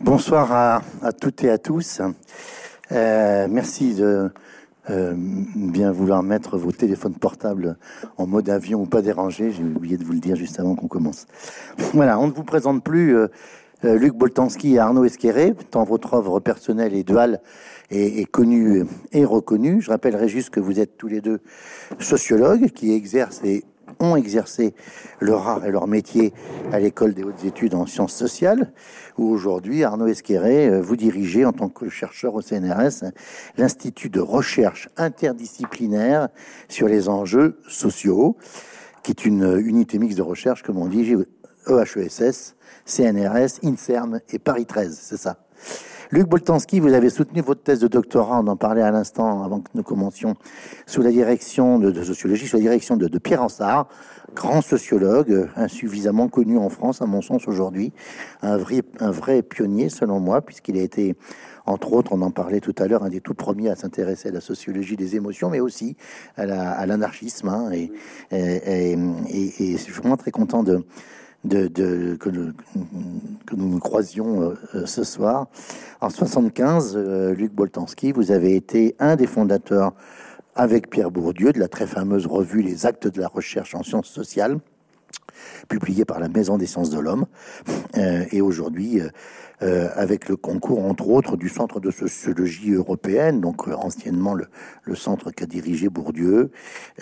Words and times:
Bonsoir 0.00 0.52
à, 1.02 1.12
toutes 1.12 1.42
et 1.42 1.50
à 1.50 1.58
tous. 1.58 2.00
Euh, 2.92 3.48
merci 3.50 3.94
de 3.94 4.30
euh, 4.90 5.14
bien 5.16 5.90
vouloir 5.90 6.22
mettre 6.22 6.56
vos 6.56 6.70
téléphones 6.70 7.16
portables 7.16 7.76
en 8.16 8.28
mode 8.28 8.48
avion 8.48 8.82
ou 8.82 8.86
pas 8.86 9.02
dérangé. 9.02 9.50
J'ai 9.50 9.64
oublié 9.64 9.96
de 9.96 10.04
vous 10.04 10.12
le 10.12 10.20
dire 10.20 10.36
juste 10.36 10.60
avant 10.60 10.76
qu'on 10.76 10.86
commence. 10.86 11.26
Voilà, 11.94 12.20
on 12.20 12.28
ne 12.28 12.32
vous 12.32 12.44
présente 12.44 12.84
plus 12.84 13.16
euh 13.16 13.28
Luc 13.84 14.14
Boltanski 14.14 14.74
et 14.74 14.78
Arnaud 14.78 15.04
Esqueré, 15.04 15.54
tant 15.70 15.84
votre 15.84 16.14
œuvre 16.14 16.40
personnelle 16.40 16.94
et 16.94 17.04
duale 17.04 17.40
est, 17.90 18.20
est 18.20 18.24
connue 18.24 18.84
et 19.12 19.24
reconnue. 19.24 19.80
Je 19.80 19.90
rappellerai 19.90 20.28
juste 20.28 20.50
que 20.50 20.58
vous 20.58 20.80
êtes 20.80 20.96
tous 20.96 21.06
les 21.06 21.20
deux 21.20 21.40
sociologues 22.00 22.70
qui 22.70 22.92
exercent 22.92 23.40
et 23.44 23.64
ont 24.00 24.16
exercé 24.16 24.74
leur 25.20 25.46
art 25.48 25.64
et 25.64 25.70
leur 25.70 25.86
métier 25.86 26.32
à 26.72 26.80
l'école 26.80 27.14
des 27.14 27.24
hautes 27.24 27.44
études 27.44 27.74
en 27.74 27.86
sciences 27.86 28.14
sociales, 28.14 28.72
où 29.16 29.28
aujourd'hui, 29.28 29.84
Arnaud 29.84 30.06
Esqueré, 30.06 30.68
euh, 30.68 30.80
vous 30.80 30.96
dirigez 30.96 31.44
en 31.44 31.52
tant 31.52 31.68
que 31.68 31.88
chercheur 31.88 32.34
au 32.34 32.42
CNRS 32.42 33.04
l'Institut 33.56 34.10
de 34.10 34.20
recherche 34.20 34.88
interdisciplinaire 34.96 36.28
sur 36.68 36.88
les 36.88 37.08
enjeux 37.08 37.58
sociaux, 37.68 38.36
qui 39.02 39.10
est 39.10 39.24
une 39.24 39.58
unité 39.58 39.98
mixte 39.98 40.18
de 40.18 40.22
recherche, 40.22 40.62
comme 40.62 40.78
on 40.78 40.86
dit, 40.86 41.14
EHESS, 41.66 42.54
CNRS, 42.84 43.60
INSERM 43.62 44.20
et 44.30 44.38
Paris 44.38 44.66
13, 44.66 44.98
c'est 45.00 45.16
ça. 45.16 45.36
Luc 46.10 46.26
Boltanski, 46.26 46.80
vous 46.80 46.94
avez 46.94 47.10
soutenu 47.10 47.42
votre 47.42 47.62
thèse 47.62 47.80
de 47.80 47.88
doctorat, 47.88 48.40
on 48.40 48.46
en 48.46 48.56
parlait 48.56 48.80
à 48.80 48.90
l'instant 48.90 49.44
avant 49.44 49.60
que 49.60 49.68
nous 49.74 49.82
commencions, 49.82 50.36
sous 50.86 51.02
la 51.02 51.10
direction 51.10 51.78
de, 51.78 52.02
sociologie, 52.02 52.46
sous 52.46 52.56
la 52.56 52.62
direction 52.62 52.96
de, 52.96 53.18
Pierre 53.18 53.42
Ansart, 53.42 53.88
grand 54.34 54.62
sociologue, 54.62 55.50
insuffisamment 55.54 56.28
connu 56.28 56.56
en 56.56 56.70
France, 56.70 57.02
à 57.02 57.06
mon 57.06 57.20
sens, 57.20 57.46
aujourd'hui, 57.46 57.92
un 58.40 58.56
vrai, 58.56 58.82
un 59.00 59.10
vrai 59.10 59.42
pionnier, 59.42 59.90
selon 59.90 60.18
moi, 60.18 60.40
puisqu'il 60.40 60.78
a 60.78 60.82
été, 60.82 61.14
entre 61.66 61.92
autres, 61.92 62.12
on 62.14 62.22
en 62.22 62.30
parlait 62.30 62.60
tout 62.60 62.74
à 62.78 62.86
l'heure, 62.86 63.02
un 63.02 63.10
des 63.10 63.20
tout 63.20 63.34
premiers 63.34 63.68
à 63.68 63.76
s'intéresser 63.76 64.30
à 64.30 64.32
la 64.32 64.40
sociologie 64.40 64.96
des 64.96 65.14
émotions, 65.14 65.50
mais 65.50 65.60
aussi 65.60 65.94
à 66.38 66.86
l'anarchisme. 66.86 67.48
Hein, 67.48 67.70
et, 67.72 67.92
et, 68.30 68.92
et, 68.92 68.94
et, 68.94 69.72
je 69.72 69.76
suis 69.76 69.92
vraiment 69.92 70.16
très 70.16 70.30
content 70.30 70.62
de, 70.62 70.82
de, 71.44 72.16
que, 72.16 72.30
nous, 72.30 72.52
nous 73.56 73.78
croisions 73.78 74.56
euh, 74.74 74.86
ce 74.86 75.04
soir. 75.04 75.46
En 76.00 76.10
75, 76.10 76.94
euh, 76.96 77.34
Luc 77.34 77.52
Boltanski, 77.52 78.12
vous 78.12 78.32
avez 78.32 78.56
été 78.56 78.94
un 78.98 79.16
des 79.16 79.26
fondateurs 79.26 79.92
avec 80.54 80.90
Pierre 80.90 81.10
Bourdieu 81.10 81.52
de 81.52 81.60
la 81.60 81.68
très 81.68 81.86
fameuse 81.86 82.26
revue 82.26 82.62
Les 82.62 82.86
Actes 82.86 83.06
de 83.06 83.20
la 83.20 83.28
recherche 83.28 83.74
en 83.74 83.82
sciences 83.82 84.08
sociales, 84.08 84.58
publiée 85.68 86.04
par 86.04 86.18
la 86.18 86.28
Maison 86.28 86.58
des 86.58 86.66
sciences 86.66 86.90
de 86.90 86.98
l'homme, 86.98 87.26
euh, 87.96 88.24
et 88.32 88.40
aujourd'hui 88.40 89.00
euh, 89.60 89.88
avec 89.94 90.28
le 90.28 90.36
concours 90.36 90.84
entre 90.84 91.08
autres 91.08 91.36
du 91.36 91.48
Centre 91.48 91.80
de 91.80 91.90
sociologie 91.90 92.70
européenne, 92.70 93.40
donc 93.40 93.66
euh, 93.66 93.74
anciennement 93.74 94.32
le, 94.32 94.94
centre 94.94 95.32
qu'a 95.32 95.46
dirigé 95.46 95.88
Bourdieu, 95.88 96.52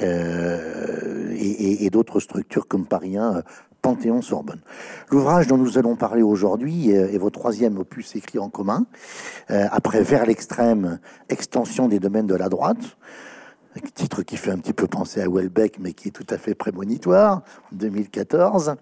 euh, 0.01 1.37
et 1.39 1.91
d'autres 1.91 2.19
structures 2.19 2.67
comme 2.67 2.87
Paris 2.87 3.19
1, 3.19 3.43
Panthéon-Sorbonne. 3.87 4.63
L'ouvrage 5.13 5.47
dont 5.47 5.57
nous 5.57 5.79
allons 5.79 5.95
parler 5.95 6.23
aujourd'hui 6.23 6.91
est 6.91 7.19
votre 7.19 7.39
troisième 7.39 7.79
opus 7.79 8.17
écrit 8.17 8.41
en 8.41 8.49
commun, 8.49 8.85
euh, 9.53 9.69
après 9.71 10.03
Vers 10.03 10.27
l'extrême, 10.27 10.99
extension 11.29 11.87
des 11.87 12.01
domaines 12.01 12.27
de 12.27 12.35
la 12.35 12.49
droite, 12.49 12.97
titre 13.95 14.23
qui 14.23 14.37
fait 14.37 14.51
un 14.51 14.59
petit 14.59 14.73
peu 14.73 14.89
penser 14.89 15.21
à 15.21 15.29
Welbeck, 15.29 15.79
mais 15.79 15.93
qui 15.93 16.09
est 16.09 16.11
tout 16.11 16.27
à 16.31 16.37
fait 16.37 16.57
prémonitoire, 16.57 17.43
2014, 17.73 18.75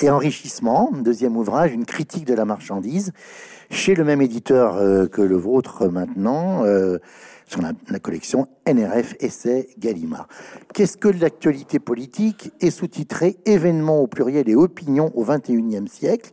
et 0.00 0.08
Enrichissement, 0.08 0.92
deuxième 0.98 1.36
ouvrage, 1.36 1.74
une 1.74 1.84
critique 1.84 2.24
de 2.24 2.34
la 2.34 2.46
marchandise, 2.46 3.12
chez 3.70 3.94
le 3.94 4.04
même 4.04 4.22
éditeur 4.22 4.76
euh, 4.76 5.08
que 5.08 5.20
le 5.20 5.36
vôtre 5.36 5.88
maintenant, 5.88 6.64
euh, 6.64 6.98
sur 7.48 7.62
la, 7.62 7.98
collection 7.98 8.46
NRF 8.66 9.14
Essai 9.20 9.68
Gallimard. 9.78 10.28
Qu'est-ce 10.74 10.96
que 10.96 11.08
l'actualité 11.08 11.78
politique 11.78 12.52
est 12.60 12.70
sous-titré 12.70 13.38
Événements 13.46 14.00
au 14.00 14.06
pluriel 14.06 14.48
et 14.48 14.54
opinions 14.54 15.10
au 15.14 15.24
XXIe 15.24 15.88
siècle. 15.88 16.32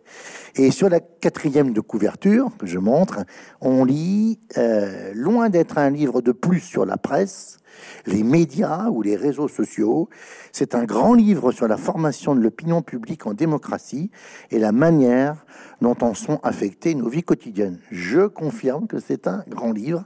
Et 0.55 0.71
sur 0.71 0.89
la 0.89 0.99
quatrième 0.99 1.71
de 1.73 1.79
couverture 1.79 2.51
que 2.59 2.65
je 2.65 2.77
montre, 2.77 3.23
on 3.61 3.85
lit 3.85 4.39
euh, 4.57 5.13
Loin 5.15 5.49
d'être 5.49 5.77
un 5.77 5.89
livre 5.89 6.21
de 6.21 6.33
plus 6.33 6.59
sur 6.59 6.85
la 6.85 6.97
presse, 6.97 7.57
les 8.05 8.23
médias 8.23 8.89
ou 8.89 9.01
les 9.01 9.15
réseaux 9.15 9.47
sociaux. 9.47 10.09
C'est 10.51 10.75
un 10.75 10.83
grand 10.83 11.13
livre 11.13 11.51
sur 11.51 11.67
la 11.67 11.77
formation 11.77 12.35
de 12.35 12.41
l'opinion 12.41 12.81
publique 12.81 13.25
en 13.25 13.33
démocratie 13.33 14.11
et 14.51 14.59
la 14.59 14.71
manière 14.71 15.45
dont 15.81 15.95
en 16.01 16.13
sont 16.13 16.39
affectées 16.43 16.95
nos 16.95 17.09
vies 17.09 17.23
quotidiennes. 17.23 17.79
Je 17.91 18.27
confirme 18.27 18.87
que 18.87 18.99
c'est 18.99 19.27
un 19.27 19.43
grand 19.47 19.71
livre. 19.71 20.05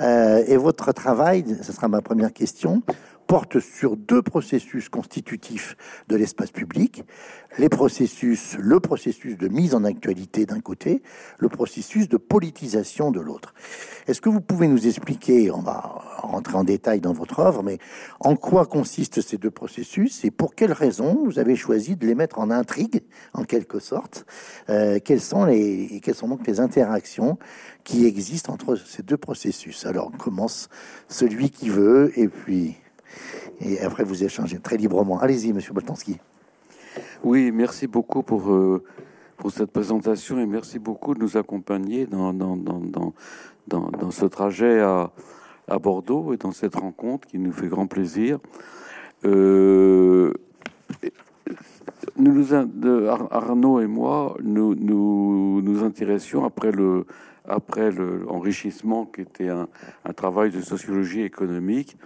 Euh, 0.00 0.44
et 0.46 0.56
votre 0.56 0.92
travail, 0.92 1.44
ce 1.62 1.72
sera 1.72 1.88
ma 1.88 2.02
première 2.02 2.32
question, 2.32 2.82
porte 3.26 3.60
sur 3.60 3.96
deux 3.96 4.22
processus 4.22 4.88
constitutifs 4.88 5.76
de 6.08 6.16
l'espace 6.16 6.50
public, 6.50 7.04
les 7.58 7.68
processus, 7.68 8.56
le 8.58 8.80
processus 8.80 9.38
de 9.38 9.48
mise 9.48 9.74
en 9.74 9.84
actualité 9.84 10.46
d'un 10.46 10.60
côté, 10.60 11.02
le 11.38 11.48
processus 11.48 12.08
de 12.08 12.16
politisation 12.16 13.10
de 13.10 13.20
l'autre. 13.20 13.54
Est-ce 14.06 14.20
que 14.20 14.28
vous 14.28 14.40
pouvez 14.40 14.68
nous 14.68 14.86
expliquer, 14.86 15.50
on 15.50 15.62
va 15.62 16.02
rentrer 16.18 16.54
en 16.54 16.64
détail 16.64 17.00
dans 17.00 17.12
votre 17.12 17.40
œuvre, 17.40 17.62
mais 17.62 17.78
en 18.20 18.36
quoi 18.36 18.66
consistent 18.66 19.20
ces 19.20 19.38
deux 19.38 19.50
processus 19.50 20.24
et 20.24 20.30
pour 20.30 20.54
quelles 20.54 20.72
raisons 20.72 21.24
vous 21.24 21.38
avez 21.38 21.56
choisi 21.56 21.96
de 21.96 22.06
les 22.06 22.14
mettre 22.14 22.38
en 22.38 22.50
intrigue, 22.50 23.02
en 23.32 23.44
quelque 23.44 23.78
sorte? 23.78 24.26
Euh, 24.68 24.98
quelles, 25.02 25.20
sont 25.20 25.44
les, 25.44 26.00
quelles 26.02 26.14
sont 26.14 26.28
donc 26.28 26.46
les 26.46 26.60
interactions 26.60 27.38
qui 27.84 28.06
existent 28.06 28.52
entre 28.52 28.76
ces 28.76 29.02
deux 29.02 29.16
processus? 29.16 29.86
Alors, 29.86 30.10
commence 30.12 30.68
celui 31.08 31.50
qui 31.50 31.68
veut 31.68 32.12
et 32.18 32.28
puis 32.28 32.76
et 33.60 33.80
après 33.80 34.04
vous 34.04 34.24
échangez 34.24 34.58
très 34.58 34.76
librement. 34.76 35.20
Allez-y, 35.20 35.52
Monsieur 35.52 35.72
Boltanski. 35.72 36.18
Oui, 37.22 37.50
merci 37.52 37.86
beaucoup 37.86 38.22
pour, 38.22 38.52
euh, 38.52 38.82
pour 39.36 39.50
cette 39.50 39.70
présentation 39.70 40.38
et 40.38 40.46
merci 40.46 40.78
beaucoup 40.78 41.14
de 41.14 41.20
nous 41.20 41.36
accompagner 41.36 42.06
dans, 42.06 42.32
dans, 42.32 42.56
dans, 42.56 42.80
dans, 43.66 44.10
ce 44.10 44.26
trajet 44.26 44.80
à, 44.80 45.10
à, 45.68 45.78
Bordeaux 45.78 46.32
et 46.32 46.36
dans 46.36 46.52
cette 46.52 46.76
rencontre 46.76 47.26
qui 47.26 47.38
nous 47.38 47.52
fait 47.52 47.68
grand 47.68 47.86
plaisir. 47.86 48.38
Euh, 49.24 50.32
nous, 52.16 52.54
Arnaud 53.30 53.80
et 53.80 53.86
moi, 53.86 54.36
nous 54.42 54.74
nous, 54.74 55.84
intéressions 55.84 56.44
après 56.44 56.72
le 56.72 57.06
après 57.46 57.90
l'enrichissement 57.90 59.04
qui 59.04 59.20
était 59.20 59.50
un 59.50 60.12
travail 60.16 60.50
de 60.50 60.62
sociologie 60.62 61.20
économique 61.20 61.98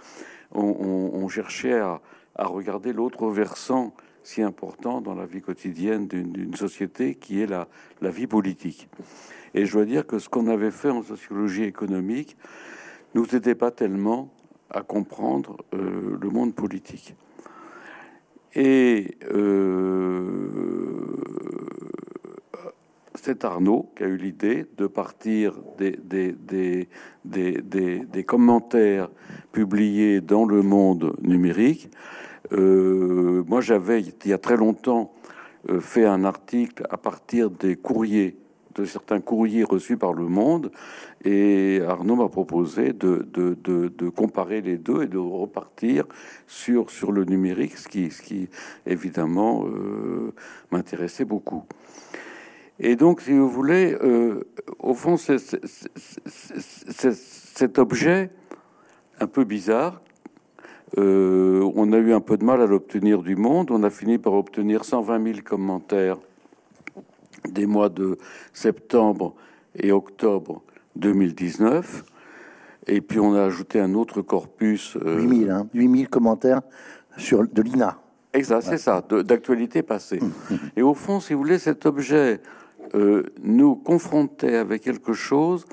on, 0.51 1.27
cherchait 1.27 1.79
à, 1.79 2.01
regarder 2.37 2.93
l'autre 2.93 3.27
versant 3.27 3.93
si 4.23 4.41
important 4.41 5.01
dans 5.01 5.15
la 5.15 5.25
vie 5.25 5.41
quotidienne 5.41 6.07
d'une 6.07 6.55
société 6.55 7.15
qui 7.15 7.41
est 7.41 7.47
la, 7.47 7.67
vie 8.01 8.27
politique. 8.27 8.89
Et 9.53 9.65
je 9.65 9.73
dois 9.73 9.85
dire 9.85 10.05
que 10.05 10.19
ce 10.19 10.29
qu'on 10.29 10.47
avait 10.47 10.71
fait 10.71 10.89
en 10.89 11.03
sociologie 11.03 11.63
économique 11.63 12.37
nous 13.15 13.25
aidait 13.35 13.55
pas 13.55 13.71
tellement 13.71 14.29
à 14.69 14.81
comprendre 14.81 15.57
euh, 15.73 16.17
le 16.21 16.29
monde 16.29 16.53
politique. 16.53 17.15
Et 18.53 19.17
euh, 19.31 19.78
c'est 23.29 23.45
Arnaud 23.45 23.91
qui 23.95 24.01
a 24.01 24.07
eu 24.07 24.17
l'idée 24.17 24.65
de 24.77 24.87
partir 24.87 25.53
des, 25.77 26.87
commentaires 28.25 29.11
publiés 29.51 30.19
dans 30.19 30.45
le 30.45 30.63
monde 30.63 31.15
numérique. 31.21 31.91
Euh, 32.53 33.43
moi, 33.45 33.61
j'avais, 33.61 34.01
il 34.01 34.29
y 34.31 34.33
a 34.33 34.39
très 34.39 34.57
longtemps, 34.57 35.13
euh, 35.69 35.79
fait 35.79 36.05
un 36.05 36.23
article 36.23 36.87
à 36.89 36.97
partir 36.97 37.51
des 37.51 37.75
courriers, 37.75 38.35
de 38.73 38.83
certains 38.83 39.21
courriers 39.21 39.63
reçus 39.63 39.97
par 39.97 40.13
le 40.13 40.25
monde, 40.25 40.71
et 41.23 41.81
Arnaud 41.87 42.15
m'a 42.15 42.29
proposé 42.29 42.93
de, 42.93 44.09
comparer 44.09 44.61
les 44.61 44.79
deux 44.79 45.03
et 45.03 45.07
de 45.07 45.19
repartir 45.19 46.05
sur, 46.47 46.87
le 47.11 47.25
numérique, 47.25 47.77
ce 47.77 47.87
qui, 47.87 48.09
ce 48.09 48.23
qui 48.23 48.49
évidemment 48.87 49.67
euh, 49.67 50.33
m'intéressait 50.71 51.25
beaucoup. 51.25 51.65
Et 52.79 52.95
donc, 52.95 53.21
si 53.21 53.33
vous 53.33 53.49
voulez, 53.49 53.97
euh, 54.01 54.45
au 54.79 54.93
fond, 54.93 55.17
cet 55.17 55.59
objet 57.77 58.31
un 59.19 59.27
peu 59.27 59.43
bizarre. 59.43 60.01
Euh, 60.97 61.69
on 61.75 61.91
a 61.93 61.97
eu 61.97 62.13
un 62.13 62.21
peu 62.21 62.37
de 62.37 62.43
mal 62.43 62.61
à 62.61 62.65
l'obtenir 62.65 63.21
du 63.21 63.35
monde. 63.35 63.69
On 63.71 63.83
a 63.83 63.89
fini 63.89 64.17
par 64.17 64.33
obtenir 64.33 64.85
120 64.85 65.23
000 65.23 65.39
commentaires 65.45 66.17
des 67.47 67.65
mois 67.65 67.89
de 67.89 68.17
septembre 68.53 69.35
et 69.75 69.91
octobre 69.91 70.63
2019. 70.95 72.03
Et 72.87 73.01
puis 73.01 73.19
on 73.19 73.35
a 73.35 73.43
ajouté 73.43 73.79
un 73.79 73.93
autre 73.93 74.21
corpus. 74.21 74.97
Euh, 75.05 75.21
8 75.21 75.45
000, 75.45 75.51
hein, 75.51 75.67
8 75.73 75.97
000 75.97 76.09
commentaires 76.09 76.61
sur, 77.17 77.47
de 77.47 77.61
l'INA. 77.61 77.99
Exact, 78.33 78.61
c'est 78.61 78.77
ça, 78.77 79.03
d'actualité 79.23 79.81
passée. 79.81 80.19
Et 80.75 80.83
au 80.83 80.93
fond, 80.93 81.19
si 81.19 81.33
vous 81.33 81.39
voulez, 81.39 81.57
cet 81.57 81.87
objet 81.87 82.41
euh, 82.95 83.23
nous 83.41 83.75
confrontait 83.75 84.55
avec 84.55 84.83
quelque 84.83 85.13
chose 85.13 85.65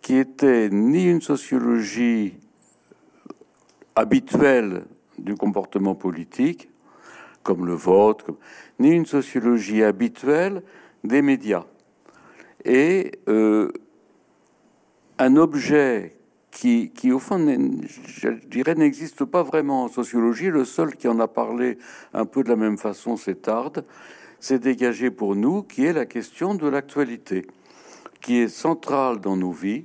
qui 0.00 0.16
était 0.16 0.68
ni 0.70 1.04
une 1.04 1.20
sociologie 1.20 2.34
habituelle 3.94 4.84
du 5.18 5.34
comportement 5.34 5.94
politique, 5.94 6.68
comme 7.42 7.66
le 7.66 7.74
vote, 7.74 8.26
ni 8.78 8.90
une 8.90 9.06
sociologie 9.06 9.82
habituelle 9.82 10.62
des 11.04 11.22
médias. 11.22 11.64
Et 12.64 13.12
euh, 13.28 13.70
un 15.18 15.36
objet 15.36 16.16
qui, 16.50 16.90
qui, 16.90 17.12
au 17.12 17.18
fond, 17.18 17.38
je 18.06 18.28
dirais, 18.46 18.74
n'existe 18.74 19.24
pas 19.24 19.42
vraiment 19.42 19.84
en 19.84 19.88
sociologie. 19.88 20.50
Le 20.50 20.64
seul 20.64 20.96
qui 20.96 21.08
en 21.08 21.18
a 21.18 21.28
parlé 21.28 21.78
un 22.12 22.26
peu 22.26 22.44
de 22.44 22.48
la 22.48 22.56
même 22.56 22.78
façon, 22.78 23.16
c'est 23.16 23.42
Tard, 23.42 23.72
s'est 24.42 24.58
dégagé 24.58 25.12
pour 25.12 25.36
nous, 25.36 25.62
qui 25.62 25.84
est 25.86 25.92
la 25.92 26.04
question 26.04 26.56
de 26.56 26.66
l'actualité, 26.66 27.46
qui 28.20 28.38
est 28.38 28.48
centrale 28.48 29.20
dans 29.20 29.36
nos 29.36 29.52
vies. 29.52 29.84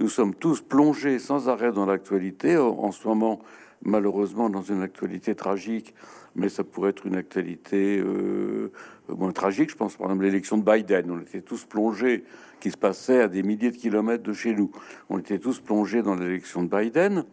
Nous 0.00 0.08
sommes 0.08 0.34
tous 0.34 0.62
plongés 0.62 1.18
sans 1.18 1.50
arrêt 1.50 1.72
dans 1.72 1.84
l'actualité, 1.84 2.56
en 2.56 2.90
ce 2.90 3.06
moment, 3.06 3.40
malheureusement, 3.82 4.48
dans 4.48 4.62
une 4.62 4.80
actualité 4.80 5.34
tragique, 5.34 5.94
mais 6.34 6.48
ça 6.48 6.64
pourrait 6.64 6.90
être 6.90 7.04
une 7.04 7.16
actualité 7.16 7.98
euh, 7.98 8.72
moins 9.08 9.32
tragique. 9.32 9.70
Je 9.70 9.76
pense 9.76 9.96
par 9.96 10.06
exemple 10.06 10.24
l'élection 10.24 10.56
de 10.56 10.64
Biden. 10.64 11.10
On 11.10 11.20
était 11.20 11.42
tous 11.42 11.66
plongés, 11.66 12.24
qui 12.60 12.70
se 12.70 12.78
passait 12.78 13.20
à 13.20 13.28
des 13.28 13.42
milliers 13.42 13.70
de 13.70 13.76
kilomètres 13.76 14.22
de 14.22 14.32
chez 14.32 14.54
nous. 14.54 14.70
On 15.10 15.18
était 15.18 15.38
tous 15.38 15.60
plongés 15.60 16.02
dans 16.02 16.14
l'élection 16.14 16.62
de 16.62 16.74
Biden. 16.74 17.24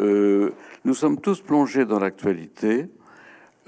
Euh, 0.00 0.50
nous 0.84 0.94
sommes 0.94 1.20
tous 1.20 1.42
plongés 1.42 1.84
dans 1.84 2.00
l'actualité. 2.00 2.88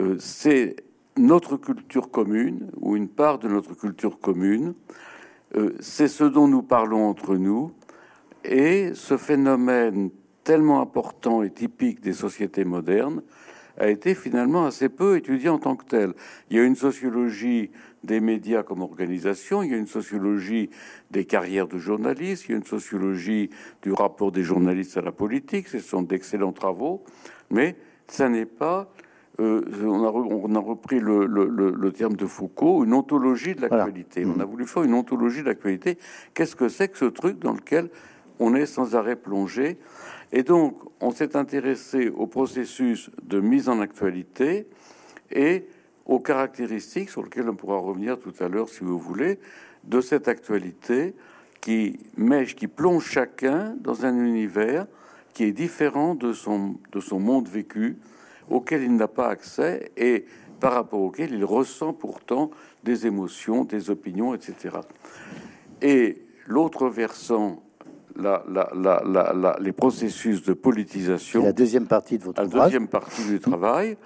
Euh, 0.01 0.17
c'est 0.19 0.75
notre 1.17 1.57
culture 1.57 2.11
commune, 2.11 2.71
ou 2.81 2.97
une 2.97 3.09
part 3.09 3.39
de 3.39 3.49
notre 3.49 3.75
culture 3.75 4.19
commune. 4.21 4.75
c'est 5.81 6.09
ce 6.09 6.25
dont 6.25 6.47
nous 6.47 6.63
parlons 6.63 7.09
entre 7.09 7.37
nous. 7.37 7.73
Et 8.45 8.93
ce 8.95 9.17
phénomène 9.17 10.11
tellement 10.45 10.81
important 10.81 11.43
et 11.43 11.51
typique 11.51 12.01
des 12.01 12.13
sociétés 12.13 12.65
modernes 12.65 13.23
a 13.79 13.89
été 13.89 14.15
finalement 14.15 14.67
assez 14.67 14.89
peu 14.89 15.17
étudié 15.17 15.49
en 15.49 15.59
tant 15.59 15.77
que 15.77 15.85
tel. 15.85 16.13
Il 16.51 16.57
y 16.57 16.61
a 16.61 16.65
une 16.65 16.77
sociologie 16.77 17.71
des 18.05 18.21
médias 18.21 18.63
comme 18.63 18.83
organisation, 18.83 19.63
il 19.63 19.71
y 19.71 19.75
a 19.75 19.79
une 19.79 19.87
sociologie 19.87 20.71
des 21.11 21.25
carrières 21.25 21.69
de 21.69 21.79
journalistes, 21.79 22.45
il 22.47 22.51
y 22.53 22.55
a 22.55 22.59
une 22.59 22.65
sociologie 22.65 23.51
du 23.83 23.93
rapport 23.93 24.33
des 24.33 24.43
journalistes 24.43 24.97
à 24.97 25.03
la 25.03 25.13
politique, 25.13 25.69
ce 25.69 25.79
sont 25.79 26.03
d'excellents 26.03 26.53
travaux, 26.53 27.05
mais 27.51 27.77
ça 28.07 28.29
n'est 28.29 28.47
pas, 28.47 28.93
euh, 29.39 29.63
on, 29.85 30.05
a, 30.05 30.11
on, 30.11 30.55
a, 30.55 30.59
repris 30.59 30.99
le, 30.99 31.25
le, 31.27 31.47
le, 31.47 31.93
terme 31.93 32.15
de 32.17 32.27
Foucault, 32.27 32.85
une 32.85 32.93
ontologie 32.93 33.55
de 33.55 33.63
l'actualité. 33.63 34.25
On 34.27 34.41
a 34.41 34.45
voulu 34.45 34.67
faire 34.67 34.83
une 34.83 34.95
ontologie 34.95 35.41
de 35.43 35.47
l'actualité. 35.47 35.99
Qu'est-ce 36.35 36.57
que 36.57 36.69
c'est 36.69 36.89
que 36.89 36.99
ce 36.99 37.05
truc 37.07 37.39
dans 37.39 37.53
lequel 37.53 37.89
on 38.39 38.55
est 38.55 38.67
sans 38.67 38.97
arrêt 38.97 39.17
plongé? 39.17 39.79
Et 40.33 40.43
donc, 40.43 40.77
on 41.01 41.11
s'est 41.11 41.37
intéressé 41.37 42.09
au 42.09 42.27
processus 42.27 43.11
de 43.23 43.41
mise 43.41 43.69
en 43.69 43.81
actualité 43.81 44.67
et 45.31 45.65
aux 46.07 46.21
caractéristiques 46.21 47.11
sur 47.11 47.23
lesquelles 47.23 47.49
on 47.49 47.55
pourra 47.55 47.79
revenir 47.79 48.19
tout 48.19 48.35
à 48.41 48.49
l'heure, 48.49 48.69
si 48.69 48.85
vous 48.85 48.99
voulez, 48.99 49.39
de 49.85 50.01
cette 50.01 50.29
actualité 50.29 51.15
qui 51.61 51.99
mèche, 52.17 52.57
qui 52.57 52.67
plonge 52.67 53.05
chacun 53.05 53.77
dans 53.81 54.05
un 54.05 54.17
univers 54.17 54.87
qui 55.35 55.45
est 55.45 55.53
différent 55.53 56.15
de 56.15 56.33
son, 56.33 56.77
de 56.93 57.01
son 57.01 57.21
monde 57.21 57.49
vécu, 57.49 57.97
auquel 58.51 58.83
il 58.83 58.95
n'a 58.97 59.09
pas 59.09 59.29
accès 59.29 59.93
et 59.97 60.27
par 60.59 60.75
rapport 60.75 61.01
auquel 61.01 61.33
il 61.33 61.45
ressent 61.45 61.93
pourtant 61.93 62.51
des 62.85 63.07
émotions, 63.07 63.65
des 63.65 63.91
opinions, 63.91 64.35
etc. 64.35 64.77
Et 65.81 66.23
l'autre 66.47 66.89
versant 66.89 67.63
les 69.61 69.73
processus 69.73 70.43
de 70.43 70.53
politisation. 70.53 71.43
La 71.43 71.53
deuxième 71.53 71.87
partie 71.87 72.19
de 72.19 72.25
votre 72.25 72.43
La 72.43 72.49
deuxième 72.49 72.89
partie 72.89 73.25
du 73.25 73.41
travail, 73.41 73.97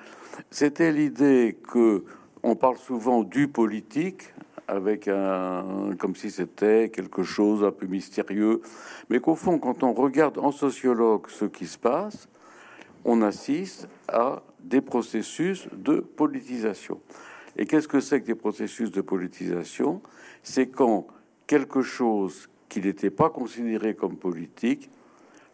c'était 0.51 0.93
l'idée 0.93 1.59
que 1.69 2.05
on 2.43 2.57
parle 2.57 2.77
souvent 2.77 3.23
du 3.23 3.49
politique 3.49 4.35
avec 4.69 5.09
un 5.09 5.95
comme 5.99 6.15
si 6.15 6.31
c'était 6.31 6.91
quelque 6.91 7.23
chose 7.23 7.65
un 7.65 7.71
peu 7.71 7.87
mystérieux, 7.87 8.61
mais 9.09 9.21
qu'au 9.21 9.35
fond, 9.35 9.59
quand 9.59 9.83
on 9.83 9.93
regarde 9.93 10.39
en 10.39 10.53
sociologue 10.53 11.27
ce 11.29 11.47
qui 11.47 11.67
se 11.67 11.79
passe, 11.79 12.29
on 13.05 13.23
assiste 13.23 13.89
à 14.09 14.43
des 14.61 14.81
processus 14.81 15.69
de 15.73 16.01
politisation. 16.01 17.01
Et 17.57 17.67
qu'est-ce 17.67 17.89
que 17.89 18.01
c'est 18.01 18.21
que 18.21 18.27
des 18.27 18.35
processus 18.35 18.91
de 18.91 19.01
politisation? 19.01 20.01
C'est 20.43 20.69
quand 20.69 21.07
quelque 21.47 21.83
chose 21.83 22.49
qui 22.69 22.81
n'était 22.81 23.11
pas 23.11 23.31
considéré 23.31 23.95
comme 23.95 24.17
politique, 24.17 24.91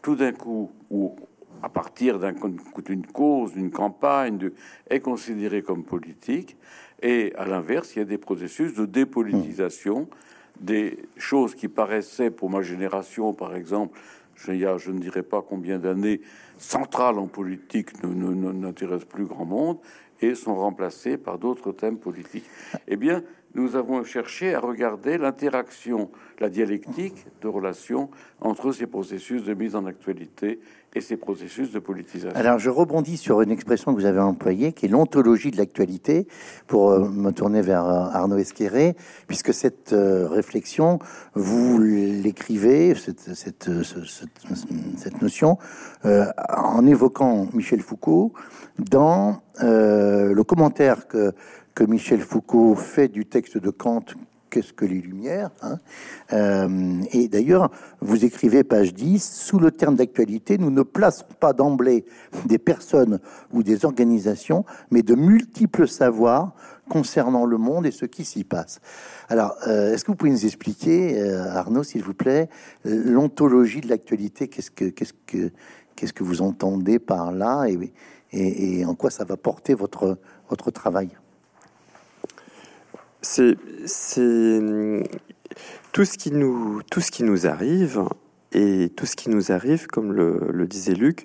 tout 0.03 0.17
d'un 0.17 0.33
coup, 0.33 0.71
ou 0.91 1.15
à 1.63 1.69
partir 1.69 2.19
d'une 2.19 3.07
cause, 3.07 3.53
d'une 3.53 3.71
campagne, 3.71 4.51
est 4.89 5.01
considéré 5.01 5.63
comme 5.63 5.85
politique. 5.85 6.57
Et 7.03 7.35
à 7.37 7.47
l'inverse, 7.47 7.95
il 7.95 7.99
y 7.99 8.03
a 8.03 8.07
des 8.07 8.19
processus 8.19 8.75
de 8.75 8.87
dépolitisation, 8.87 10.09
des 10.59 10.99
choses 11.17 11.55
qui 11.55 11.69
paraissaient 11.69 12.31
pour 12.31 12.49
ma 12.49 12.63
génération, 12.63 13.35
par 13.35 13.55
exemple, 13.55 13.99
je, 14.37 14.53
je 14.79 14.91
ne 14.91 14.99
dirais 14.99 15.23
pas 15.23 15.43
combien 15.47 15.79
d'années, 15.79 16.23
centrales 16.61 17.19
en 17.19 17.27
politique 17.27 18.03
n'intéressent 18.03 19.09
plus 19.09 19.25
grand 19.25 19.45
monde 19.45 19.79
et 20.21 20.35
sont 20.35 20.55
remplacées 20.55 21.17
par 21.17 21.39
d'autres 21.39 21.73
thèmes 21.73 21.99
politiques. 21.99 22.45
Eh 22.87 22.97
bien, 22.97 23.23
nous 23.55 23.77
avons 23.77 24.05
cherché 24.05 24.55
à 24.55 24.61
regarder 24.61 25.19
l'interaction, 25.19 26.11
la 26.39 26.49
dialectique 26.49 27.27
de 27.43 27.49
relation 27.49 28.11
entre 28.41 28.73
ces 28.73 28.87
processus 28.87 29.45
de 29.45 29.55
mise 29.55 29.75
en 29.75 29.87
actualité 29.87 30.61
et 30.95 31.01
ces 31.01 31.17
processus 31.17 31.71
de 31.71 31.79
politisation. 31.79 32.37
Alors, 32.37 32.59
je 32.59 32.71
rebondis 32.71 33.17
sur 33.17 33.43
une 33.43 33.51
expression 33.51 33.95
que 33.95 34.01
vous 34.01 34.07
avez 34.07 34.21
employée, 34.21 34.73
qui 34.73 34.87
est 34.87 34.89
l'ontologie 34.89 35.51
de 35.51 35.57
l'actualité, 35.57 36.27
pour 36.67 36.91
euh, 36.91 37.09
me 37.09 37.31
tourner 37.31 37.63
vers 37.63 37.85
euh, 37.85 38.09
Arnaud 38.13 38.39
Esqueré, 38.39 38.97
puisque 39.27 39.55
cette 39.55 39.93
euh, 39.93 40.29
réflexion, 40.29 40.99
vous 41.35 41.79
l'écrivez, 41.81 42.95
cette, 42.95 43.69
notion, 45.23 45.59
en 46.05 46.87
évoquant 46.87 47.47
Michel 47.53 47.81
Foucault, 47.81 48.33
dans 48.79 49.43
le 49.61 50.43
commentaire 50.43 51.07
que 51.07 51.33
que 51.81 51.87
Michel 51.87 52.21
Foucault 52.21 52.75
fait 52.75 53.09
du 53.09 53.25
texte 53.25 53.57
de 53.57 53.71
Kant 53.71 54.05
Qu'est-ce 54.51 54.75
que 54.75 54.85
les 54.85 55.01
Lumières 55.01 55.51
hein 55.63 55.79
euh, 56.35 57.01
Et 57.11 57.27
d'ailleurs, 57.27 57.71
vous 58.03 58.23
écrivez 58.23 58.65
page 58.65 58.93
10, 58.93 59.19
sous 59.19 59.59
le 59.59 59.71
terme 59.71 59.95
d'actualité, 59.97 60.59
nous 60.59 60.71
ne 60.71 60.83
plaçons 60.83 61.25
pas 61.39 61.55
d'emblée 61.55 62.05
des 62.45 62.59
personnes 62.59 63.19
ou 63.51 63.63
des 63.63 63.87
organisations, 63.87 64.67
mais 64.91 65.01
de 65.01 65.15
multiples 65.15 65.89
savoirs 65.89 66.53
concernant 66.91 67.47
le 67.47 67.57
monde 67.57 67.87
et 67.87 67.93
ce 67.93 68.05
qui 68.05 68.27
s'y 68.27 68.45
passe. 68.45 68.81
Alors, 69.31 69.57
euh, 69.67 69.95
est-ce 69.95 70.05
que 70.05 70.11
vous 70.11 70.17
pouvez 70.19 70.33
nous 70.33 70.45
expliquer, 70.45 71.19
euh, 71.19 71.49
Arnaud, 71.49 71.83
s'il 71.83 72.03
vous 72.03 72.13
plaît, 72.13 72.51
l'ontologie 72.85 73.81
de 73.81 73.89
l'actualité 73.89 74.49
Qu'est-ce 74.49 74.71
que, 74.71 76.23
vous 76.25 76.43
entendez 76.43 76.99
par 76.99 77.33
là 77.33 77.65
et, 78.33 78.85
en 78.85 78.95
quoi 78.95 79.09
ça 79.09 79.25
va 79.25 79.39
porter 79.39 79.73
votre 79.73 80.19
travail? 80.75 81.09
C'est 83.23 83.57
tout 85.93 86.05
ce 86.05 86.19
qui 86.19 86.31
nous 86.31 86.83
tout 86.91 87.01
ce 87.01 87.11
qui 87.11 87.23
nous 87.23 87.47
arrive 87.47 88.03
et 88.53 88.91
tout 88.97 89.07
ce 89.07 89.17
qui 89.17 89.31
nous 89.31 89.53
arrive, 89.53 89.87
comme 89.87 90.13
le, 90.13 90.67
disait 90.67 90.95
Luc, 90.95 91.25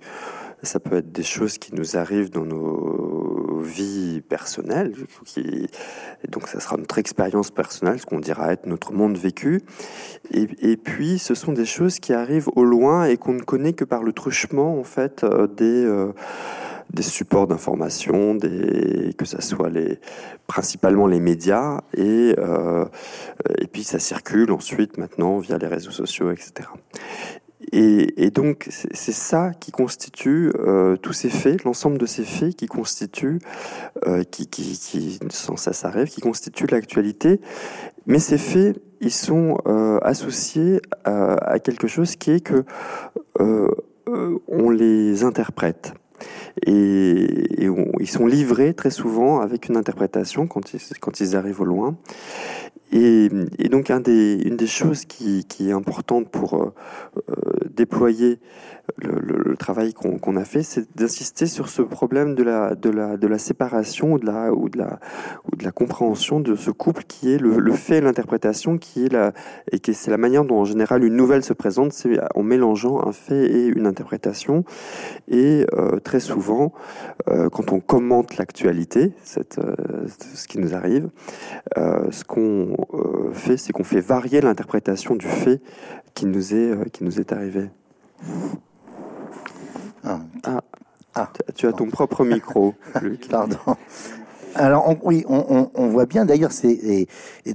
ça 0.65 0.79
peut 0.79 0.97
être 0.97 1.11
des 1.11 1.23
choses 1.23 1.57
qui 1.57 1.73
nous 1.73 1.97
arrivent 1.97 2.29
dans 2.29 2.45
nos 2.45 3.59
vies 3.61 4.21
personnelles, 4.21 4.93
qui, 5.25 5.67
donc 6.29 6.47
ça 6.47 6.59
sera 6.59 6.77
notre 6.77 6.97
expérience 6.97 7.51
personnelle, 7.51 7.99
ce 7.99 8.05
qu'on 8.05 8.19
dira 8.19 8.51
être 8.51 8.65
notre 8.65 8.93
monde 8.93 9.17
vécu. 9.17 9.61
Et, 10.31 10.77
puis, 10.77 11.19
ce 11.19 11.35
sont 11.35 11.53
des 11.53 11.65
choses 11.65 11.99
qui 11.99 12.13
arrivent 12.13 12.49
au 12.55 12.63
loin 12.63 13.05
et 13.05 13.17
qu'on 13.17 13.33
ne 13.33 13.41
connaît 13.41 13.73
que 13.73 13.85
par 13.85 14.03
le 14.03 14.13
truchement, 14.13 14.79
en 14.79 14.83
fait, 14.83 15.23
euh, 15.23 15.47
des, 15.47 15.85
euh, 15.85 16.11
des 16.91 17.03
supports 17.03 17.47
d'information, 17.47 18.37
que 18.39 19.25
ça 19.25 19.41
soit 19.41 19.69
les, 19.69 19.99
principalement 20.47 21.07
les 21.07 21.19
médias, 21.19 21.81
euh, 21.97 22.85
et 23.59 23.67
puis 23.67 23.83
ça 23.83 23.99
circule 23.99 24.51
ensuite 24.51 24.97
maintenant 24.97 25.37
via 25.39 25.57
les 25.57 25.67
réseaux 25.67 25.91
sociaux, 25.91 26.31
etc. 26.31 26.69
Et, 27.77 28.31
donc 28.31 28.69
c'est 28.69 29.11
ça 29.11 29.51
qui 29.59 29.71
constitue 29.71 30.49
euh, 30.57 30.95
tous 30.95 31.11
ces 31.11 31.29
faits, 31.29 31.65
l'ensemble 31.65 31.97
de 31.97 32.05
ces 32.05 32.23
faits 32.23 32.55
qui 32.55 32.67
constituent, 32.67 33.39
euh, 34.07 34.23
sans 35.29 35.57
ça 35.57 35.73
s'arrive, 35.73 36.07
qui 36.07 36.21
constituent 36.21 36.67
l'actualité. 36.67 37.41
Mais 38.05 38.19
ces 38.19 38.37
faits, 38.37 38.81
ils 39.01 39.11
sont 39.11 39.57
euh, 39.67 39.99
associés 40.03 40.79
à, 41.03 41.59
quelque 41.59 41.89
chose 41.89 42.15
qui 42.15 42.31
est 42.31 42.39
que 42.39 42.63
on 44.47 44.69
les 44.69 45.25
interprète 45.25 45.93
Et, 46.65 47.27
ils 47.99 48.09
sont 48.09 48.25
livrés 48.25 48.73
très 48.73 48.91
souvent 48.91 49.41
avec 49.41 49.67
une 49.67 49.75
interprétation 49.75 50.47
quand 50.47 50.71
ils, 51.19 51.35
arrivent 51.35 51.59
au 51.59 51.65
loin. 51.65 51.97
Et, 52.93 53.27
donc 53.69 53.89
une 53.89 54.55
des 54.55 54.67
choses 54.67 55.03
qui, 55.03 55.45
est 55.59 55.71
importante 55.73 56.29
pour 56.29 56.71
déployer 57.75 58.39
le, 58.97 59.55
travail 59.57 59.93
qu'on 59.93 60.35
a 60.35 60.43
fait, 60.43 60.63
c'est 60.63 60.95
d'insister 60.97 61.45
sur 61.45 61.69
ce 61.69 61.81
problème 61.81 62.35
de 62.35 62.43
la, 62.43 63.37
séparation 63.37 64.13
ou 64.13 64.19
de 64.19 64.77
la, 64.77 65.71
compréhension 65.71 66.39
de 66.39 66.55
ce 66.55 66.71
couple 66.71 67.03
qui 67.07 67.31
est 67.31 67.37
le, 67.37 67.71
fait 67.73 67.97
et 67.97 68.01
l'interprétation, 68.01 68.77
qui 68.77 69.05
est 69.05 69.13
la, 69.13 69.33
et 69.71 69.79
qui 69.79 69.93
c'est 69.93 70.11
la 70.11 70.17
manière 70.17 70.43
dont 70.43 70.59
en 70.59 70.65
général 70.65 71.03
une 71.03 71.15
nouvelle 71.15 71.43
se 71.43 71.53
présente, 71.53 71.93
c'est 71.93 72.19
en 72.35 72.43
mélangeant 72.43 73.07
un 73.07 73.11
fait 73.11 73.45
et 73.45 73.65
une 73.67 73.87
interprétation. 73.87 74.65
Et 75.29 75.65
euh, 75.73 75.99
très 75.99 76.19
souvent, 76.19 76.73
quand 77.25 77.71
on 77.71 77.79
commente 77.79 78.37
l'actualité, 78.37 79.13
ce 79.23 80.47
qui 80.47 80.59
nous 80.59 80.75
arrive, 80.75 81.09
ce 81.75 82.23
qu'on 82.23 82.75
euh, 82.93 83.33
fait, 83.33 83.57
c'est 83.57 83.73
qu'on 83.73 83.83
fait 83.83 83.99
varier 83.99 84.41
l'interprétation 84.41 85.15
du 85.15 85.27
fait 85.27 85.61
euh, 86.23 86.85
qui 86.93 87.03
nous 87.03 87.19
est 87.19 87.33
arrivé. 87.33 87.69
Ah. 90.05 90.19
ah. 90.43 90.61
ah. 91.15 91.29
Tu 91.55 91.67
as 91.67 91.73
ton 91.73 91.89
propre 91.89 92.23
micro. 92.23 92.75
Pardon. 93.29 93.57
Alors 94.57 94.95
oui, 95.03 95.25
on, 95.27 95.87
voit 95.89 96.05
bien 96.05 96.23
d'ailleurs, 96.23 96.53
c'est 96.53 97.07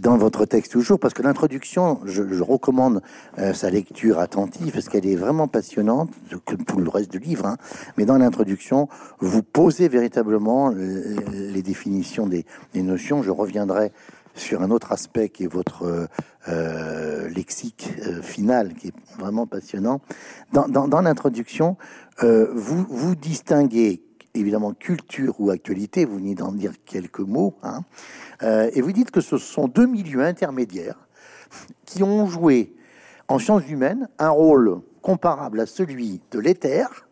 dans 0.02 0.18
votre 0.18 0.44
texte 0.44 0.72
toujours, 0.72 0.98
parce 0.98 1.14
que 1.14 1.22
l'introduction, 1.22 1.98
je, 2.04 2.42
recommande 2.42 3.00
euh, 3.38 3.54
sa 3.54 3.70
lecture 3.70 4.18
attentive, 4.18 4.72
parce 4.74 4.90
qu'elle 4.90 5.06
est 5.06 5.16
vraiment 5.16 5.48
passionnante, 5.48 6.10
comme 6.44 6.62
tout 6.66 6.78
le 6.78 6.90
reste 6.90 7.10
du 7.10 7.18
livre. 7.18 7.46
Hein. 7.46 7.56
mais 7.96 8.04
dans 8.04 8.18
l'introduction, 8.18 8.90
vous 9.18 9.42
posez 9.42 9.88
véritablement 9.88 10.68
les, 10.68 11.62
définitions 11.62 12.26
des, 12.26 12.44
des, 12.74 12.82
notions. 12.82 13.22
Je 13.22 13.30
reviendrai 13.30 13.92
sur 14.34 14.60
un 14.60 14.70
autre 14.70 14.92
aspect 14.92 15.30
qui 15.30 15.44
est 15.44 15.52
votre 15.52 16.08
euh, 16.48 17.28
lexique 17.28 17.90
euh, 18.06 18.22
final, 18.22 18.72
qui 18.72 18.88
est 18.88 18.94
vraiment 19.18 19.46
passionnant. 19.46 20.00
Dans, 20.52 21.00
l'introduction, 21.02 21.76
euh, 22.22 22.50
vous, 22.52 22.86
vous 22.88 23.14
distinguez 23.14 24.02
évidemment 24.34 24.72
culture 24.74 25.34
ou 25.40 25.50
actualité, 25.50 26.04
vous 26.04 26.16
venez 26.16 26.34
d'en 26.34 26.52
dire 26.52 26.72
quelques 26.84 27.20
mots, 27.20 27.56
hein, 27.62 27.80
et 28.72 28.80
vous 28.80 28.92
dites 28.92 29.10
que 29.10 29.20
ce 29.20 29.38
sont 29.38 29.66
deux 29.66 29.86
milieux 29.86 30.22
intermédiaires 30.22 31.08
qui 31.84 32.04
ont 32.04 32.26
joué 32.26 32.72
en 33.26 33.40
sciences 33.40 33.68
humaines 33.68 34.08
un 34.20 34.30
rôle 34.30 34.82
comparable 35.02 35.58
à 35.58 35.66
celui 35.66 36.20
de 36.30 36.38
l'éther 36.38 37.08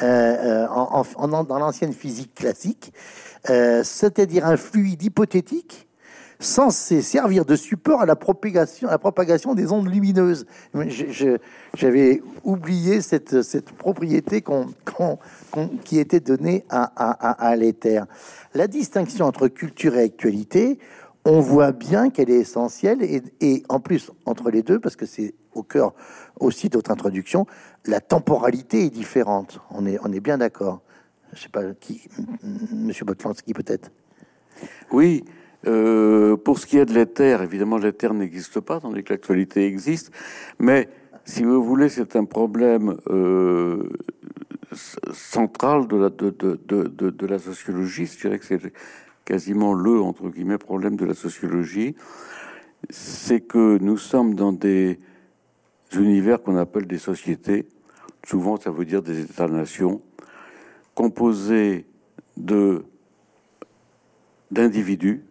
en, 0.00 1.04
dans 1.28 1.58
l'ancienne 1.58 1.92
physique 1.92 2.34
classique, 2.34 2.92
c'est-à-dire 3.44 4.46
un 4.46 4.56
fluide 4.56 5.02
hypothétique 5.02 5.88
censé 6.42 7.02
servir 7.02 7.44
de 7.44 7.56
support 7.56 8.02
à 8.02 8.06
la 8.06 8.16
propagation, 8.16 8.88
à 8.88 8.92
la 8.92 8.98
propagation 8.98 9.54
des 9.54 9.72
ondes 9.72 9.88
lumineuses. 9.88 10.46
J'avais 11.74 12.22
oublié 12.44 13.00
cette, 13.00 13.42
cette 13.42 13.70
propriété 13.72 14.44
qui 15.84 15.98
était 15.98 16.20
donnée 16.20 16.64
à, 16.68 16.82
à, 16.84 17.56
l'éther. 17.56 18.06
La 18.54 18.66
distinction 18.66 19.26
entre 19.26 19.48
culture 19.48 19.96
et 19.96 20.02
actualité, 20.02 20.78
on 21.24 21.40
voit 21.40 21.72
bien 21.72 22.10
qu'elle 22.10 22.30
est 22.30 22.40
essentielle 22.40 23.02
et, 23.02 23.22
et, 23.40 23.62
en 23.68 23.80
plus 23.80 24.10
entre 24.26 24.50
les 24.50 24.62
deux, 24.62 24.80
parce 24.80 24.96
que 24.96 25.06
c'est 25.06 25.34
au 25.54 25.62
cœur 25.62 25.94
aussi 26.40 26.68
de 26.68 26.76
votre 26.76 26.90
introduction, 26.90 27.46
la 27.86 28.00
temporalité 28.00 28.86
est 28.86 28.90
différente. 28.90 29.60
On 29.70 29.86
est, 29.86 29.98
on 30.02 30.12
est 30.12 30.20
bien 30.20 30.38
d'accord. 30.38 30.80
Je 31.32 31.42
sais 31.42 31.48
pas 31.48 31.62
qui, 31.80 32.02
Monsieur 32.72 33.04
Botlansky 33.04 33.54
peut-être. 33.54 33.90
Oui, 34.90 35.24
euh, 35.66 36.36
pour 36.36 36.58
ce 36.58 36.66
qui 36.66 36.78
est 36.78 36.86
de 36.86 36.94
l'éther, 36.94 37.42
évidemment, 37.42 37.78
l'éther 37.78 38.14
n'existe 38.14 38.60
pas, 38.60 38.80
tandis 38.80 39.04
que 39.04 39.12
l'actualité 39.12 39.66
existe. 39.66 40.10
Mais, 40.58 40.88
si 41.24 41.44
vous 41.44 41.62
voulez, 41.62 41.88
c'est 41.88 42.16
un 42.16 42.24
problème 42.24 42.96
euh, 43.08 43.88
central 45.12 45.86
de 45.86 45.96
la, 45.96 46.10
de, 46.10 47.26
la 47.26 47.38
sociologie. 47.38 48.06
Je 48.06 48.20
dirais 48.20 48.38
que 48.38 48.44
c'est 48.44 48.72
quasiment 49.24 49.72
le, 49.72 50.00
entre 50.00 50.28
guillemets, 50.30 50.58
problème 50.58 50.96
de 50.96 51.04
la 51.04 51.14
sociologie. 51.14 51.94
C'est 52.90 53.40
que 53.40 53.78
nous 53.78 53.98
sommes 53.98 54.34
dans 54.34 54.52
des 54.52 54.98
univers 55.94 56.42
qu'on 56.42 56.56
appelle 56.56 56.86
des 56.86 56.98
sociétés. 56.98 57.68
Souvent, 58.26 58.56
ça 58.56 58.70
veut 58.70 58.84
dire 58.84 59.02
des 59.02 59.20
États-nations 59.20 60.00
composés 60.94 61.86
de 62.36 62.84
d'individus 64.50 65.22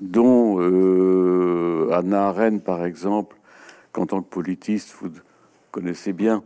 dont 0.00 0.60
euh, 0.60 1.90
Anna 1.92 2.28
Arendt, 2.28 2.64
par 2.64 2.84
exemple, 2.84 3.36
qu'en 3.92 4.06
tant 4.06 4.22
que 4.22 4.28
politiste, 4.28 4.94
vous 5.00 5.10
connaissez 5.70 6.12
bien, 6.12 6.42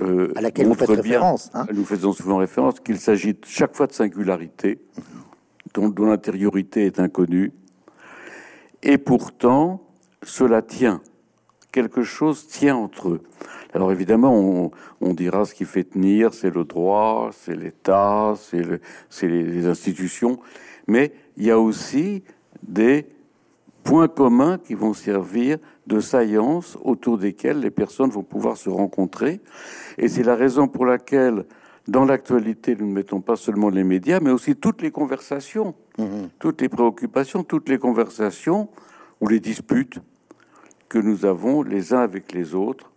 euh, 0.00 0.32
à 0.36 0.40
laquelle 0.40 0.66
vous 0.66 0.74
faites 0.74 0.88
référence. 0.88 1.50
Hein. 1.54 1.66
Nous 1.72 1.84
faisons 1.84 2.12
souvent 2.12 2.36
référence 2.36 2.80
qu'il 2.80 2.98
s'agit 2.98 3.36
chaque 3.44 3.74
fois 3.74 3.86
de 3.86 3.92
singularité, 3.92 4.78
dont, 5.74 5.88
dont 5.88 6.06
l'intériorité 6.06 6.86
est 6.86 7.00
inconnue, 7.00 7.52
et 8.82 8.98
pourtant 8.98 9.82
cela 10.22 10.62
tient. 10.62 11.00
Quelque 11.72 12.02
chose 12.02 12.46
tient 12.46 12.76
entre 12.76 13.10
eux. 13.10 13.20
Alors 13.74 13.92
évidemment, 13.92 14.34
on, 14.34 14.70
on 15.00 15.12
dira 15.12 15.44
ce 15.44 15.54
qui 15.54 15.66
fait 15.66 15.84
tenir, 15.84 16.32
c'est 16.32 16.54
le 16.54 16.64
droit, 16.64 17.30
c'est 17.32 17.54
l'État, 17.54 18.34
c'est 18.38 18.62
le, 18.62 18.80
les, 19.22 19.42
les 19.42 19.66
institutions, 19.66 20.38
mais 20.86 21.12
il 21.36 21.44
y 21.44 21.50
a 21.50 21.58
aussi 21.58 22.22
des 22.62 23.06
points 23.86 24.08
communs 24.08 24.58
qui 24.58 24.74
vont 24.74 24.94
servir 24.94 25.58
de 25.86 26.00
saillance 26.00 26.76
autour 26.82 27.18
desquels 27.18 27.60
les 27.60 27.70
personnes 27.70 28.10
vont 28.10 28.24
pouvoir 28.24 28.56
se 28.56 28.68
rencontrer. 28.68 29.40
Et 29.96 30.08
c'est 30.08 30.24
la 30.24 30.34
raison 30.34 30.66
pour 30.66 30.84
laquelle, 30.84 31.44
dans 31.86 32.04
l'actualité, 32.04 32.74
nous 32.74 32.88
ne 32.88 32.92
mettons 32.92 33.20
pas 33.20 33.36
seulement 33.36 33.70
les 33.70 33.84
médias, 33.84 34.18
mais 34.20 34.30
aussi 34.30 34.56
toutes 34.56 34.82
les 34.82 34.90
conversations, 34.90 35.74
mhm. 35.98 36.30
toutes 36.40 36.60
les 36.60 36.68
préoccupations, 36.68 37.44
toutes 37.44 37.68
les 37.68 37.78
conversations 37.78 38.68
ou 39.20 39.28
les 39.28 39.38
disputes 39.38 40.00
que 40.88 40.98
nous 40.98 41.24
avons 41.24 41.62
les 41.62 41.94
uns 41.94 42.00
avec 42.00 42.32
les 42.32 42.54
autres 42.54 42.90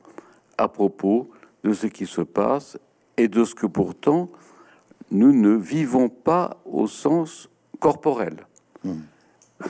à 0.58 0.68
propos 0.68 1.30
de 1.63 1.74
ce 1.74 1.86
qui 1.86 2.08
se 2.08 2.22
passe 2.22 2.80
et 3.16 3.28
de 3.28 3.44
ce 3.44 3.54
que 3.54 3.68
pourtant 3.68 4.30
nous 5.12 5.34
ne 5.34 5.56
vivons 5.56 6.10
pas 6.10 6.58
au 6.66 6.88
sens 6.88 7.48
corporel. 7.80 8.38
Mhm 8.84 9.04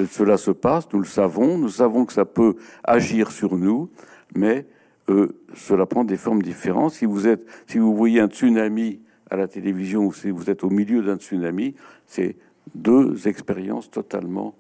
cela 0.10 0.38
se 0.38 0.52
passe, 0.52 0.88
nous 0.94 1.00
le 1.00 1.06
savons, 1.06 1.58
nous 1.58 1.70
savons 1.70 2.06
que 2.06 2.14
ça 2.14 2.26
peut 2.26 2.56
agir 2.84 3.32
sur 3.32 3.58
nous, 3.58 3.90
mais 4.36 4.68
euh, 5.10 5.40
cela 5.56 5.86
prend 5.86 6.04
des 6.04 6.18
formes 6.18 6.42
différentes. 6.42 6.94
Si 6.94 7.06
vous 7.06 7.28
êtes, 7.28 7.46
si 7.68 7.80
vous 7.80 7.96
voyez 7.96 8.20
un 8.20 8.28
tsunami 8.28 9.02
à 9.30 9.36
la 9.36 9.48
télévision 9.48 10.06
ou 10.06 10.14
si 10.14 10.30
vous 10.30 10.50
êtes 10.50 10.64
au 10.64 10.70
milieu 10.70 11.02
d'un 11.02 11.18
tsunami, 11.18 11.76
c'est 12.06 12.36
deux 12.76 13.28
expériences 13.28 13.90
totalement 13.90 14.56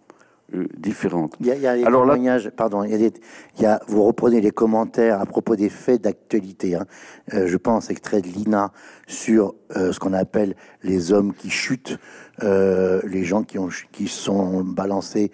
différentes. 0.77 1.35
Il 1.39 1.47
y 1.47 1.51
a, 1.67 1.75
des 1.75 1.83
Alors 1.83 2.01
témoignages, 2.01 2.49
pardon, 2.49 2.83
il 2.83 2.91
y 2.91 2.93
a 2.93 2.97
des, 2.97 3.13
il 3.57 3.63
y 3.63 3.65
a, 3.65 3.79
vous 3.87 4.03
reprenez 4.03 4.41
les 4.41 4.51
commentaires 4.51 5.19
à 5.19 5.25
propos 5.25 5.55
des 5.55 5.69
faits 5.69 6.01
d'actualité. 6.01 6.75
Hein. 6.75 6.85
Euh, 7.33 7.47
je 7.47 7.57
pense 7.57 7.89
extrait 7.89 8.21
de 8.21 8.27
l'INA 8.27 8.71
sur 9.07 9.55
euh, 9.75 9.91
ce 9.91 9.99
qu'on 9.99 10.13
appelle 10.13 10.55
les 10.83 11.11
hommes 11.11 11.33
qui 11.33 11.49
chutent, 11.49 11.97
euh, 12.43 13.01
les 13.05 13.23
gens 13.23 13.43
qui 13.43 13.59
ont 13.59 13.69
qui 13.91 14.07
sont 14.07 14.63
balancés 14.63 15.31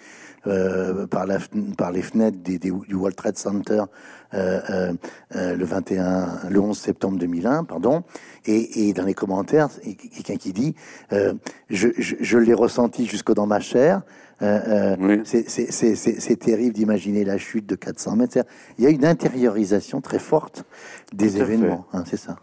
euh, 0.48 1.08
par, 1.08 1.26
la, 1.26 1.40
par 1.76 1.92
les 1.92 2.04
fenêtres 2.04 2.38
des, 2.44 2.60
du 2.60 2.94
World 2.94 3.16
Trade 3.16 3.38
Center 3.38 3.84
euh, 4.36 4.94
le 5.32 5.66
21, 5.66 6.50
le 6.50 6.60
11 6.60 6.78
septembre 6.78 7.18
2001, 7.18 7.64
pardon. 7.64 8.04
Et, 8.46 8.90
et 8.90 8.94
dans 8.94 9.06
les 9.06 9.16
commentaires, 9.16 9.70
quelqu'un 10.14 10.36
qui 10.36 10.54
dit 10.54 10.76
je, 11.12 11.88
je, 11.98 12.16
je 12.20 12.38
l'ai 12.38 12.54
ressenti 12.54 13.06
jusque 13.08 13.34
dans 13.34 13.48
ma 13.48 13.60
chair. 13.60 14.02
Euh, 14.42 14.96
euh, 15.00 15.24
c'est 15.24 16.40
terrible 16.40 16.74
d'imaginer 16.74 17.24
la 17.24 17.38
chute 17.38 17.66
de 17.66 17.76
400 17.76 18.16
mètres. 18.18 18.40
Il 18.78 18.84
y 18.84 18.88
a 18.88 18.90
une 18.90 19.06
intériorisation 19.06 20.02
très 20.02 20.20
forte 20.20 20.66
des 21.14 21.38
événements, 21.38 21.86
hein, 21.94 22.04
c'est 22.06 22.18
ça. 22.18 22.38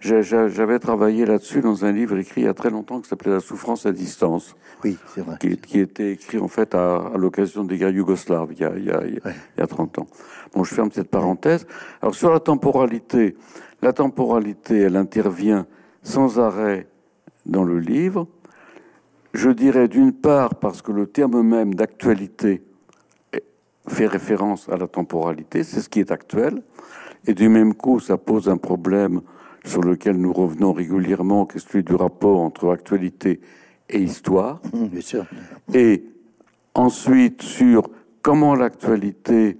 J'avais 0.00 0.78
travaillé 0.78 1.24
là-dessus 1.24 1.62
dans 1.62 1.84
un 1.84 1.92
livre 1.92 2.18
écrit 2.18 2.42
il 2.42 2.44
y 2.44 2.48
a 2.48 2.54
très 2.54 2.70
longtemps 2.70 3.00
qui 3.00 3.08
s'appelait 3.08 3.32
La 3.32 3.40
souffrance 3.40 3.86
à 3.86 3.92
distance. 3.92 4.54
Oui, 4.84 4.98
c'est 5.14 5.22
vrai. 5.22 5.36
Qui, 5.40 5.80
était 5.80 6.12
écrit 6.12 6.38
en 6.38 6.48
fait 6.48 6.74
à, 6.74 7.12
l'occasion 7.16 7.64
des 7.64 7.78
guerres 7.78 7.90
yougoslaves 7.90 8.50
il 8.52 8.60
y, 8.60 8.64
a, 8.64 8.72
il, 8.76 8.84
y 8.84 8.90
a, 8.90 9.02
il 9.06 9.20
y 9.58 9.60
a 9.60 9.66
30 9.66 9.98
ans. 10.00 10.06
Bon, 10.54 10.64
je 10.64 10.74
ferme 10.74 10.90
cette 10.92 11.08
parenthèse. 11.08 11.66
Alors 12.02 12.14
sur 12.14 12.30
la 12.30 12.40
temporalité, 12.40 13.36
la 13.82 13.92
temporalité, 13.92 14.78
elle 14.80 14.96
intervient 14.96 15.66
sans 16.02 16.38
arrêt 16.38 16.86
dans 17.46 17.64
le 17.64 17.78
livre. 17.78 18.26
Je 19.36 19.50
dirais 19.50 19.86
d'une 19.86 20.14
part 20.14 20.54
parce 20.54 20.80
que 20.80 20.92
le 20.92 21.06
terme 21.06 21.42
même 21.42 21.74
d'actualité 21.74 22.62
fait 23.86 24.06
référence 24.06 24.66
à 24.70 24.78
la 24.78 24.86
temporalité, 24.86 25.62
c'est 25.62 25.80
ce 25.80 25.90
qui 25.90 26.00
est 26.00 26.10
actuel, 26.10 26.62
et 27.26 27.34
du 27.34 27.50
même 27.50 27.74
coup, 27.74 28.00
ça 28.00 28.16
pose 28.16 28.48
un 28.48 28.56
problème 28.56 29.20
sur 29.62 29.82
lequel 29.82 30.16
nous 30.16 30.32
revenons 30.32 30.72
régulièrement, 30.72 31.44
qui 31.44 31.58
est 31.58 31.60
celui 31.60 31.84
du 31.84 31.94
rapport 31.94 32.40
entre 32.40 32.70
actualité 32.70 33.40
et 33.90 34.00
histoire. 34.00 34.62
Mmh, 34.72 34.86
bien 34.86 35.00
sûr. 35.02 35.26
Et 35.74 36.04
ensuite 36.74 37.42
sur 37.42 37.90
comment 38.22 38.54
l'actualité 38.54 39.58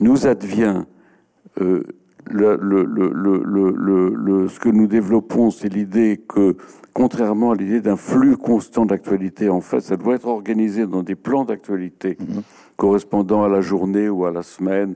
nous 0.00 0.26
advient. 0.26 0.84
Euh, 1.60 1.82
le, 2.28 2.56
le, 2.56 2.82
le, 2.82 4.48
ce 4.48 4.58
que 4.58 4.70
nous 4.70 4.86
développons, 4.86 5.50
c'est 5.50 5.68
l'idée 5.68 6.20
que, 6.26 6.56
contrairement 6.96 7.50
à 7.50 7.54
l'idée 7.54 7.82
d'un 7.82 7.98
flux 7.98 8.38
constant 8.38 8.86
d'actualité, 8.86 9.50
en 9.50 9.60
fait, 9.60 9.80
ça 9.80 9.98
doit 9.98 10.14
être 10.14 10.26
organisé 10.26 10.86
dans 10.86 11.02
des 11.02 11.14
plans 11.14 11.44
d'actualité 11.44 12.16
mmh. 12.18 12.38
correspondant 12.78 13.44
à 13.44 13.50
la 13.50 13.60
journée 13.60 14.08
ou 14.08 14.24
à 14.24 14.32
la 14.32 14.42
semaine 14.42 14.94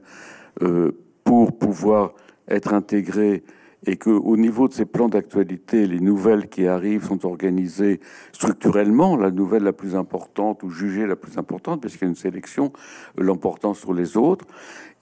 euh, 0.62 0.92
pour 1.24 1.58
pouvoir 1.58 2.14
être 2.48 2.72
intégré 2.72 3.44
et 3.84 3.96
que 3.96 4.08
au 4.08 4.38
niveau 4.38 4.66
de 4.66 4.72
ces 4.72 4.86
plans 4.86 5.10
d'actualité, 5.10 5.86
les 5.86 6.00
nouvelles 6.00 6.48
qui 6.48 6.66
arrivent 6.66 7.04
sont 7.04 7.26
organisées 7.26 8.00
structurellement, 8.32 9.18
la 9.18 9.30
nouvelle 9.30 9.64
la 9.64 9.74
plus 9.74 9.94
importante 9.94 10.62
ou 10.62 10.70
jugée 10.70 11.06
la 11.06 11.16
plus 11.16 11.36
importante, 11.36 11.82
parce 11.82 11.98
qu'il 11.98 12.04
y 12.04 12.06
a 12.06 12.08
une 12.08 12.14
sélection 12.14 12.72
l'emportant 13.18 13.74
sur 13.74 13.92
les 13.92 14.16
autres. 14.16 14.46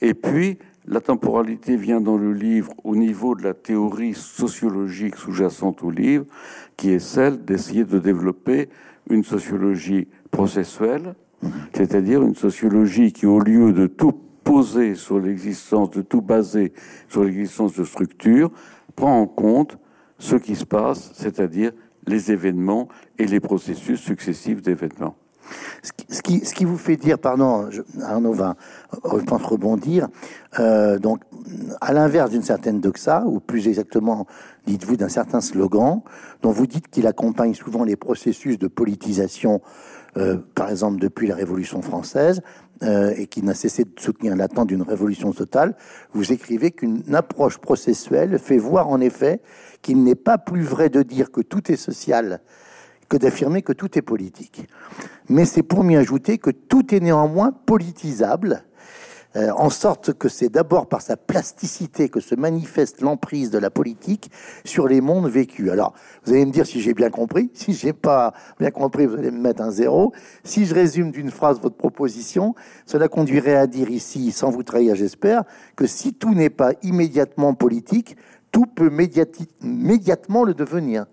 Et 0.01 0.15
puis, 0.15 0.59
la 0.89 1.01
temporalité 1.01 1.77
vient 1.77 2.01
dans 2.01 2.17
le 2.17 2.33
livre 2.33 2.73
au 2.83 2.97
niveau 2.97 3.35
de 3.35 3.43
la 3.43 3.53
théorie 3.53 4.15
sociologique 4.15 5.17
sous-jacente 5.17 5.83
au 5.83 5.91
livre, 5.91 6.25
qui 6.77 6.91
est 6.91 6.99
celle 6.99 7.45
d'essayer 7.45 7.85
de 7.85 7.99
développer 7.99 8.71
une 9.11 9.23
sociologie 9.23 10.09
processuelle, 10.31 11.15
c'est-à-dire 11.75 12.23
une 12.23 12.35
sociologie 12.35 13.13
qui, 13.13 13.27
au 13.27 13.39
lieu 13.39 13.73
de 13.73 13.87
tout 13.87 14.15
poser 14.43 14.95
sur 14.95 15.21
l'existence, 15.21 15.91
de 15.91 16.01
tout 16.01 16.23
baser 16.23 16.73
sur 17.09 17.23
l'existence 17.23 17.75
de 17.75 17.85
structures, 17.85 18.51
prend 18.97 19.21
en 19.21 19.27
compte 19.27 19.79
ce 20.19 20.37
qui 20.37 20.57
se 20.57 20.65
passe, 20.65 21.11
c'est-à-dire 21.15 21.73
les 22.07 22.33
événements 22.33 22.89
et 23.19 23.27
les 23.27 23.41
processus 23.41 24.01
successifs 24.01 24.63
d'événements. 24.63 25.17
Ce 25.83 26.23
qui, 26.23 26.65
vous 26.65 26.77
fait 26.77 26.97
dire, 26.97 27.19
pardon, 27.19 27.69
Arnaud 28.03 28.33
va, 28.33 28.57
je 29.05 29.25
pense, 29.25 29.43
rebondir, 29.43 30.09
euh, 30.59 30.99
donc, 30.99 31.21
à 31.81 31.93
l'inverse 31.93 32.31
d'une 32.31 32.43
certaine 32.43 32.81
doxa, 32.81 33.25
ou 33.27 33.41
plus 33.41 33.69
exactement, 33.69 34.27
dites-vous, 34.67 34.97
d'un 34.97 35.09
certain 35.09 35.41
slogan, 35.41 36.03
dont 36.43 36.51
vous 36.51 36.67
dites 36.67 36.89
qu'il 36.89 37.07
accompagne 37.07 37.55
souvent 37.55 37.85
les 37.85 37.97
processus 37.97 38.59
de 38.59 38.69
politisation, 38.69 39.61
euh, 40.17 40.39
par 40.55 40.71
exemple 40.71 40.99
depuis 40.99 41.27
la 41.27 41.35
Révolution 41.35 41.83
française, 41.83 42.43
euh, 42.85 43.13
et 43.17 43.27
qui 43.27 43.43
n'a 43.43 43.55
cessé 43.55 43.85
de 43.85 43.91
soutenir 43.99 44.37
l'attente 44.37 44.69
d'une 44.69 44.83
révolution 44.83 45.33
totale, 45.33 45.75
vous 46.13 46.33
écrivez 46.33 46.71
qu'une 46.71 47.03
approche 47.13 47.59
processuelle 47.59 48.39
fait 48.39 48.57
voir 48.57 48.89
en 48.89 49.01
effet 49.01 49.41
qu'il 49.83 50.05
n'est 50.05 50.15
pas 50.15 50.39
plus 50.39 50.63
vrai 50.63 50.89
de 50.89 51.03
dire 51.03 51.33
que 51.33 51.41
tout 51.41 51.73
est 51.73 51.77
social 51.77 52.41
que 53.09 53.17
d'affirmer 53.17 53.63
que 53.63 53.73
tout 53.73 53.99
est 53.99 54.03
politique. 54.03 54.69
Mais 55.29 55.45
c'est 55.45 55.63
pour 55.63 55.85
m'y 55.85 55.97
ajouter 55.97 56.39
que 56.39 56.51
tout 56.51 56.95
est 56.95 57.01
néanmoins 57.01 57.53
politisable, 57.53 58.65
euh, 59.37 59.51
en 59.57 59.69
sorte 59.69 60.15
que 60.15 60.29
c'est 60.31 60.49
d'abord 60.49 60.89
par 60.89 61.03
sa 61.03 61.19
plasticité 61.19 62.09
que 62.09 62.19
se 62.19 62.35
manifeste 62.35 63.03
l'emprise 63.03 63.51
de 63.51 63.59
la 63.59 63.69
politique 63.69 64.31
sur 64.65 64.89
les 64.89 65.03
mondes 65.03 65.29
vécus. 65.29 65.71
Alors, 65.71 65.93
vous 66.25 66.33
allez 66.33 66.47
me 66.47 66.51
dire 66.51 66.65
si 66.65 66.81
j'ai 66.81 66.95
bien 66.95 67.11
compris. 67.11 67.51
Si 67.53 67.75
j'ai 67.75 67.93
pas 67.93 68.33
bien 68.59 68.71
compris, 68.71 69.05
vous 69.05 69.17
allez 69.17 69.31
me 69.31 69.41
mettre 69.41 69.61
un 69.61 69.71
zéro. 69.71 70.13
Si 70.45 70.65
je 70.65 70.75
résume 70.75 71.11
d'une 71.11 71.31
phrase 71.31 71.61
votre 71.61 71.77
proposition, 71.77 72.55
cela 72.87 73.09
conduirait 73.09 73.57
à 73.57 73.67
dire 73.67 73.91
ici, 73.91 74.33
sans 74.33 74.51
vous 74.51 74.63
trahir, 74.63 74.95
j'espère, 74.95 75.45
que 75.77 75.87
si 75.87 76.15
tout 76.15 76.33
n'est 76.33 76.51
pas 76.51 76.73
immédiatement 76.83 77.53
politique, 77.53 78.17
tout 78.51 78.65
peut 78.65 78.91
immédiatement 79.61 80.45
le 80.45 80.55
devenir. 80.55 81.05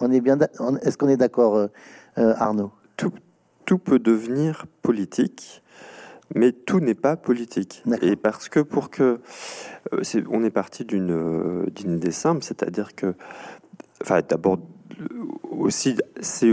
On 0.00 0.10
est 0.10 0.20
bien, 0.20 0.38
est-ce 0.82 0.98
qu'on 0.98 1.08
est 1.08 1.16
d'accord, 1.16 1.56
euh, 1.56 1.66
euh, 2.18 2.34
Arnaud? 2.36 2.72
Tout, 2.96 3.12
tout 3.64 3.78
peut 3.78 3.98
devenir 3.98 4.66
politique 4.82 5.62
mais 6.34 6.52
tout 6.52 6.80
n'est 6.80 6.94
pas 6.94 7.16
politique. 7.16 7.82
Et 8.02 8.16
parce 8.16 8.48
que 8.48 8.60
pour 8.60 8.90
que 8.90 9.20
euh, 9.92 10.22
on 10.30 10.42
est 10.42 10.50
parti 10.50 10.84
d'une 10.84 11.12
euh, 11.12 11.66
d'une 11.74 11.96
idée 11.96 12.10
simple, 12.10 12.42
c'est-à-dire 12.42 12.94
que, 12.94 13.14
enfin, 14.02 14.20
d'abord 14.28 14.58
aussi, 15.50 15.96
c'est 16.20 16.52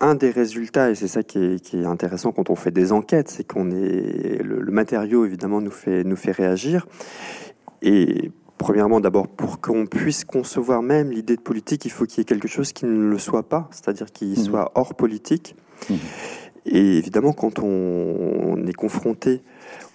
un 0.00 0.14
des 0.14 0.30
résultats, 0.30 0.90
et 0.90 0.94
c'est 0.94 1.08
ça 1.08 1.22
qui 1.22 1.38
est, 1.38 1.60
qui 1.60 1.80
est, 1.80 1.84
intéressant 1.84 2.32
quand 2.32 2.50
on 2.50 2.56
fait 2.56 2.70
des 2.70 2.92
enquêtes, 2.92 3.28
c'est 3.28 3.44
qu'on 3.44 3.70
est 3.70 4.42
le, 4.42 4.70
matériau 4.70 5.24
évidemment 5.24 5.60
nous 5.60 5.70
fait 5.70 6.04
nous 6.04 6.16
fait 6.16 6.32
réagir. 6.32 6.86
Et 7.82 8.32
premièrement, 8.58 9.00
d'abord 9.00 9.28
pour 9.28 9.60
qu'on 9.60 9.86
puisse 9.86 10.24
concevoir 10.24 10.82
même 10.82 11.10
l'idée 11.10 11.36
de 11.36 11.40
politique, 11.40 11.84
il 11.84 11.90
faut 11.90 12.04
qu'il 12.04 12.18
y 12.18 12.20
ait 12.22 12.24
quelque 12.24 12.48
chose 12.48 12.72
qui 12.72 12.84
ne 12.84 13.10
le 13.10 13.18
soit 13.18 13.48
pas, 13.48 13.68
c'est-à-dire 13.70 14.12
qu'il 14.12 14.32
mmh. 14.32 14.36
soit 14.36 14.72
hors 14.74 14.94
politique. 14.94 15.56
Mmh. 15.88 15.94
Et 16.66 16.98
évidemment, 16.98 17.32
quand 17.32 17.60
on, 17.60 18.66
est 18.66 18.74
confronté 18.74 19.40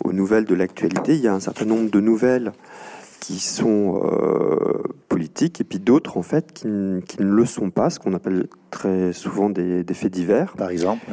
aux 0.04 0.14
nouvelles 0.14 0.46
de 0.46 0.56
l'actualité, 0.56 1.14
il 1.14 1.22
y 1.22 1.28
a 1.28 1.34
un 1.34 1.40
certain 1.40 1.66
nombre 1.66 1.92
de 1.92 2.00
nouvelles 2.00 2.52
qui 3.20 3.40
sont 3.40 4.02
euh, 4.04 4.84
politiques 5.08 5.62
et 5.62 5.64
puis 5.64 5.80
d'autres 5.80 6.18
en 6.18 6.24
fait 6.24 6.52
qui, 6.52 6.68
ne 6.68 7.02
le 7.20 7.46
sont 7.46 7.70
pas, 7.70 7.90
ce 7.90 8.00
qu'on 8.00 8.14
appelle 8.14 8.48
très 8.72 9.14
souvent 9.14 9.50
des, 9.50 9.86
faits 9.94 10.12
divers. 10.12 10.56
Par 10.58 10.72
exemple. 10.72 11.06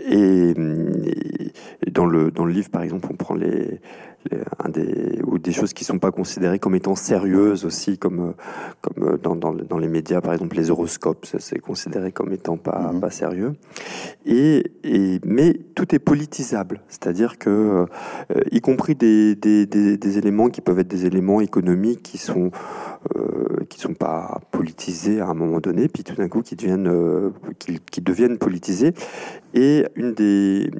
Et, 0.00 0.50
et, 0.50 1.90
dans, 1.90 2.06
le, 2.06 2.32
dans 2.32 2.44
le 2.44 2.52
livre, 2.52 2.70
par 2.70 2.82
exemple, 2.82 3.06
on 3.10 3.14
prend 3.14 3.34
les, 3.34 3.80
un 4.64 4.68
des, 4.68 5.20
ou 5.26 5.38
des 5.38 5.52
choses 5.52 5.72
qui 5.72 5.84
sont 5.84 5.98
pas 5.98 6.10
considérées 6.10 6.58
comme 6.58 6.74
étant 6.74 6.94
sérieuses 6.94 7.64
aussi, 7.64 7.98
comme, 7.98 8.34
comme 8.80 9.18
dans, 9.22 9.36
dans, 9.36 9.52
dans 9.52 9.78
les 9.78 9.88
médias, 9.88 10.20
par 10.20 10.32
exemple 10.32 10.56
les 10.56 10.70
horoscopes, 10.70 11.26
c'est 11.38 11.58
considéré 11.58 12.12
comme 12.12 12.32
étant 12.32 12.56
pas, 12.56 12.92
mhm. 12.92 13.00
pas 13.00 13.10
sérieux. 13.10 13.54
Et, 14.26 14.72
et, 14.84 15.20
mais 15.24 15.54
tout 15.74 15.94
est 15.94 15.98
politisable, 15.98 16.82
c'est-à-dire 16.88 17.38
que, 17.38 17.86
euh, 18.30 18.40
y 18.50 18.60
compris 18.60 18.94
des, 18.94 19.34
des, 19.34 19.66
des, 19.66 20.18
éléments 20.18 20.48
qui 20.48 20.60
peuvent 20.60 20.78
être 20.78 20.88
des 20.88 21.06
éléments 21.06 21.40
économiques 21.40 22.02
qui 22.02 22.18
sont 22.18 22.50
euh, 23.16 23.64
qui 23.68 23.80
sont 23.80 23.94
pas 23.94 24.40
politisés 24.50 25.20
à 25.20 25.26
un 25.26 25.34
moment 25.34 25.60
donné, 25.60 25.88
puis 25.88 26.04
tout 26.04 26.14
d'un 26.14 26.28
coup 26.28 26.42
qui 26.42 26.56
deviennent 26.56 26.88
euh, 26.88 27.30
qui, 27.58 27.78
qui 27.80 28.00
deviennent 28.00 28.38
politisés. 28.38 28.92
Et 29.54 29.86
une 29.96 30.14
des 30.14 30.70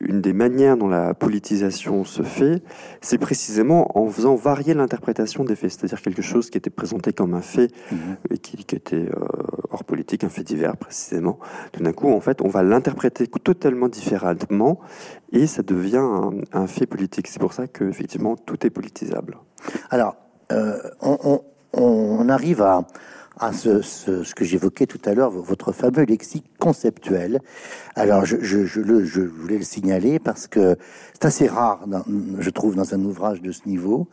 une 0.00 0.20
des 0.20 0.32
manières 0.32 0.76
dont 0.76 0.88
la 0.88 1.14
politisation 1.14 2.04
se 2.04 2.22
fait, 2.22 2.62
c'est 3.00 3.18
précisément 3.18 3.96
en 3.98 4.08
faisant 4.08 4.34
varier 4.34 4.74
l'interprétation 4.74 5.44
des 5.44 5.54
faits, 5.54 5.72
c'est-à-dire 5.72 6.02
quelque 6.02 6.22
chose 6.22 6.50
qui 6.50 6.58
était 6.58 6.70
présenté 6.70 7.12
comme 7.12 7.34
un 7.34 7.40
fait 7.40 7.70
mhm. 7.90 8.16
et 8.30 8.38
qui, 8.38 8.56
était 8.60 8.96
euh, 8.96 9.26
hors 9.70 9.84
politique, 9.84 10.24
un 10.24 10.28
fait 10.28 10.42
divers 10.42 10.76
précisément. 10.76 11.38
Tout 11.72 11.82
d'un 11.82 11.92
coup, 11.92 12.12
en 12.12 12.20
fait, 12.20 12.42
on 12.42 12.48
va 12.48 12.62
l'interpréter 12.62 13.26
totalement 13.26 13.88
différemment 13.88 14.80
et 15.30 15.46
ça 15.46 15.62
devient 15.62 16.32
un, 16.52 16.66
fait 16.66 16.86
politique. 16.86 17.28
C'est 17.28 17.40
pour 17.40 17.52
ça 17.52 17.66
que 17.66 17.84
effectivement 17.84 18.36
tout 18.36 18.66
est 18.66 18.70
politisable. 18.70 19.38
Alors, 19.90 20.16
euh, 20.50 20.78
on, 21.00 21.40
arrive 22.28 22.62
à, 22.62 22.84
ce, 23.52 24.32
que 24.34 24.44
j'évoquais 24.44 24.86
tout 24.86 25.00
à 25.04 25.14
l'heure, 25.14 25.30
votre 25.30 25.72
fameux 25.72 26.04
lexique 26.04 26.44
conceptuel. 26.58 27.40
Alors, 27.96 28.24
je, 28.24 29.20
voulais 29.20 29.58
le 29.58 29.64
signaler 29.64 30.18
parce 30.18 30.46
que 30.46 30.76
c'est 31.14 31.24
assez 31.24 31.48
rare, 31.48 31.84
je 32.38 32.50
trouve, 32.50 32.76
dans 32.76 32.94
un 32.94 33.04
ouvrage 33.04 33.42
de 33.42 33.52
ce 33.52 33.62
niveau. 33.66 34.08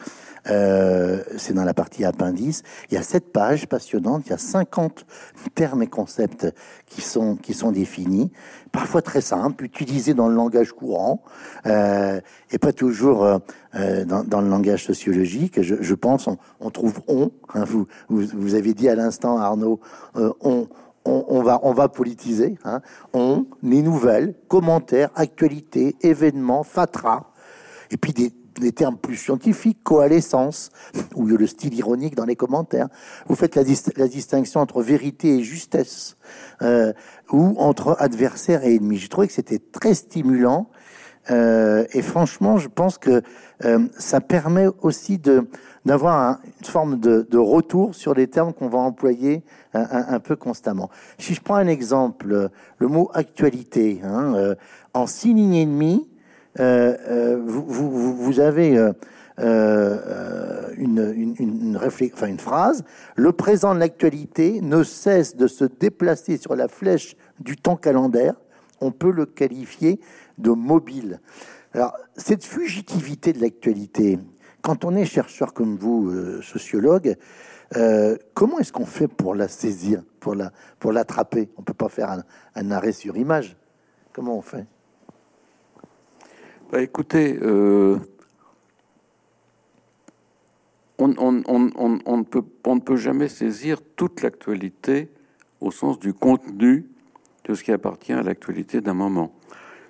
Euh, 0.49 1.21
c'est 1.37 1.53
dans 1.53 1.65
la 1.65 1.73
partie 1.73 2.05
appendice. 2.05 2.63
Il 2.89 2.95
y 2.95 2.97
a 2.97 3.03
sept 3.03 3.31
pages 3.31 3.67
passionnantes, 3.67 4.23
il 4.27 4.29
y 4.29 4.33
a 4.33 4.37
50 4.37 5.05
termes 5.53 5.83
et 5.83 5.87
concepts 5.87 6.47
qui 6.85 7.01
sont, 7.01 7.35
qui 7.35 7.53
sont 7.53 7.71
définis, 7.71 8.31
parfois 8.71 9.01
très 9.01 9.21
simples, 9.21 9.65
utilisés 9.65 10.13
dans 10.13 10.27
le 10.27 10.35
langage 10.35 10.71
courant, 10.71 11.21
euh, 11.65 12.21
et 12.51 12.57
pas 12.57 12.71
toujours 12.71 13.41
euh, 13.75 14.03
dans, 14.03 14.41
le 14.41 14.49
langage 14.49 14.83
sociologique. 14.83 15.61
Je, 15.61 15.93
pense, 15.93 16.27
on, 16.59 16.69
trouve 16.71 17.01
on. 17.07 17.31
Hein, 17.53 17.65
vous, 17.65 17.85
vous, 18.09 18.55
avez 18.55 18.73
dit 18.73 18.89
à 18.89 18.95
l'instant, 18.95 19.37
Arnaud, 19.37 19.79
euh, 20.15 20.31
on. 20.41 20.67
On, 21.05 21.41
va, 21.41 21.59
on 21.63 21.73
va 21.73 21.89
politiser. 21.89 22.59
Hein. 22.65 22.81
On, 23.13 23.47
les 23.63 23.81
nouvelles, 23.81 24.35
commentaires, 24.47 25.09
actualités, 25.15 25.95
événements, 26.01 26.61
fatras, 26.61 27.23
et 27.89 27.97
puis 27.97 28.13
des, 28.13 28.31
termes 28.73 28.97
plus 28.97 29.15
scientifiques, 29.15 29.79
coalescence, 29.83 30.69
ou 31.15 31.25
le 31.25 31.47
style 31.47 31.73
ironique 31.73 32.13
dans 32.13 32.25
les 32.25 32.35
commentaires. 32.35 32.89
Vous 33.27 33.35
faites 33.35 33.55
la, 33.55 33.63
la 33.95 34.07
distinction 34.07 34.59
entre 34.59 34.83
vérité 34.83 35.37
et 35.37 35.43
justesse, 35.43 36.15
euh, 36.61 36.93
ou 37.31 37.55
entre 37.57 37.95
adversaire 37.97 38.63
et 38.63 38.75
ennemi. 38.75 38.97
J'ai 38.97 39.07
trouvé 39.07 39.27
que 39.27 39.33
c'était 39.33 39.59
très 39.59 39.95
stimulant, 39.95 40.69
euh, 41.31 41.85
et 41.93 42.01
franchement, 42.01 42.57
je 42.57 42.67
pense 42.67 42.97
que 42.97 43.21
euh, 43.65 43.79
ça 43.97 44.21
permet 44.21 44.67
aussi 44.81 45.21
d'avoir 45.85 46.39
une 46.59 46.65
forme 46.65 46.99
de, 46.99 47.37
retour 47.37 47.95
sur 47.95 48.13
les 48.13 48.27
termes 48.27 48.53
qu'on 48.53 48.67
va 48.69 48.79
employer 48.79 49.43
un, 49.73 50.19
peu 50.19 50.35
constamment. 50.35 50.89
Si 51.17 51.33
je 51.33 51.41
prends 51.41 51.55
un 51.55 51.67
exemple, 51.67 52.49
le 52.77 52.87
mot 52.87 53.11
actualité, 53.13 54.01
hein, 54.03 54.33
euh, 54.35 54.55
en 54.93 55.07
six 55.07 55.33
lignes 55.33 55.55
et 55.55 55.65
demie, 55.65 56.07
vous, 56.57 58.39
avez 58.39 58.77
une 62.27 62.39
phrase. 62.39 62.83
Le 63.15 63.31
présent 63.31 63.73
de 63.75 63.79
l'actualité 63.79 64.59
ne 64.61 64.83
cesse 64.83 65.35
de 65.35 65.47
se 65.47 65.65
déplacer 65.65 66.37
sur 66.37 66.55
la 66.55 66.67
flèche 66.67 67.15
du 67.39 67.55
temps 67.55 67.77
calendaire. 67.77 68.33
On 68.81 68.91
peut 68.91 69.11
le 69.11 69.25
qualifier 69.25 69.99
de 70.39 70.51
mobile. 70.51 71.21
Alors, 71.73 71.95
cette 72.17 72.43
fugitivité 72.43 73.33
de 73.33 73.41
l'actualité, 73.41 74.17
quand 74.61 74.85
on 74.85 74.95
est 74.95 75.05
chercheur 75.05 75.53
comme 75.53 75.77
vous, 75.77 76.41
sociologue, 76.41 77.15
euh, 77.75 78.17
comment 78.33 78.59
est-ce 78.59 78.73
qu'on 78.73 78.85
fait 78.85 79.07
pour 79.07 79.35
la 79.35 79.47
saisir, 79.47 80.01
pour 80.19 80.33
la 80.33 80.51
pour 80.79 80.91
l'attraper? 80.91 81.49
On 81.57 81.61
peut 81.61 81.73
pas 81.73 81.89
faire 81.89 82.23
un, 82.55 82.71
arrêt 82.71 82.91
sur 82.91 83.15
image. 83.15 83.55
Comment 84.11 84.37
on 84.37 84.41
fait? 84.41 84.65
Bah, 86.71 86.81
Écoutez, 86.81 87.37
euh, 87.41 87.99
on, 90.97 91.13
on, 91.17 91.43
on, 91.47 91.99
on, 92.05 92.17
ne 92.17 92.23
peut, 92.23 92.43
on 92.65 92.75
ne 92.75 92.81
peut 92.81 92.97
jamais 92.97 93.27
saisir 93.27 93.81
toute 93.95 94.21
l'actualité 94.21 95.11
au 95.61 95.71
sens 95.71 95.99
du 95.99 96.13
contenu 96.13 96.89
de 97.45 97.53
ce 97.53 97.63
qui 97.63 97.71
appartient 97.71 98.13
à 98.13 98.23
l'actualité 98.23 98.81
d'un 98.81 98.93
moment. 98.93 99.31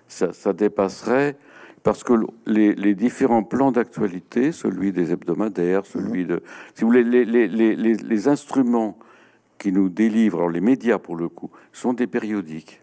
Ça, 0.10 0.34
ça 0.34 0.52
dépasserait 0.52 1.38
parce 1.84 2.04
que 2.04 2.14
les, 2.46 2.94
différents 2.94 3.44
plans 3.44 3.72
d'actualité, 3.72 4.52
celui 4.52 4.92
des 4.92 5.12
hebdomadaires, 5.12 5.86
celui 5.86 6.26
de... 6.26 6.44
Si 6.74 6.82
vous 6.82 6.88
voulez, 6.88 7.04
les, 7.26 8.28
instruments 8.28 9.00
qui 9.58 9.72
nous 9.72 9.90
délivrent, 9.90 10.50
les 10.50 10.62
médias 10.62 10.98
pour 10.98 11.16
le 11.16 11.30
coup, 11.30 11.50
sont 11.72 11.94
des 11.94 12.08
périodiques. 12.08 12.82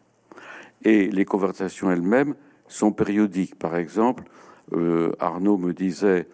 Et 0.83 1.09
les 1.09 1.25
conversations 1.25 1.91
elles-mêmes 1.91 2.35
sont 2.69 2.93
périodiques. 2.93 3.59
Par 3.59 3.77
exemple, 3.77 4.25
euh, 4.73 5.13
Arnaud 5.21 5.59
me 5.59 5.73
disait, 5.73 6.27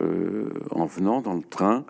euh, 0.00 0.50
en 0.70 0.86
venant 0.86 1.20
dans 1.20 1.34
le 1.34 1.42
train, 1.42 1.84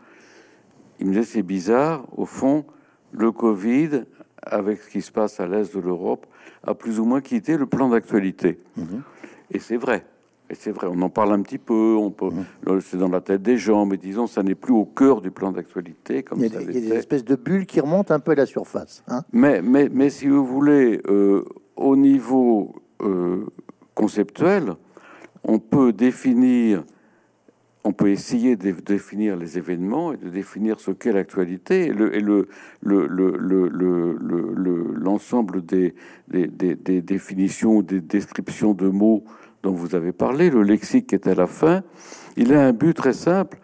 il 0.98 1.06
me 1.06 1.12
disait, 1.12 1.24
c'est 1.24 1.42
bizarre, 1.42 2.04
au 2.16 2.26
fond, 2.26 2.66
le 3.12 3.32
Covid, 3.32 4.04
avec 4.42 4.82
ce 4.82 4.90
qui 4.90 5.02
se 5.02 5.12
passe 5.12 5.40
à 5.40 5.46
l'est 5.46 5.74
de 5.74 5.80
l'Europe, 5.80 6.26
a 6.66 6.74
plus 6.74 7.00
ou 7.00 7.04
moins 7.04 7.20
quitté 7.20 7.56
le 7.56 7.66
plan 7.66 7.88
d'actualité. 7.88 8.58
Mhm. 8.76 9.02
Et 9.50 9.58
c'est 9.58 9.76
vrai. 9.76 10.04
Et 10.50 10.56
c'est 10.56 10.72
vrai, 10.72 10.88
on 10.90 11.00
en 11.00 11.08
parle 11.08 11.32
un 11.32 11.42
petit 11.42 11.58
peu, 11.58 11.94
on 11.96 12.10
peut, 12.10 12.26
mmh. 12.26 12.80
c'est 12.80 12.96
dans 12.96 13.08
la 13.08 13.20
tête 13.20 13.40
des 13.40 13.56
gens, 13.56 13.86
mais 13.86 13.96
disons, 13.96 14.26
ça 14.26 14.42
n'est 14.42 14.56
plus 14.56 14.72
au 14.72 14.84
cœur 14.84 15.20
du 15.20 15.30
plan 15.30 15.52
d'actualité. 15.52 16.24
Comme 16.24 16.40
il 16.40 16.52
y 16.52 16.56
a, 16.56 16.58
des, 16.58 16.72
des 16.72 16.92
espèces 16.92 17.24
de 17.24 17.36
bulles 17.36 17.66
qui 17.66 17.78
remontent 17.78 18.12
un 18.12 18.18
peu 18.18 18.32
à 18.32 18.34
la 18.34 18.46
surface. 18.46 19.04
Hein. 19.06 19.22
mais, 19.32 19.62
mais, 19.62 19.88
mais 19.88 20.10
si 20.10 20.26
vous 20.26 20.44
voulez, 20.44 21.00
euh, 21.06 21.44
au 21.76 21.94
niveau 21.94 22.74
euh, 23.00 23.46
conceptuel, 23.94 24.74
on 25.44 25.60
peut 25.60 25.92
définir, 25.92 26.82
on 27.82 27.92
peut 27.92 28.10
essayer 28.10 28.56
de 28.56 28.72
définir 28.72 29.36
les 29.36 29.56
événements 29.56 30.12
et 30.12 30.16
de 30.18 30.28
définir 30.28 30.80
ce 30.80 30.90
qu'est 30.90 31.12
l'actualité. 31.12 31.86
Et 31.86 31.92
le, 31.92 32.14
et 32.14 32.20
le, 32.20 32.48
le, 32.82 33.06
le, 33.06 34.94
l'ensemble 34.94 35.64
des, 35.64 35.94
des, 36.28 36.46
des, 36.46 36.74
des 36.74 37.00
définitions, 37.00 37.80
des 37.80 38.00
descriptions 38.00 38.74
de 38.74 38.88
mots 38.88 39.24
dont 39.62 39.72
vous 39.72 39.94
avez 39.94 40.12
parlé, 40.12 40.50
le 40.50 40.62
lexique 40.62 41.08
qui 41.08 41.14
est 41.14 41.26
à 41.26 41.34
la 41.34 41.46
fin, 41.46 41.82
il 42.36 42.54
a 42.54 42.66
un 42.66 42.72
but 42.72 42.94
très 42.94 43.12
simple, 43.12 43.58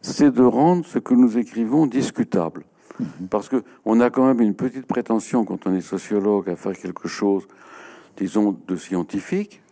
c'est 0.00 0.32
de 0.32 0.42
rendre 0.42 0.84
ce 0.84 0.98
que 0.98 1.14
nous 1.14 1.38
écrivons 1.38 1.86
discutable. 1.86 2.64
Mhm. 2.98 3.28
Parce 3.30 3.48
que 3.48 3.62
on 3.84 4.00
a 4.00 4.10
quand 4.10 4.26
même 4.26 4.40
une 4.40 4.54
petite 4.54 4.86
prétention 4.86 5.44
quand 5.44 5.66
on 5.66 5.74
est 5.74 5.80
sociologue 5.80 6.48
à 6.50 6.56
faire 6.56 6.76
quelque 6.76 7.08
chose, 7.08 7.46
disons, 8.16 8.56
de 8.66 8.76
scientifique. 8.76 9.62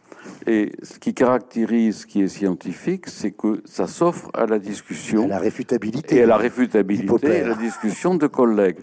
Et 0.46 0.72
ce 0.82 0.98
qui 0.98 1.14
caractérise 1.14 2.00
ce 2.00 2.06
qui 2.06 2.22
est 2.22 2.28
scientifique, 2.28 3.08
c'est 3.08 3.30
que 3.30 3.62
ça 3.64 3.86
s'offre 3.86 4.30
à 4.34 4.46
la 4.46 4.58
discussion. 4.58 5.24
À 5.24 5.28
la 5.28 5.38
réfutabilité. 5.38 6.16
Et 6.16 6.22
à 6.22 6.26
la 6.26 6.36
réfutabilité, 6.36 7.28
et 7.28 7.40
à 7.42 7.48
la 7.48 7.54
discussion 7.54 8.14
de 8.14 8.26
collègues. 8.26 8.78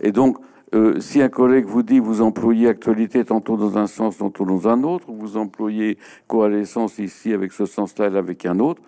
Et 0.00 0.12
donc, 0.12 0.38
euh, 0.74 0.98
si 1.00 1.22
un 1.22 1.28
collègue 1.28 1.66
vous 1.66 1.82
dit 1.82 2.00
vous 2.00 2.22
employez 2.22 2.68
actualité 2.68 3.24
tantôt 3.24 3.56
dans 3.56 3.78
un 3.78 3.86
sens, 3.86 4.18
tantôt 4.18 4.44
dans 4.44 4.68
un 4.68 4.82
autre, 4.82 5.06
vous 5.10 5.36
employez 5.36 5.96
coalescence 6.26 6.98
ici 6.98 7.32
avec 7.32 7.52
ce 7.52 7.66
sens-là, 7.66 8.08
et 8.08 8.16
avec 8.16 8.44
un 8.46 8.58
autre, 8.58 8.82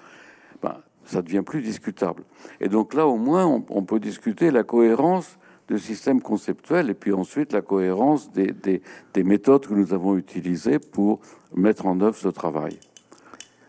ben, 0.63 0.77
ça 1.05 1.23
devient 1.23 1.43
plus 1.43 1.63
discutable. 1.63 2.25
Et 2.61 2.69
donc 2.69 2.95
là, 2.95 3.07
au 3.07 3.17
moins, 3.17 3.47
on, 3.71 3.83
peut 3.83 4.01
discuter 4.01 4.51
la 4.51 4.65
cohérence 4.65 5.39
du 5.69 5.79
système 5.79 6.21
conceptuel 6.21 6.91
et 6.91 6.95
puis 6.95 7.13
ensuite 7.13 7.53
la 7.53 7.63
cohérence 7.63 8.33
des, 8.33 8.53
des, 8.53 9.23
méthodes 9.23 9.67
que 9.67 9.75
nous 9.75 9.93
avons 9.93 10.17
utilisées 10.17 10.79
pour 10.79 11.21
mettre 11.55 11.87
en 11.87 12.01
œuvre 12.01 12.17
ce 12.17 12.29
travail 12.29 12.79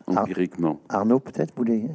empiriquement. 0.07 0.79
Arnaud, 0.89 1.19
peut-être, 1.19 1.51
vous 1.55 1.63
voulez 1.63 1.85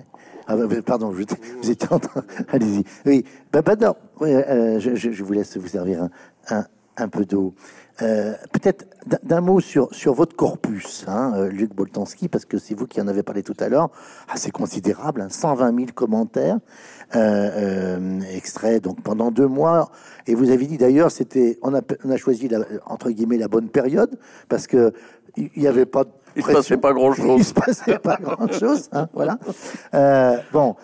ah, 0.47 0.57
bah, 0.57 0.67
bah, 0.67 0.77
pardon, 0.85 1.11
vous 1.11 1.23
étiez 1.71 1.89
en 1.91 1.99
train. 1.99 2.23
Allez-y. 2.49 2.85
Oui, 3.07 3.25
bah, 3.51 3.63
bah 3.63 3.77
non, 3.77 3.95
euh, 4.21 4.79
je, 4.79 4.95
je, 4.95 5.25
vous 5.25 5.33
laisse 5.33 5.57
vous 5.57 5.69
servir 5.69 6.09
un, 6.51 6.65
un, 6.99 7.09
peu 7.09 7.25
d'eau. 7.25 7.55
Euh, 8.03 8.35
Peut-être 8.53 8.87
d'un 9.23 9.41
mot 9.41 9.61
sur, 9.61 9.95
sur 9.95 10.15
votre 10.15 10.35
corpus, 10.35 11.05
hein, 11.07 11.33
euh, 11.37 11.49
Luc 11.49 11.75
Boltanski, 11.75 12.29
parce 12.29 12.45
que 12.45 12.59
c'est 12.59 12.75
vous 12.75 12.87
qui 12.87 13.01
en 13.01 13.09
avez 13.09 13.23
parlé 13.23 13.43
tout 13.43 13.57
à 13.61 13.69
l'heure. 13.69 13.91
Ah, 14.29 14.35
c'est 14.37 14.51
considérable, 14.51 15.21
hein, 15.21 15.29
120 15.29 15.77
000 15.77 15.89
commentaires 15.95 16.59
euh, 17.15 17.19
euh, 17.19 18.21
extraits 18.35 18.83
donc 18.83 19.03
pendant 19.03 19.31
deux 19.31 19.47
mois. 19.47 19.91
Et 20.27 20.35
vous 20.35 20.51
avez 20.51 20.67
dit 20.67 20.79
d'ailleurs, 20.79 21.11
c'était, 21.11 21.59
on 21.63 21.75
a, 21.75 21.83
on 22.05 22.11
a 22.11 22.17
choisi 22.17 22.49
la, 22.49 22.61
entre 22.87 23.11
guillemets 23.11 23.39
la 23.39 23.49
bonne 23.49 23.69
période 23.69 24.19
parce 24.49 24.67
que 24.67 24.93
il 25.37 25.51
n'y 25.57 25.67
avait 25.67 25.87
pas 25.87 26.05
de 26.05 26.11
il 26.37 26.43
se 26.43 26.53
passait 26.53 26.77
pas 26.77 26.93
grand-chose. 26.93 27.39
Il 27.39 27.45
se 27.45 27.55
passait 27.55 27.99
pas 27.99 28.17
grand-chose, 28.21 28.89
hein, 28.93 29.09
voilà. 29.13 29.39
Bon, 30.53 30.75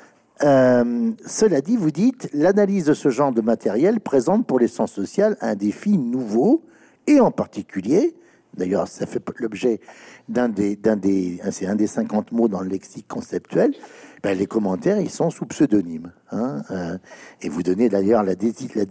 euh, 0.43 1.11
cela 1.27 1.61
dit, 1.61 1.77
vous 1.77 1.91
dites, 1.91 2.31
l'analyse 2.33 2.87
de 2.87 2.95
ce 2.95 3.11
genre 3.11 3.33
de 3.33 3.41
matériel 3.41 4.01
présente 4.01 4.47
pour 4.47 4.59
les 4.59 4.69
sciences 4.69 4.93
sociales 4.93 5.37
un 5.41 5.55
défi 5.55 5.99
nouveau, 5.99 6.63
et 7.07 7.21
en 7.21 7.31
particulier, 7.31 8.15
d'ailleurs, 8.57 8.89
ça 8.89 9.07
fait 9.07 9.23
l'objet 9.39 9.81
d'un 10.29 10.49
des, 10.49 10.77
d'un 10.77 10.97
des, 10.97 11.41
c'est 11.51 11.67
un 11.67 11.77
des 11.77 11.87
50 11.87 12.33
mots 12.33 12.49
dans 12.49 12.61
le 12.61 12.69
lexique 12.69 13.09
conceptuel, 13.09 13.75
ben, 14.23 14.37
les 14.37 14.47
commentaires, 14.47 15.01
ils 15.01 15.11
sont 15.11 15.31
sous 15.31 15.47
pseudonyme. 15.47 16.13
Hein, 16.31 16.63
euh, 16.71 16.99
et 17.41 17.49
vous 17.49 17.63
donnez 17.63 17.89
d'ailleurs 17.89 18.23
la, 18.23 18.35
la 18.35 18.85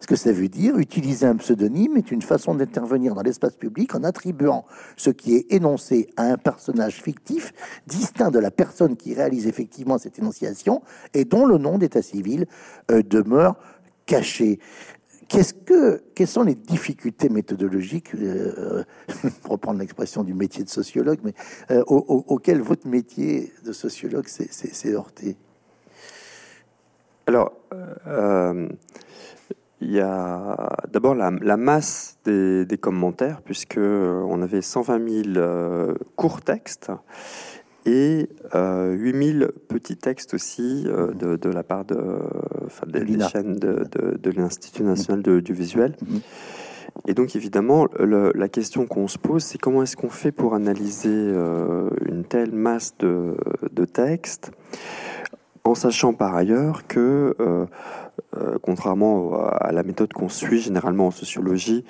ce 0.00 0.06
que 0.06 0.16
ça 0.16 0.30
veut 0.30 0.48
dire. 0.48 0.76
Utiliser 0.76 1.26
un 1.26 1.36
pseudonyme 1.36 1.96
est 1.96 2.10
une 2.10 2.20
façon 2.20 2.54
d'intervenir 2.54 3.14
dans 3.14 3.22
l'espace 3.22 3.56
public 3.56 3.94
en 3.94 4.04
attribuant 4.04 4.66
ce 4.96 5.10
qui 5.10 5.36
est 5.36 5.52
énoncé 5.52 6.10
à 6.16 6.24
un 6.24 6.36
personnage 6.36 7.02
fictif 7.02 7.52
distinct 7.86 8.30
de 8.30 8.38
la 8.38 8.50
personne 8.50 8.96
qui 8.96 9.14
réalise 9.14 9.46
effectivement 9.46 9.96
cette 9.96 10.18
énonciation 10.18 10.82
et 11.14 11.24
dont 11.24 11.46
le 11.46 11.56
nom 11.56 11.78
d'état 11.78 12.02
civil 12.02 12.46
euh, 12.90 13.02
demeure 13.02 13.56
caché. 14.06 14.58
Quelles 15.28 16.28
sont 16.28 16.42
les 16.42 16.54
difficultés 16.54 17.28
méthodologiques, 17.28 18.14
euh, 18.14 18.84
pour 19.42 19.52
reprendre 19.52 19.80
l'expression 19.80 20.22
du 20.22 20.34
métier 20.34 20.64
de 20.64 20.68
sociologue, 20.68 21.18
euh, 21.70 21.82
auxquelles 21.86 22.60
votre 22.60 22.86
métier 22.86 23.52
de 23.64 23.72
sociologue 23.72 24.28
s'est 24.28 24.92
heurté? 24.92 25.36
Alors, 27.26 27.52
euh, 28.06 28.68
il 29.80 29.92
y 29.92 30.00
a 30.00 30.76
d'abord 30.92 31.14
la, 31.14 31.56
masse 31.56 32.18
des, 32.24 32.66
des, 32.66 32.78
commentaires, 32.78 33.40
puisque 33.42 33.78
on 33.78 34.42
avait 34.42 34.62
120 34.62 35.32
000 35.34 35.94
courts 36.16 36.42
textes 36.42 36.90
et 37.86 38.28
euh, 38.54 38.92
8000 38.92 39.50
petits 39.68 39.96
textes 39.96 40.34
aussi 40.34 40.84
euh, 40.86 41.12
de, 41.12 41.36
de, 41.36 41.48
la 41.50 41.62
part 41.62 41.84
de, 41.84 41.98
enfin, 42.64 42.86
des, 42.86 43.18
chaînes 43.28 43.56
de, 43.56 43.84
de 44.18 44.30
l'Institut 44.30 44.82
national 44.82 45.22
de, 45.22 45.40
du 45.40 45.52
visuel. 45.52 45.94
Mhm. 46.02 46.20
Et 47.06 47.14
donc 47.14 47.36
évidemment, 47.36 47.86
le, 47.98 48.32
la 48.34 48.48
question 48.48 48.86
qu'on 48.86 49.08
se 49.08 49.18
pose, 49.18 49.42
c'est 49.42 49.58
comment 49.58 49.82
est-ce 49.82 49.96
qu'on 49.96 50.10
fait 50.10 50.32
pour 50.32 50.54
analyser 50.54 51.08
euh, 51.10 51.90
une 52.06 52.24
telle 52.24 52.52
masse 52.52 52.94
de, 52.98 53.36
de 53.72 53.84
textes, 53.84 54.52
en 55.64 55.74
sachant 55.74 56.12
par 56.12 56.34
ailleurs 56.34 56.86
que, 56.86 57.34
euh, 57.40 57.66
euh 58.36 58.58
contrairement 58.62 59.44
à 59.46 59.72
la 59.72 59.82
méthode 59.82 60.12
qu'on 60.12 60.28
suit 60.28 60.60
généralement 60.60 61.08
en 61.08 61.10
sociologie, 61.10 61.84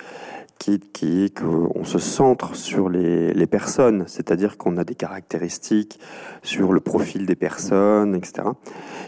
qui, 0.57 0.79
qui 0.79 1.25
est 1.25 1.37
qu'on 1.37 1.83
se 1.83 1.99
centre 1.99 2.55
sur 2.55 2.89
les, 2.89 3.33
les 3.33 3.47
personnes, 3.47 4.05
c'est-à-dire 4.07 4.57
qu'on 4.57 4.77
a 4.77 4.83
des 4.83 4.95
caractéristiques 4.95 5.99
sur 6.43 6.71
le 6.71 6.79
profil 6.79 7.25
des 7.25 7.35
personnes, 7.35 8.15
etc. 8.15 8.47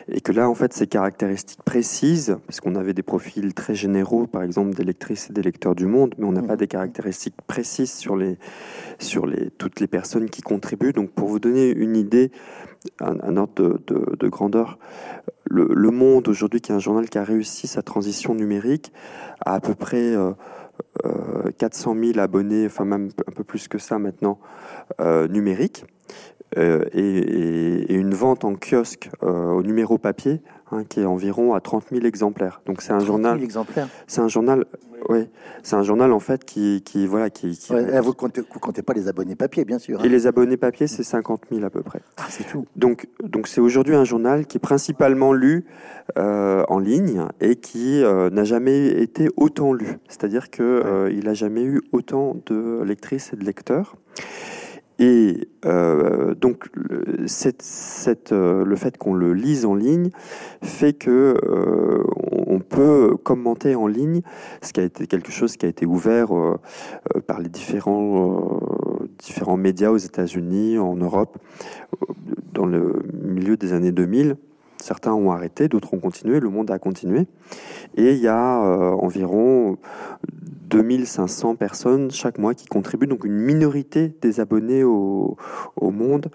Et 0.09 0.21
que 0.21 0.31
là, 0.31 0.49
en 0.49 0.55
fait, 0.55 0.73
ces 0.73 0.87
caractéristiques 0.87 1.63
précises, 1.63 2.37
parce 2.45 2.59
qu'on 2.59 2.75
avait 2.75 2.93
des 2.93 3.03
profils 3.03 3.53
très 3.53 3.75
généraux, 3.75 4.27
par 4.27 4.43
exemple 4.43 4.75
des 4.75 4.83
lectrices 4.83 5.29
et 5.29 5.33
des 5.33 5.41
lecteurs 5.41 5.75
du 5.75 5.85
monde, 5.85 6.15
mais 6.17 6.25
on 6.25 6.33
n'a 6.33 6.43
pas 6.43 6.57
des 6.57 6.67
caractéristiques 6.67 7.41
précises 7.47 7.93
sur, 7.93 8.17
les, 8.17 8.37
sur 8.99 9.25
les, 9.25 9.49
toutes 9.51 9.79
les 9.79 9.87
personnes 9.87 10.29
qui 10.29 10.41
contribuent. 10.41 10.93
Donc, 10.93 11.11
pour 11.11 11.29
vous 11.29 11.39
donner 11.39 11.69
une 11.69 11.95
idée, 11.95 12.31
un, 12.99 13.37
ordre 13.37 13.53
de, 13.55 13.81
de, 13.87 14.15
de 14.17 14.27
grandeur, 14.27 14.77
le, 15.45 15.67
le 15.73 15.91
Monde 15.91 16.27
aujourd'hui, 16.27 16.61
qui 16.61 16.71
est 16.71 16.75
un 16.75 16.79
journal 16.79 17.09
qui 17.09 17.17
a 17.17 17.23
réussi 17.23 17.67
sa 17.67 17.81
transition 17.81 18.35
numérique, 18.35 18.91
a 19.45 19.53
à 19.53 19.59
peu 19.61 19.75
près... 19.75 20.13
Euh, 20.13 20.33
400 21.57 21.95
euh, 21.95 22.13
000 22.13 22.19
abonnés, 22.19 22.65
enfin 22.65 22.85
même 22.85 23.09
un 23.27 23.31
peu 23.31 23.43
plus 23.43 23.67
que 23.67 23.77
ça 23.77 23.99
maintenant, 23.99 24.39
euh, 26.57 26.85
et, 26.93 27.93
une 27.93 28.13
vente 28.13 28.45
en 28.45 28.55
kiosque 28.55 29.09
au 29.21 29.63
numéro 29.63 29.97
papier 29.97 30.41
hein, 30.71 30.83
qui 30.87 31.01
est 31.01 31.05
environ 31.05 31.53
à 31.53 31.61
30 31.61 31.85
000 31.91 32.05
exemplaires. 32.05 32.61
Donc 32.65 32.81
c'est 32.81 32.93
un 32.93 32.99
journal. 32.99 33.41
exemplaires. 33.43 33.89
C'est 34.05 34.21
un 34.21 34.27
journal 34.27 34.65
oui, 35.09 35.29
c'est 35.63 35.75
un 35.75 35.83
journal 35.83 36.11
en 36.11 36.19
fait 36.19 36.43
qui, 36.43 36.81
qui 36.83 37.07
voilà, 37.07 37.29
qui. 37.29 37.57
vous 38.01 38.13
comptez, 38.13 38.41
vous 38.41 38.59
comptez 38.59 38.81
pas 38.81 38.93
les 38.93 39.07
abonnés 39.07 39.35
papier, 39.35 39.63
bien 39.63 39.79
sûr. 39.79 39.99
Hein. 39.99 40.03
Et 40.03 40.09
les 40.09 40.27
abonnés 40.27 40.57
papier, 40.57 40.87
c'est 40.87 41.03
50 41.03 41.43
000 41.51 41.63
à 41.63 41.69
peu 41.69 41.81
près. 41.81 42.01
Ah, 42.17 42.25
c'est 42.29 42.45
tout. 42.45 42.65
Donc, 42.75 43.07
donc 43.23 43.47
c'est 43.47 43.61
aujourd'hui 43.61 43.95
un 43.95 44.03
journal 44.03 44.45
qui 44.45 44.57
est 44.57 44.61
principalement 44.61 45.33
lu 45.33 45.65
euh, 46.17 46.63
en 46.67 46.79
ligne 46.79 47.23
et 47.39 47.55
qui 47.55 48.03
euh, 48.03 48.29
n'a 48.29 48.43
jamais 48.43 48.87
été 48.87 49.29
autant 49.37 49.73
lu. 49.73 49.97
C'est-à-dire 50.07 50.49
que 50.49 50.63
euh, 50.63 51.11
il 51.11 51.29
a 51.29 51.33
jamais 51.33 51.63
eu 51.63 51.81
autant 51.91 52.35
de 52.45 52.81
lectrices 52.83 53.31
et 53.33 53.37
de 53.37 53.45
lecteurs. 53.45 53.95
Et 54.99 55.47
euh, 55.65 56.33
donc, 56.33 56.69
euh, 58.31 58.65
le 58.65 58.75
fait 58.75 58.97
qu'on 58.97 59.13
le 59.13 59.33
lise 59.33 59.65
en 59.65 59.75
ligne 59.75 60.09
fait 60.63 60.93
que 60.93 61.37
euh, 61.43 62.03
on 62.47 62.59
peut 62.59 63.15
commenter 63.23 63.75
en 63.75 63.87
ligne, 63.87 64.21
ce 64.61 64.73
qui 64.73 64.79
a 64.79 64.83
été 64.83 65.05
quelque 65.05 65.31
chose 65.31 65.55
qui 65.55 65.65
a 65.65 65.69
été 65.69 65.85
ouvert 65.85 66.29
par 67.27 67.39
les 67.39 67.49
différents 67.49 68.59
différents 69.19 69.57
médias 69.57 69.89
aux 69.89 69.97
États-Unis, 69.97 70.77
en 70.77 70.95
Europe, 70.95 71.37
dans 72.53 72.65
le 72.65 73.03
milieu 73.23 73.57
des 73.57 73.73
années 73.73 73.91
2000. 73.91 74.37
Certains 74.81 75.13
ont 75.13 75.31
arrêté, 75.31 75.67
d'autres 75.67 75.93
ont 75.93 75.99
continué, 75.99 76.39
le 76.39 76.49
monde 76.49 76.71
a 76.71 76.79
continué. 76.79 77.27
Et 77.95 78.13
il 78.13 78.19
y 78.19 78.27
a 78.27 78.59
environ 79.01 79.77
2500 80.67 81.55
personnes 81.55 82.11
chaque 82.11 82.37
mois 82.37 82.53
qui 82.53 82.65
contribuent, 82.65 83.07
donc 83.07 83.23
une 83.23 83.37
minorité 83.37 84.13
des 84.21 84.39
abonnés 84.39 84.83
au, 84.83 85.37
monde 85.81 86.27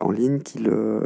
en 0.00 0.10
ligne 0.10 0.40
qui, 0.40 0.58
le, 0.58 1.02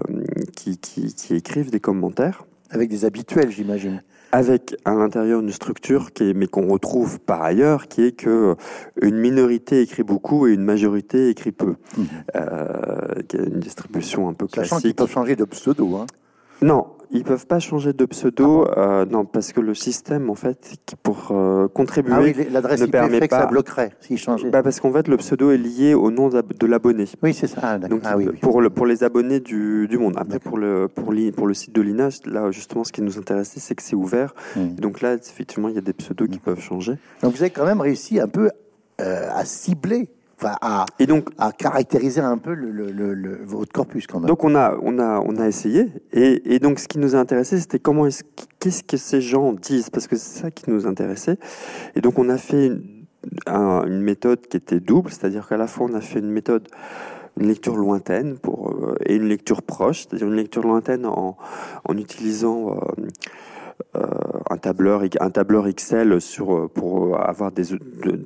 qui, 0.56 0.78
qui, 0.78 1.34
écrivent 1.34 1.70
des 1.70 1.80
commentaires. 1.80 2.46
Avec 2.70 2.88
des 2.88 3.04
habituels, 3.04 3.50
j'imagine. 3.50 4.02
Avec 4.30 4.76
à 4.84 4.94
l'intérieur 4.94 5.40
une 5.40 5.50
structure 5.50 6.12
qui 6.12 6.30
est, 6.30 6.34
mais 6.34 6.46
qu'on 6.46 6.68
retrouve 6.68 7.18
par 7.18 7.42
ailleurs, 7.42 7.88
qui 7.88 8.02
est 8.02 8.12
que 8.12 8.56
une 9.00 9.16
minorité 9.16 9.80
écrit 9.80 10.02
beaucoup 10.02 10.46
et 10.46 10.52
une 10.52 10.64
majorité 10.64 11.30
écrit 11.30 11.52
peu, 11.52 11.76
mmh. 11.96 12.02
euh, 12.36 13.22
qui 13.26 13.36
a 13.36 13.40
une 13.40 13.60
distribution 13.60 14.28
un 14.28 14.34
peu 14.34 14.46
classique. 14.46 14.70
Sachant 14.70 14.80
qu'ils 14.82 14.94
peuvent 14.94 15.10
changer 15.10 15.34
de 15.34 15.44
pseudo. 15.44 15.96
Hein. 15.96 16.06
Non, 16.62 16.86
ils 17.10 17.24
peuvent 17.24 17.46
pas 17.46 17.58
changer 17.58 17.92
de 17.92 18.04
pseudo, 18.04 18.66
ah 18.68 18.80
euh, 18.80 19.06
non, 19.06 19.24
parce 19.24 19.52
que 19.52 19.60
le 19.60 19.74
système, 19.74 20.28
en 20.28 20.34
fait, 20.34 20.78
qui 20.84 20.96
pour 20.96 21.28
euh, 21.30 21.68
contribuer, 21.68 22.12
ah 22.14 22.20
oui, 22.20 22.34
l'adresse 22.50 22.80
ne 22.80 22.86
permet 22.86 23.20
pas. 23.20 23.28
Que 23.28 23.34
ça 23.34 23.46
bloquerait 23.46 23.92
s'ils 24.00 24.18
changeaient. 24.18 24.50
Bah 24.50 24.62
parce 24.62 24.80
qu'en 24.80 24.92
fait, 24.92 25.08
le 25.08 25.16
pseudo 25.16 25.50
est 25.50 25.56
lié 25.56 25.94
au 25.94 26.10
nom 26.10 26.28
de 26.28 26.66
l'abonné. 26.66 27.06
Oui, 27.22 27.32
c'est 27.32 27.46
ça. 27.46 27.60
Ah, 27.62 27.78
Donc, 27.78 28.02
oui, 28.16 28.26
pour 28.42 28.60
le, 28.60 28.70
pour 28.70 28.86
les 28.86 29.04
abonnés 29.04 29.40
du, 29.40 29.88
du 29.88 29.98
monde. 29.98 30.14
Après, 30.18 30.38
pour 30.38 30.58
le 30.58 30.88
pour, 30.88 31.14
pour 31.36 31.46
le 31.46 31.54
site 31.54 31.74
de 31.74 31.80
l'INA, 31.80 32.08
là 32.26 32.50
justement, 32.50 32.84
ce 32.84 32.92
qui 32.92 33.02
nous 33.02 33.18
intéressait, 33.18 33.60
c'est 33.60 33.74
que 33.74 33.82
c'est 33.82 33.96
ouvert. 33.96 34.34
Hmm. 34.56 34.74
Donc 34.74 35.00
là, 35.00 35.14
effectivement, 35.14 35.68
il 35.68 35.74
y 35.74 35.78
a 35.78 35.82
des 35.82 35.94
pseudos 35.94 36.28
qui 36.28 36.38
peuvent 36.38 36.60
changer. 36.60 36.94
Donc 37.22 37.34
vous 37.34 37.42
avez 37.42 37.50
quand 37.50 37.64
même 37.64 37.80
réussi 37.80 38.20
un 38.20 38.28
peu 38.28 38.50
euh, 39.00 39.28
à 39.32 39.44
cibler 39.44 40.10
à, 40.44 40.86
et 40.98 41.06
donc, 41.06 41.28
à 41.38 41.52
caractériser 41.52 42.20
un 42.20 42.38
peu 42.38 42.54
le, 42.54 42.70
le, 42.70 43.14
le, 43.14 43.44
votre 43.44 43.72
corpus 43.72 44.06
quand 44.06 44.20
même. 44.20 44.28
Donc 44.28 44.44
on 44.44 44.54
a, 44.54 44.76
on 44.82 44.98
a, 44.98 45.20
on 45.24 45.36
a 45.36 45.46
essayé, 45.46 45.88
et, 46.12 46.54
et 46.54 46.58
donc 46.58 46.78
ce 46.78 46.88
qui 46.88 46.98
nous 46.98 47.16
a 47.16 47.18
intéressé, 47.18 47.58
c'était 47.58 47.78
comment 47.78 48.06
est-ce, 48.06 48.22
qu'est-ce 48.60 48.82
que 48.82 48.96
ces 48.96 49.20
gens 49.20 49.52
disent, 49.52 49.90
parce 49.90 50.06
que 50.06 50.16
c'est 50.16 50.40
ça 50.40 50.50
qui 50.50 50.70
nous 50.70 50.86
intéressait. 50.86 51.38
Et 51.96 52.00
donc 52.00 52.18
on 52.18 52.28
a 52.28 52.38
fait 52.38 52.66
une, 52.66 52.82
une 53.46 54.02
méthode 54.02 54.46
qui 54.46 54.56
était 54.56 54.80
double, 54.80 55.10
c'est-à-dire 55.10 55.48
qu'à 55.48 55.56
la 55.56 55.66
fois 55.66 55.88
on 55.90 55.94
a 55.94 56.00
fait 56.00 56.20
une 56.20 56.30
méthode 56.30 56.68
une 57.40 57.46
lecture 57.46 57.76
lointaine 57.76 58.36
pour, 58.36 58.70
euh, 58.70 58.96
et 59.06 59.14
une 59.14 59.28
lecture 59.28 59.62
proche, 59.62 60.00
c'est-à-dire 60.00 60.26
une 60.26 60.34
lecture 60.34 60.62
lointaine 60.62 61.06
en, 61.06 61.36
en 61.84 61.96
utilisant 61.96 62.72
euh, 62.72 63.06
un 64.50 64.56
tableur, 64.56 65.02
un 65.20 65.30
tableur 65.30 65.66
Excel 65.66 66.20
sur 66.20 66.54
euh, 66.54 66.68
pour 66.68 67.20
avoir 67.20 67.52
des, 67.52 67.64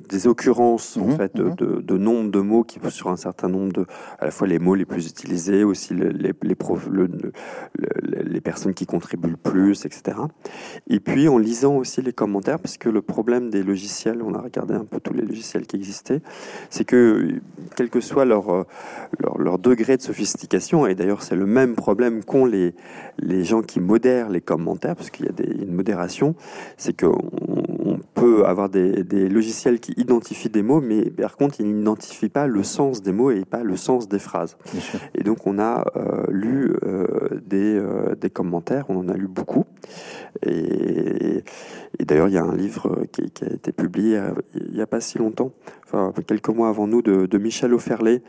des 0.09 0.27
occurrences 0.27 0.97
en 0.97 1.07
mhm, 1.07 1.17
fait 1.17 1.35
mhm. 1.35 1.55
de, 1.55 1.81
de, 1.81 1.97
nombre 1.97 2.31
de 2.31 2.39
mots 2.39 2.63
qui 2.63 2.79
sur 2.89 3.09
un 3.09 3.15
certain 3.15 3.49
nombre 3.49 3.73
de 3.73 3.85
à 4.19 4.25
la 4.25 4.31
fois 4.31 4.47
les 4.47 4.59
mots 4.59 4.75
les 4.75 4.85
plus 4.85 5.07
utilisés, 5.07 5.63
aussi 5.63 5.93
les 5.93 6.11
les, 6.11 6.33
les, 8.03 8.23
les 8.23 8.41
personnes 8.41 8.73
qui 8.73 8.85
contribuent 8.85 9.29
le 9.29 9.37
plus, 9.37 9.85
etc. 9.85 10.17
Et 10.87 10.99
puis 10.99 11.27
en 11.27 11.37
lisant 11.37 11.75
aussi 11.75 12.01
les 12.01 12.13
commentaires, 12.13 12.59
parce 12.59 12.77
que 12.77 12.89
le 12.89 13.01
problème 13.01 13.49
des 13.49 13.63
logiciels, 13.63 14.21
on 14.21 14.33
a 14.33 14.41
regardé 14.41 14.73
un 14.73 14.85
peu 14.85 14.99
tous 14.99 15.13
les 15.13 15.23
logiciels 15.23 15.65
qui 15.65 15.75
existaient, 15.75 16.21
c'est 16.69 16.85
que 16.85 17.39
quel 17.75 17.89
que 17.89 17.99
soit 17.99 18.25
leur, 18.25 18.65
leur, 19.19 19.37
leur 19.37 19.59
degré 19.59 19.97
de 19.97 20.01
sophistication, 20.01 20.85
et 20.87 20.95
d'ailleurs 20.95 21.23
c'est 21.23 21.35
le 21.35 21.45
même 21.45 21.75
problème 21.75 22.23
qu'ont 22.23 22.45
les 22.45 22.73
les 23.19 23.43
gens 23.43 23.61
qui 23.61 23.79
modèrent 23.79 24.29
les 24.29 24.41
commentaires, 24.41 24.95
parce 24.95 25.09
qu'il 25.09 25.25
y 25.25 25.29
a 25.29 25.31
des 25.31 25.42
une 25.45 25.73
modération, 25.73 26.35
c'est 26.77 26.99
qu'on 26.99 27.17
on 27.85 27.99
peut 28.13 28.45
avoir 28.45 28.69
des, 28.69 29.03
logiciels 29.29 29.79
qui 29.79 29.93
identifient 29.93 30.49
des 30.49 30.63
mots, 30.63 30.81
mais 30.81 31.09
par 31.09 31.35
contre, 31.37 31.59
ils 31.59 31.67
n'identifient 31.67 32.29
pas 32.29 32.47
le 32.47 32.63
sens 32.63 33.01
des 33.01 33.11
mots 33.11 33.31
et 33.31 33.45
pas 33.45 33.63
le 33.63 33.75
sens 33.75 34.07
des 34.07 34.19
phrases. 34.19 34.57
Et 35.15 35.23
donc, 35.23 35.45
on 35.45 35.59
a 35.59 35.85
euh, 35.95 36.25
lu 36.29 36.73
euh, 36.83 37.41
des, 37.45 37.75
euh, 37.75 38.15
des, 38.15 38.29
commentaires, 38.29 38.85
on 38.89 38.97
en 38.97 39.09
a 39.09 39.13
lu 39.13 39.27
beaucoup. 39.27 39.65
Et, 40.45 41.43
d'ailleurs, 41.99 42.27
il 42.27 42.33
y 42.33 42.37
a 42.37 42.43
un 42.43 42.55
livre 42.55 43.05
qui, 43.11 43.21
a 43.43 43.53
été 43.53 43.71
publié 43.71 44.19
il 44.55 44.73
n'y 44.73 44.81
a 44.81 44.87
pas 44.87 44.99
si 44.99 45.17
longtemps, 45.17 45.51
quelques 46.27 46.49
mois 46.49 46.69
avant 46.69 46.87
nous, 46.87 47.01
de, 47.01 47.37
Michel 47.37 47.73
Offerlé, 47.73 48.21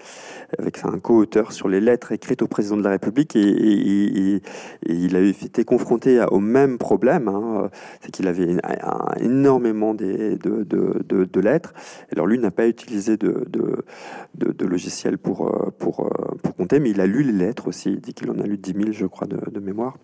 avec 0.59 0.85
un 0.85 0.99
co-auteur 0.99 1.53
sur 1.53 1.69
les 1.69 1.81
lettres 1.81 2.13
écrites 2.13 2.43
au 2.43 2.47
président 2.47 2.77
de 2.77 2.83
la 2.83 2.91
République, 2.91 3.37
et, 3.37 4.41
il 4.87 5.17
a 5.17 5.21
été 5.21 5.65
confronté 5.65 6.25
au 6.31 6.41
même 6.41 6.79
problème, 6.79 7.29
hein. 7.29 7.71
c'est 8.01 8.11
qu'il 8.11 8.29
avait 8.29 8.57
énormément 9.21 9.95
de, 9.95 11.41
lettres. 11.41 11.75
Alors 12.13 12.27
lui 12.27 12.39
n'a 12.39 12.51
pas 12.51 12.69
utilisé 12.69 13.17
de, 13.17 13.45
logiciel 14.61 15.19
pour, 15.19 15.73
pour, 15.79 16.11
pour 16.43 16.55
compter, 16.55 16.81
mais 16.81 16.91
il 16.91 17.01
a 17.01 17.07
lu 17.07 17.23
les 17.23 17.33
lettres 17.33 17.69
aussi. 17.69 17.91
Il 17.91 18.01
dit 18.01 18.15
qu'il 18.15 18.31
en 18.31 18.39
a 18.39 18.45
lu 18.45 18.59
10 18.59 18.73
000, 18.73 18.93
je 18.93 19.07
crois, 19.07 19.27
de, 19.27 19.61
mémoire. 19.61 19.97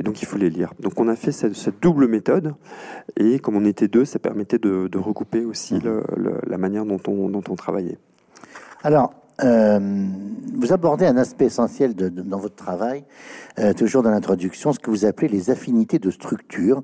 Et 0.00 0.02
donc 0.02 0.22
il 0.22 0.24
faut 0.24 0.38
les 0.38 0.48
lire. 0.50 0.72
Donc 0.80 0.98
on 0.98 1.08
a 1.08 1.14
fait 1.14 1.30
cette, 1.30 1.80
double 1.80 2.08
méthode, 2.08 2.54
et 3.16 3.38
comme 3.38 3.54
on 3.54 3.66
était 3.66 3.86
deux, 3.86 4.06
ça 4.06 4.18
permettait 4.18 4.58
de, 4.58 4.88
recouper 4.98 5.44
aussi 5.44 5.74
mmh. 5.74 6.02
la 6.46 6.58
manière 6.58 6.86
dont 6.86 7.00
on, 7.06 7.28
dont 7.28 7.44
on 7.48 7.54
travaillait. 7.54 7.98
Alors, 8.82 9.12
euh, 9.44 10.06
vous 10.54 10.72
abordez 10.72 11.06
un 11.06 11.16
aspect 11.16 11.46
essentiel 11.46 11.94
de, 11.94 12.08
dans 12.08 12.38
votre 12.38 12.56
travail, 12.56 13.04
euh, 13.58 13.72
toujours 13.72 14.02
dans 14.02 14.10
l'introduction, 14.10 14.72
ce 14.72 14.78
que 14.78 14.90
vous 14.90 15.04
appelez 15.04 15.28
les 15.28 15.50
affinités 15.50 15.98
de 15.98 16.10
structure 16.10 16.82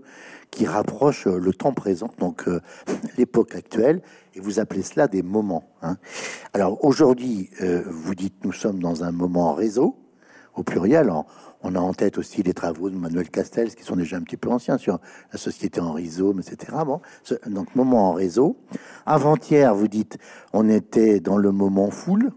qui 0.51 0.67
rapprochent 0.67 1.27
le 1.27 1.53
temps 1.53 1.73
présent, 1.73 2.11
donc 2.19 2.49
euh, 2.49 2.61
l'époque 3.19 3.55
actuelle, 3.55 4.01
et 4.35 4.41
vous 4.41 4.61
appelez 4.61 4.83
cela 4.83 5.09
des 5.09 5.23
moments. 5.23 5.65
Hein. 5.83 5.97
Alors 6.53 6.85
aujourd'hui, 6.85 7.51
vous 7.87 8.15
dites 8.15 8.45
nous 8.45 8.53
sommes 8.53 8.79
dans 8.81 9.05
un 9.05 9.13
moment 9.13 9.55
réseau, 9.55 9.97
au 10.55 10.63
pluriel, 10.63 11.11
en, 11.11 11.27
on 11.63 11.75
a 11.75 11.81
en 11.81 11.95
tête 11.95 12.19
aussi 12.19 12.43
les 12.43 12.55
travaux 12.55 12.91
de 12.91 12.97
Manuel 12.97 13.29
Castells, 13.31 13.75
qui 13.75 13.83
sont 13.83 13.97
déjà 13.97 14.17
un 14.17 14.23
petit 14.23 14.37
peu 14.37 14.51
anciens, 14.51 14.79
sur 14.79 15.01
la 15.33 15.39
société 15.39 15.81
en 15.81 15.93
rhizome, 15.93 16.41
etc. 16.41 16.77
Bon, 16.85 17.01
donc, 17.47 17.75
moment 17.75 18.11
en 18.11 18.13
réseau. 18.13 18.57
Avant-hier, 19.05 19.75
vous 19.75 19.89
dites, 19.89 20.19
on 20.53 20.69
était 20.69 21.21
dans 21.21 21.39
le 21.39 21.53
moment 21.53 21.91
foule, 21.91 22.31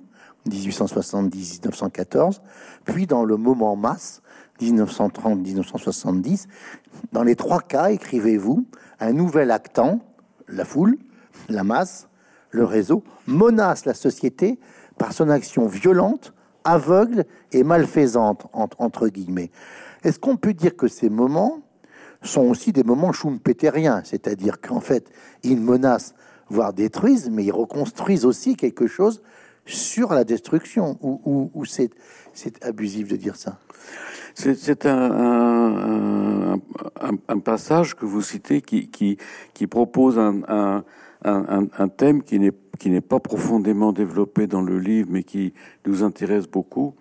1870-1914, 0.49 2.39
puis 2.86 3.08
dans 3.08 3.23
le 3.23 3.38
moment 3.38 3.75
masse, 3.75 4.21
1930-1970. 4.62 6.47
Dans 7.12 7.23
les 7.23 7.36
trois 7.36 7.62
cas, 7.62 7.91
écrivez-vous, 7.91 8.65
un 8.99 9.13
nouvel 9.13 9.51
actant, 9.51 9.99
la 10.47 10.65
foule, 10.65 10.97
la 11.49 11.63
masse, 11.63 12.08
le 12.51 12.63
réseau, 12.65 13.03
menace 13.27 13.86
la 13.86 13.93
société 13.93 14.60
par 14.97 15.13
son 15.13 15.29
action 15.29 15.67
violente 15.67 16.34
aveugle 16.63 17.26
et 17.52 17.63
malfaisante, 17.63 18.48
entre, 18.54 19.08
guillemets. 19.08 19.52
Est-ce 20.04 20.19
qu'on 20.19 20.38
peut 20.38 20.54
dire 20.54 20.76
que 20.76 20.88
ces 20.88 21.10
moments 21.10 21.62
sont 22.22 22.43
aussi 22.43 22.72
des 22.72 22.84
moments 22.84 23.13
schumpeteriens, 23.13 24.02
c'est-à-dire 24.04 24.60
qu'en 24.62 24.80
fait, 24.80 25.10
ils 25.43 25.60
menacent, 25.60 26.13
voire 26.50 26.74
détruisent, 26.74 27.30
mais 27.30 27.45
ils 27.45 27.52
reconstruisent 27.52 28.26
aussi 28.26 28.56
quelque 28.56 28.88
chose 28.88 29.22
sur 29.65 30.13
la 30.13 30.24
destruction, 30.24 30.98
ou, 31.02 31.65
c'est, 31.65 31.91
abusif 32.63 33.08
de 33.08 33.15
dire 33.15 33.36
ça? 33.36 33.58
C'est 34.34 34.86
un, 34.86 36.60
passage 37.43 37.95
que 37.95 38.06
vous 38.06 38.22
citez 38.22 38.62
qui, 38.62 38.89
qui, 38.89 39.67
propose 39.67 40.17
un, 40.19 40.84
un 41.25 41.88
thème 41.89 42.23
qui 42.23 42.39
n'est 42.39 43.01
pas 43.01 43.19
profondément 43.19 43.91
développé 43.91 44.47
dans 44.47 44.62
le 44.62 44.79
livre, 44.79 45.10
mais 45.12 45.23
qui 45.23 45.53
nous 45.86 46.03
intéresse 46.03 46.47
beaucoup, 46.47 46.95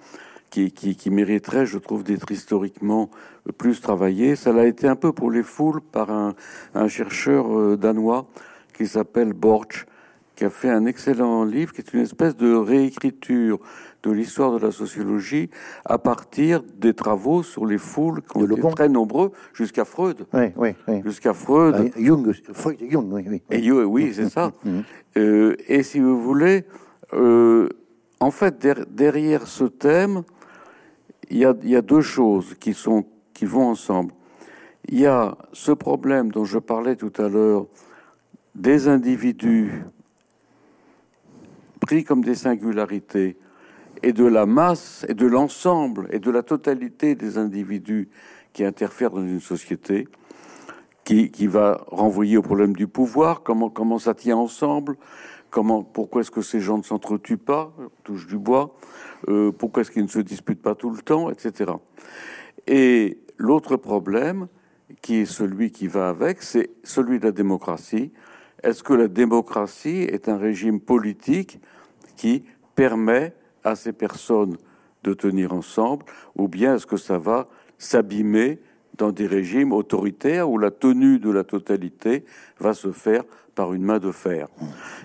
qui, 0.51 0.73
qui, 0.73 1.11
mériterait, 1.11 1.67
je 1.67 1.79
trouve, 1.79 2.05
d'être 2.05 2.31
historiquement 2.31 3.11
plus 3.59 3.81
travaillé. 3.81 4.37
Ça 4.37 4.53
l'a 4.53 4.67
été 4.67 4.89
un 4.89 4.97
peu 4.97 5.13
pour 5.13 5.31
les 5.31 5.43
foules 5.43 5.81
par 5.81 6.11
un, 6.11 6.35
chercheur 6.89 7.59
euh, 7.59 7.77
danois 7.77 8.27
qui 8.75 8.87
s'appelle 8.87 9.33
Borch, 9.33 9.87
qui 10.39 10.45
a 10.45 10.51
fait 10.51 10.71
un 10.71 10.87
excellent 10.87 11.43
livre, 11.43 11.73
qui 11.73 11.81
est 11.81 11.93
une 11.93 11.99
espèce 11.99 12.37
de 12.37 12.55
réécriture 12.55 13.59
de 14.05 14.13
l'histoire 14.13 14.53
de 14.53 14.65
la 14.65 14.71
sociologie 14.71 15.51
à 15.85 15.99
partir 15.99 16.63
des 16.77 16.95
travaux 16.95 17.43
sur 17.43 17.67
les 17.67 17.77
foules 17.77 18.23
qui 18.23 18.37
ont 18.37 18.49
été 18.49 18.61
très 18.71 18.89
nombreux 18.89 19.33
jusqu'à 19.53 19.85
Freud. 19.85 20.29
Oui, 20.33 20.53
oui, 20.55 20.69
oui. 20.87 21.03
Jusqu'à 21.05 21.35
Freud. 21.35 21.75
Ah, 21.77 22.01
Jung, 22.01 22.33
Freud 22.53 22.81
et 22.81 22.89
Jung, 22.89 23.09
oui. 23.11 23.25
oui. 23.29 23.43
Et, 23.51 23.73
oui, 23.73 24.13
c'est 24.15 24.29
ça. 24.29 24.53
Mm-hmm. 24.65 24.83
euh, 25.17 25.57
et 25.67 25.83
si 25.83 25.99
vous 25.99 26.23
voulez, 26.23 26.67
euh, 27.15 27.69
en 28.21 28.31
fait, 28.31 28.65
derrière 28.95 29.49
ce 29.49 29.65
thème, 29.65 30.23
il 31.31 31.39
y, 31.39 31.45
a, 31.45 31.53
il 31.65 31.71
y 31.71 31.77
a 31.77 31.83
deux 31.83 32.01
choses 32.01 32.55
qui, 32.61 32.75
sont, 32.75 33.05
qui 33.35 33.45
vont 33.45 33.67
ensemble. 33.67 34.13
Il 34.87 35.01
y 35.01 35.07
a 35.07 35.37
ce 35.53 35.73
problème 35.73 36.31
dont 36.31 36.45
je 36.45 36.61
parlais 36.61 36.95
tout 36.95 37.13
à 37.19 37.29
l'heure 37.29 37.67
des 38.55 38.87
individus 38.87 39.83
comme 42.05 42.23
des 42.23 42.35
singularités 42.35 43.37
et 44.03 44.13
de 44.13 44.25
la 44.25 44.47
masse 44.47 45.05
et 45.09 45.15
de 45.15 45.27
l'ensemble 45.27 46.07
et 46.11 46.19
de 46.19 46.31
la 46.31 46.43
totalité 46.43 47.15
des 47.15 47.39
individus 47.39 48.09
qui 48.53 48.65
interfèrent 48.65 49.11
dans 49.11 49.23
une 49.23 49.41
société, 49.41 50.07
qui, 51.05 51.31
qui 51.31 51.47
va 51.47 51.85
renvoyer 51.89 52.37
au 52.37 52.43
problème 52.43 52.75
du 52.75 52.87
pouvoir, 52.87 53.43
comment, 53.43 53.71
comment 53.71 53.99
ça 53.99 54.15
tient 54.15 54.37
ensemble, 54.37 54.97
comment, 55.51 55.83
pourquoi 55.83 56.21
est-ce 56.21 56.31
que 56.31 56.43
ces 56.43 56.61
gens 56.61 56.79
ne 56.79 56.83
s'entretuent 56.83 57.39
pas, 57.39 57.73
touche 58.05 58.27
du 58.27 58.37
bois, 58.37 58.77
euh, 59.29 59.51
pourquoi 59.51 59.83
est-ce 59.83 59.91
qu'ils 59.91 60.03
ne 60.03 60.09
se 60.09 60.21
disputent 60.21 60.63
pas 60.63 60.75
tout 60.75 60.91
le 60.91 60.99
temps, 60.99 61.31
etc. 61.31 61.73
Et 62.67 63.19
l'autre 63.39 63.77
problème, 63.77 64.49
qui 65.01 65.17
est 65.17 65.25
celui 65.25 65.71
qui 65.71 65.87
va 65.87 66.11
avec, 66.11 66.43
c'est 66.43 66.71
celui 66.85 67.19
de 67.19 67.25
la 67.25 67.33
démocratie. 67.33 68.13
Est-ce 68.63 68.83
que 68.83 68.93
la 68.93 69.09
démocratie 69.09 70.03
est 70.03 70.29
un 70.29 70.37
régime 70.37 70.81
politique 70.81 71.61
qui 72.19 72.45
permet 72.75 73.33
à 73.65 73.75
ces 73.75 73.95
personnes 73.95 74.59
de 75.05 75.15
tenir 75.15 75.55
ensemble, 75.55 76.05
ou 76.37 76.49
bien 76.49 76.75
est-ce 76.75 76.87
que 76.87 76.99
ça 76.99 77.17
va 77.17 77.49
s'abîmer 77.79 78.59
dans 78.99 79.13
des 79.13 79.27
régimes 79.27 79.73
autoritaires 79.73 80.51
où 80.51 80.59
la 80.59 80.73
tenue 80.73 81.19
de 81.21 81.31
la 81.31 81.45
totalité 81.45 82.25
va 82.59 82.75
se 82.75 82.91
faire 82.91 83.23
par 83.55 83.73
une 83.73 83.85
main 83.85 84.01
de 84.01 84.11
fer? 84.11 84.49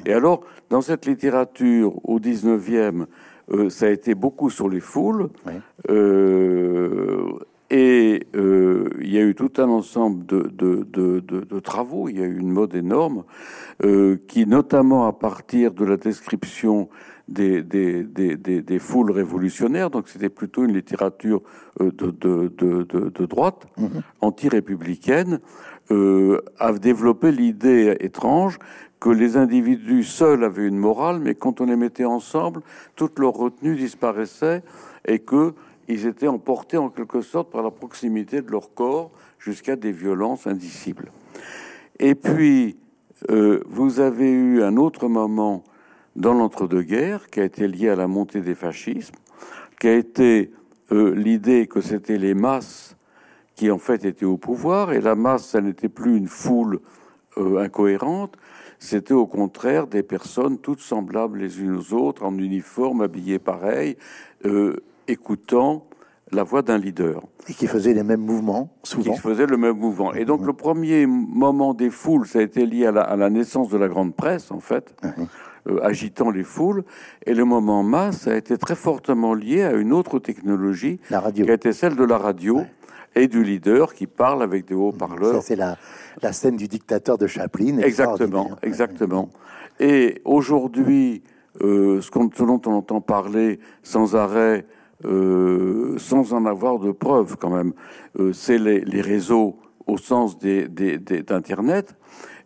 Et 0.05 0.13
alors, 0.13 0.41
dans 0.69 0.81
cette 0.81 1.05
littérature 1.05 1.93
au 2.03 2.19
19e, 2.19 3.05
euh, 3.51 3.69
ça 3.69 3.85
a 3.85 3.89
été 3.89 4.15
beaucoup 4.15 4.49
sur 4.49 4.67
les 4.67 4.79
foules, 4.79 5.29
euh, 5.89 7.39
et 7.73 8.27
euh, 8.35 8.87
il 9.01 9.11
y 9.11 9.17
a 9.17 9.23
eu 9.23 9.33
tout 9.33 9.51
un 9.57 9.67
ensemble 9.67 10.25
de, 10.27 10.41
de, 10.41 10.83
de, 10.83 11.19
de, 11.19 11.59
travaux, 11.59 12.07
il 12.07 12.19
y 12.19 12.21
a 12.21 12.25
eu 12.25 12.37
une 12.37 12.51
mode 12.51 12.75
énorme, 12.75 13.23
qui 14.27 14.45
notamment 14.45 15.07
à 15.07 15.13
partir 15.13 15.73
de 15.73 15.83
la 15.83 15.97
description 15.97 16.87
des, 17.27 17.63
des, 17.63 18.03
des, 18.03 18.37
des, 18.37 18.79
foules 18.79 19.11
révolutionnaires, 19.11 19.89
donc 19.89 20.07
c'était 20.09 20.29
plutôt 20.29 20.65
une 20.65 20.73
littérature 20.73 21.41
euh, 21.81 21.91
de, 21.91 23.25
droite, 23.25 23.65
mhm. 23.77 24.01
anti-républicaine, 24.21 25.39
euh, 25.91 26.41
a 26.59 26.73
développé 26.73 27.31
l'idée 27.31 27.95
étrange 27.99 28.59
que 28.99 29.09
les 29.09 29.35
individus 29.35 30.03
seuls 30.03 30.43
avaient 30.43 30.67
une 30.67 30.77
morale, 30.77 31.19
mais 31.19 31.35
quand 31.35 31.61
on 31.61 31.65
les 31.65 31.75
mettait 31.75 32.05
ensemble, 32.05 32.61
toute 32.95 33.19
leur 33.19 33.33
retenue 33.33 33.75
disparaissait 33.75 34.63
et 35.05 35.19
que 35.19 35.53
ils 35.87 36.07
étaient 36.07 36.27
emportés 36.27 36.77
en 36.77 36.89
quelque 36.89 37.21
sorte 37.21 37.51
par 37.51 37.63
la 37.63 37.71
proximité 37.71 38.41
de 38.41 38.51
leur 38.51 38.73
corps 38.73 39.11
jusqu'à 39.39 39.75
des 39.75 39.91
violences 39.91 40.47
indicibles. 40.47 41.11
Et 41.99 42.15
puis, 42.15 42.77
euh, 43.29 43.61
vous 43.67 43.99
avez 43.99 44.29
eu 44.31 44.63
un 44.63 44.77
autre 44.77 45.07
moment 45.07 45.63
dans 46.15 46.33
l'entre-deux-guerres, 46.33 47.29
qui 47.29 47.39
a 47.39 47.43
été 47.43 47.67
lié 47.67 47.89
à 47.89 47.95
la 47.95 48.07
montée 48.07 48.41
des 48.41 48.55
fascismes, 48.55 49.15
qui 49.79 49.87
a 49.87 49.95
été 49.95 50.51
euh, 50.91 51.15
l'idée 51.15 51.67
que 51.67 51.81
c'était 51.81 52.17
les 52.17 52.33
masses 52.33 52.95
qui 53.55 53.71
en 53.71 53.77
fait 53.77 54.05
étaient 54.05 54.25
au 54.25 54.37
pouvoir, 54.37 54.93
et 54.93 55.01
la 55.01 55.15
masse, 55.15 55.47
ça 55.47 55.61
n'était 55.61 55.89
plus 55.89 56.17
une 56.17 56.27
foule 56.27 56.79
euh, 57.37 57.59
incohérente, 57.63 58.35
c'était 58.79 59.13
au 59.13 59.27
contraire 59.27 59.87
des 59.87 60.03
personnes 60.03 60.57
toutes 60.57 60.81
semblables 60.81 61.39
les 61.39 61.61
unes 61.61 61.77
aux 61.77 61.93
autres, 61.93 62.23
en 62.23 62.37
uniforme, 62.37 63.01
habillées 63.01 63.39
pareil, 63.39 63.95
écoutant 65.07 65.87
la 66.31 66.43
voix 66.43 66.61
d'un 66.61 66.77
leader. 66.77 67.21
Et 67.47 67.53
qui 67.53 67.67
faisait 67.67 67.93
les 67.93 68.03
mêmes 68.03 68.21
mouvements, 68.21 68.69
souvent. 68.83 69.13
Qui 69.13 69.19
faisait 69.19 69.45
le 69.45 69.57
même 69.57 69.77
mouvement. 69.77 70.13
Et 70.13 70.25
donc, 70.25 70.45
le 70.45 70.53
premier 70.53 71.05
moment 71.05 71.73
des 71.73 71.89
foules, 71.89 72.25
ça 72.27 72.39
a 72.39 72.41
été 72.41 72.65
lié 72.65 72.87
à 72.87 72.91
la, 72.91 73.01
à 73.01 73.15
la 73.15 73.29
naissance 73.29 73.69
de 73.69 73.77
la 73.77 73.87
grande 73.87 74.15
presse, 74.15 74.51
en 74.51 74.59
fait. 74.59 74.95
Euh, 75.69 75.79
agitant 75.81 76.29
les 76.29 76.43
foules. 76.43 76.83
Et 77.25 77.33
le 77.33 77.45
moment 77.45 77.83
masse 77.83 78.27
a 78.27 78.35
été 78.35 78.57
très 78.57 78.75
fortement 78.75 79.33
lié 79.33 79.63
à 79.63 79.71
une 79.71 79.93
autre 79.93 80.19
technologie, 80.19 80.99
la 81.09 81.21
radio. 81.21 81.45
qui 81.45 81.51
a 81.51 81.53
été 81.53 81.71
celle 81.71 81.95
de 81.95 82.03
la 82.03 82.17
radio. 82.17 82.63
Et 83.15 83.27
du 83.27 83.43
leader 83.43 83.93
qui 83.93 84.07
parle 84.07 84.41
avec 84.41 84.65
des 84.65 84.73
haut-parleurs. 84.73 85.43
c'est 85.43 85.55
la, 85.55 85.77
la, 86.23 86.33
scène 86.33 86.57
du 86.57 86.67
dictateur 86.67 87.19
de 87.19 87.27
Chaplin. 87.27 87.77
Exactement, 87.77 88.49
exactement. 88.63 89.29
Et 89.79 90.19
aujourd'hui, 90.25 91.21
euh, 91.61 92.01
ce, 92.01 92.43
dont 92.43 92.61
on 92.65 92.71
entend 92.71 93.01
parler 93.01 93.59
sans 93.83 94.15
arrêt, 94.15 94.65
euh, 95.05 95.97
sans 95.97 96.33
en 96.33 96.45
avoir 96.45 96.79
de 96.79 96.91
preuves 96.91 97.37
quand 97.37 97.49
même, 97.49 97.73
euh, 98.19 98.33
c'est 98.33 98.57
les, 98.57 99.01
réseaux 99.01 99.57
au 99.85 99.97
sens 99.97 100.37
d'Internet. 100.37 101.95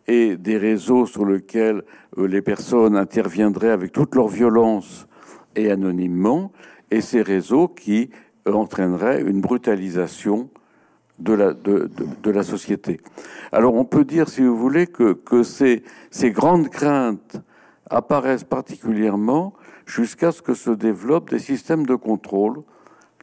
Et 0.10 0.38
des 0.38 0.58
réseaux 0.58 1.06
sur 1.06 1.26
lesquels 1.26 1.84
euh, 2.18 2.28
les 2.28 2.42
personnes 2.42 2.96
interviendraient 2.96 3.72
avec 3.72 3.92
toute 3.92 4.16
leur 4.16 4.30
violence 4.30 5.08
et 5.56 5.70
anonymement, 5.70 6.52
et 6.92 7.02
ces 7.02 7.22
réseaux 7.22 7.68
qui 7.68 8.10
entraîneraient 8.46 9.22
une 9.22 9.42
brutalisation 9.42 10.50
de 11.20 11.34
la, 11.34 12.44
société. 12.44 13.02
Alors 13.52 13.74
on 13.74 13.86
peut 13.86 14.06
dire, 14.06 14.30
si 14.30 14.42
vous 14.42 14.56
voulez, 14.56 14.88
que, 14.88 15.44
ces 15.44 16.32
grandes 16.32 16.70
craintes 16.70 17.42
apparaissent 17.90 18.44
particulièrement 18.44 19.54
jusqu'à 19.88 20.32
ce 20.32 20.44
que 20.44 20.54
se 20.54 20.70
développent 20.70 21.32
des 21.32 21.40
systèmes 21.40 21.88
de 21.88 21.96
contrôle 21.96 22.62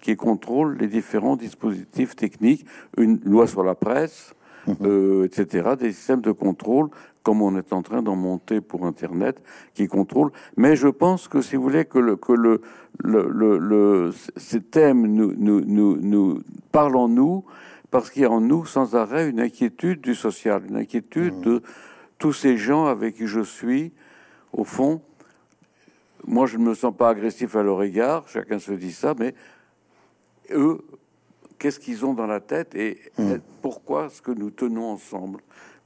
qui 0.00 0.16
contrôlent 0.16 0.76
les 0.76 0.88
différents 0.88 1.36
dispositifs 1.36 2.16
techniques, 2.16 2.66
une 2.98 3.20
loi 3.24 3.46
sur 3.46 3.62
la 3.62 3.76
presse, 3.76 4.34
Mhm. 4.66 4.76
euh, 4.82 5.24
etc. 5.24 5.74
Des 5.78 5.92
systèmes 5.92 6.20
de 6.20 6.32
contrôle, 6.32 6.88
comme 7.22 7.42
on 7.42 7.56
est 7.56 7.72
en 7.72 7.82
train 7.82 8.02
d'en 8.02 8.16
monter 8.16 8.60
pour 8.60 8.86
Internet, 8.86 9.42
qui 9.74 9.86
contrôlent. 9.86 10.30
Mais 10.56 10.76
je 10.76 10.88
pense 10.88 11.28
que, 11.28 11.40
si 11.40 11.56
vous 11.56 11.62
voulez, 11.62 11.84
que, 11.84 11.98
le, 11.98 12.16
que 12.16 12.32
le, 12.32 12.60
le, 13.02 13.58
le, 13.58 14.10
ces 14.36 14.60
thèmes 14.60 15.06
nous, 15.06 15.34
nous, 15.36 15.60
nous, 15.60 15.96
nous 15.96 16.40
parlent 16.72 16.96
en 16.96 17.08
nous, 17.08 17.44
parce 17.90 18.10
qu'il 18.10 18.22
y 18.22 18.24
a 18.24 18.30
en 18.30 18.40
nous 18.40 18.64
sans 18.64 18.94
arrêt 18.94 19.28
une 19.28 19.40
inquiétude 19.40 20.00
du 20.00 20.14
social, 20.14 20.64
une 20.68 20.76
inquiétude 20.76 21.34
mhm. 21.34 21.42
de 21.42 21.62
tous 22.18 22.32
ces 22.32 22.56
gens 22.56 22.86
avec 22.86 23.16
qui 23.16 23.26
je 23.26 23.40
suis, 23.40 23.92
au 24.52 24.64
fond. 24.64 25.00
Moi, 26.26 26.46
je 26.46 26.56
ne 26.58 26.64
me 26.64 26.74
sens 26.74 26.94
pas 26.96 27.10
agressif 27.10 27.56
à 27.56 27.62
leur 27.62 27.82
égard, 27.82 28.28
chacun 28.28 28.58
se 28.58 28.72
dit 28.72 28.92
ça, 28.92 29.14
mais 29.18 29.34
eux 30.50 30.80
qu'est-ce 31.58 31.80
qu'ils 31.80 32.04
ont 32.04 32.12
dans 32.12 32.26
la 32.26 32.40
tête 32.40 32.74
et 32.74 32.98
hmm. 33.18 33.36
pourquoi 33.62 34.06
est-ce 34.06 34.20
que 34.20 34.32
nous 34.32 34.50
tenons 34.50 34.90
ensemble? 34.90 35.40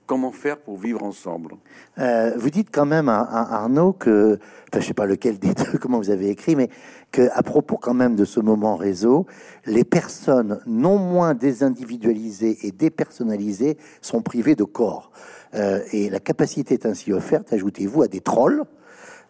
Comment 0.07 0.33
faire 0.33 0.59
pour 0.59 0.77
vivre 0.77 1.05
ensemble? 1.05 1.55
Euh, 1.99 2.33
Vous 2.37 2.51
dites 2.51 2.71
quand 2.73 2.85
même 2.85 3.09
à, 3.09 3.21
Arnaud 3.21 3.93
que, 3.93 4.41
enfin, 4.73 4.81
je 4.81 4.87
sais 4.87 4.95
pas 4.95 5.07
lequel 5.07 5.39
des 5.39 5.55
deux, 5.55 5.79
comment 5.81 5.99
vous 5.99 6.11
avez 6.11 6.31
écrit, 6.31 6.57
mais 6.57 6.69
que 7.13 7.29
à 7.33 7.45
propos 7.45 7.77
quand 7.77 7.95
même 7.95 8.17
de 8.17 8.25
ce 8.25 8.41
moment 8.41 8.75
réseau, 8.75 9.27
les 9.67 9.85
personnes 9.85 10.61
non 10.67 10.99
moins 10.99 11.35
désindividualisées 11.35 12.67
et 12.67 12.73
dépersonnalisées 12.73 13.77
sont 14.01 14.23
privées 14.23 14.57
de 14.57 14.65
corps. 14.65 15.13
Euh, 15.55 15.81
et 15.93 16.11
la 16.11 16.19
capacité 16.19 16.75
est 16.75 16.87
ainsi 16.87 17.13
offerte, 17.13 17.53
ajoutez-vous, 17.53 18.03
à 18.03 18.09
des 18.09 18.21
trolls 18.21 18.65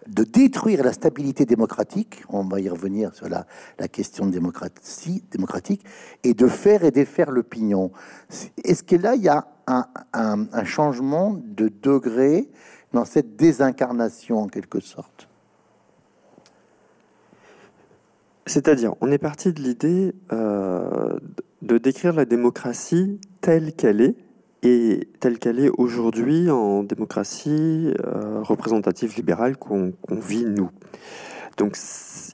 de 0.09 0.25
détruire 0.25 0.83
la 0.83 0.93
stabilité 0.93 1.45
démocratique, 1.45 2.23
on 2.29 2.43
va 2.45 2.61
y 2.61 2.69
revenir 2.69 3.15
sur 3.15 3.29
la, 3.29 3.47
la 3.79 3.89
question 3.89 4.27
de 4.27 4.31
démocratie, 4.31 5.23
démocratique, 5.31 5.85
et 6.25 6.35
de 6.35 6.49
faire 6.49 6.85
et 6.85 6.91
défaire 6.91 7.31
l'opinion. 7.31 7.93
Est-ce 8.65 8.83
que 8.83 8.97
là, 8.97 9.15
il 9.15 9.23
y 9.23 9.29
a 9.29 9.47
un, 9.67 9.87
un, 10.15 10.65
changement 10.65 11.39
de 11.45 11.69
degré 11.69 12.49
dans 12.93 13.05
cette 13.05 13.37
désincarnation, 13.37 14.39
en 14.39 14.49
quelque 14.49 14.81
sorte? 14.81 15.29
C'est-à-dire, 18.47 18.95
on 19.03 19.11
est 19.11 19.19
parti 19.19 19.53
de 19.53 19.61
l'idée 19.61 20.15
euh, 20.33 21.19
de 21.61 21.77
décrire 21.77 22.15
la 22.15 22.25
démocratie 22.25 23.21
telle 23.43 23.75
qu'elle 23.75 24.01
est, 24.01 24.17
et 24.63 25.09
telle 25.21 25.39
qu'elle 25.39 25.61
est 25.61 25.71
aujourd'hui 25.77 26.51
en 26.51 26.83
démocratie 26.83 27.95
euh, 28.05 28.43
représentative 28.43 29.15
libérale 29.17 29.57
qu'on 29.57 29.93
vit 30.11 30.45
nous. 30.45 30.71
Donc 31.57 31.77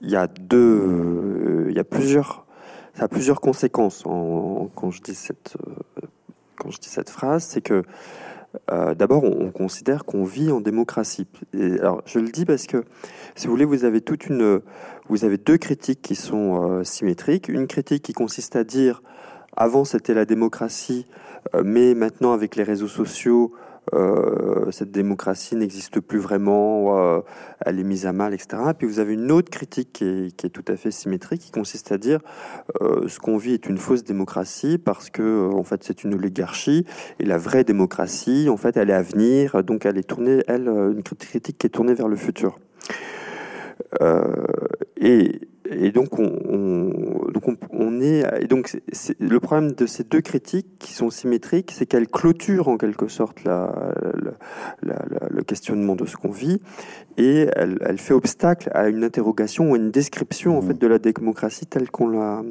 il 0.00 0.10
y 0.10 0.16
a 0.16 0.26
deux, 0.26 1.68
il 1.70 1.78
a 1.78 1.84
plusieurs, 1.84 2.46
ça 2.94 3.04
a 3.04 3.08
plusieurs 3.08 3.40
conséquences 3.40 4.04
en, 4.06 4.70
quand 4.74 4.90
je 4.90 5.02
dis 5.02 5.14
cette, 5.14 5.56
euh, 5.66 6.06
quand 6.56 6.70
je 6.70 6.78
dis 6.78 6.88
cette 6.88 7.10
phrase, 7.10 7.44
c'est 7.44 7.60
que 7.60 7.82
euh, 8.70 8.94
d'abord, 8.94 9.24
on, 9.24 9.50
considère 9.50 10.04
qu'on 10.04 10.24
vit 10.24 10.50
en 10.50 10.60
démocratie. 10.60 11.26
Alors, 11.54 12.02
je 12.06 12.18
le 12.18 12.28
dis 12.30 12.44
parce 12.44 12.66
que, 12.66 12.84
si 13.34 13.46
vous 13.46 13.52
voulez, 13.52 13.64
vous 13.64 13.84
avez 13.84 14.00
toute 14.00 14.26
une, 14.26 14.60
vous 15.08 15.24
avez 15.24 15.38
deux 15.38 15.58
critiques 15.58 16.02
qui 16.02 16.14
sont 16.14 16.62
euh, 16.62 16.84
symétriques. 16.84 17.48
Une 17.48 17.66
critique 17.66 18.02
qui 18.02 18.12
consiste 18.12 18.56
à 18.56 18.64
dire, 18.64 19.02
avant 19.56 19.84
c'était 19.84 20.14
la 20.14 20.24
démocratie, 20.24 21.06
euh, 21.08 21.33
mais 21.64 21.94
maintenant 21.94 22.32
avec 22.32 22.56
les 22.56 22.62
réseaux 22.62 22.88
sociaux, 22.88 23.52
euh, 23.92 24.70
cette 24.70 24.90
démocratie 24.90 25.56
n'existe 25.56 26.00
plus 26.00 26.18
vraiment, 26.18 26.98
euh, 26.98 27.20
elle 27.60 27.78
est 27.78 27.84
mise 27.84 28.06
à 28.06 28.12
mal, 28.12 28.32
etc. 28.32 28.62
Et 28.70 28.74
puis 28.74 28.86
vous 28.86 28.98
avez 28.98 29.12
une 29.12 29.30
autre 29.30 29.50
critique 29.50 29.92
qui 29.92 30.04
est, 30.04 30.48
tout 30.48 30.64
à 30.68 30.76
fait 30.76 30.90
symétrique, 30.90 31.42
qui 31.42 31.50
consiste 31.50 31.92
à 31.92 31.98
dire 31.98 32.20
euh, 32.80 33.06
ce 33.08 33.18
qu'on 33.18 33.36
vit 33.36 33.52
est 33.52 33.66
une 33.66 33.76
fausse 33.76 34.02
démocratie 34.02 34.78
parce 34.78 35.10
que 35.10 35.50
en 35.52 35.64
fait 35.64 35.84
c'est 35.84 36.02
une 36.04 36.14
oligarchie 36.14 36.86
et 37.20 37.26
la 37.26 37.36
vraie 37.36 37.64
démocratie, 37.64 38.48
en 38.48 38.56
fait, 38.56 38.76
elle 38.76 38.90
est 38.90 38.94
à 38.94 39.02
venir, 39.02 39.62
donc 39.62 39.84
elle 39.84 39.98
est 39.98 40.08
tournée, 40.08 40.42
elle, 40.48 40.68
une 40.68 41.02
critique 41.02 41.58
qui 41.58 41.66
est 41.66 41.70
tournée 41.70 41.94
vers 41.94 42.08
le 42.08 42.16
futur. 42.16 42.58
et 45.00 45.40
et 45.70 45.90
donc 45.92 46.18
on, 46.18 47.30
donc 47.32 47.58
on, 47.70 48.00
est 48.00 48.24
et 48.40 48.46
donc 48.46 48.76
le 49.18 49.40
problème 49.40 49.72
de 49.72 49.86
ces 49.86 50.04
deux 50.04 50.20
critiques 50.20 50.78
qui 50.78 50.92
sont 50.92 51.10
symétriques, 51.10 51.72
c'est 51.72 51.86
qu'elles 51.86 52.08
clôturent 52.08 52.68
en 52.68 52.76
quelque 52.76 53.08
sorte 53.08 53.44
la, 53.44 53.72
le 54.82 55.42
questionnement 55.42 55.96
de 55.96 56.04
ce 56.04 56.16
qu'on 56.16 56.30
vit 56.30 56.60
et 57.16 57.48
elle, 57.56 57.78
elle, 57.80 57.98
fait 57.98 58.14
obstacle 58.14 58.70
à 58.74 58.88
une 58.88 59.04
interrogation 59.04 59.70
ou 59.70 59.74
à 59.74 59.78
une 59.78 59.90
description 59.90 60.58
en 60.58 60.62
mmh. 60.62 60.66
fait 60.66 60.78
de 60.78 60.86
la 60.86 60.98
démocratie 60.98 61.66
telle 61.66 61.90
qu'on 61.90 62.08
la 62.08 62.42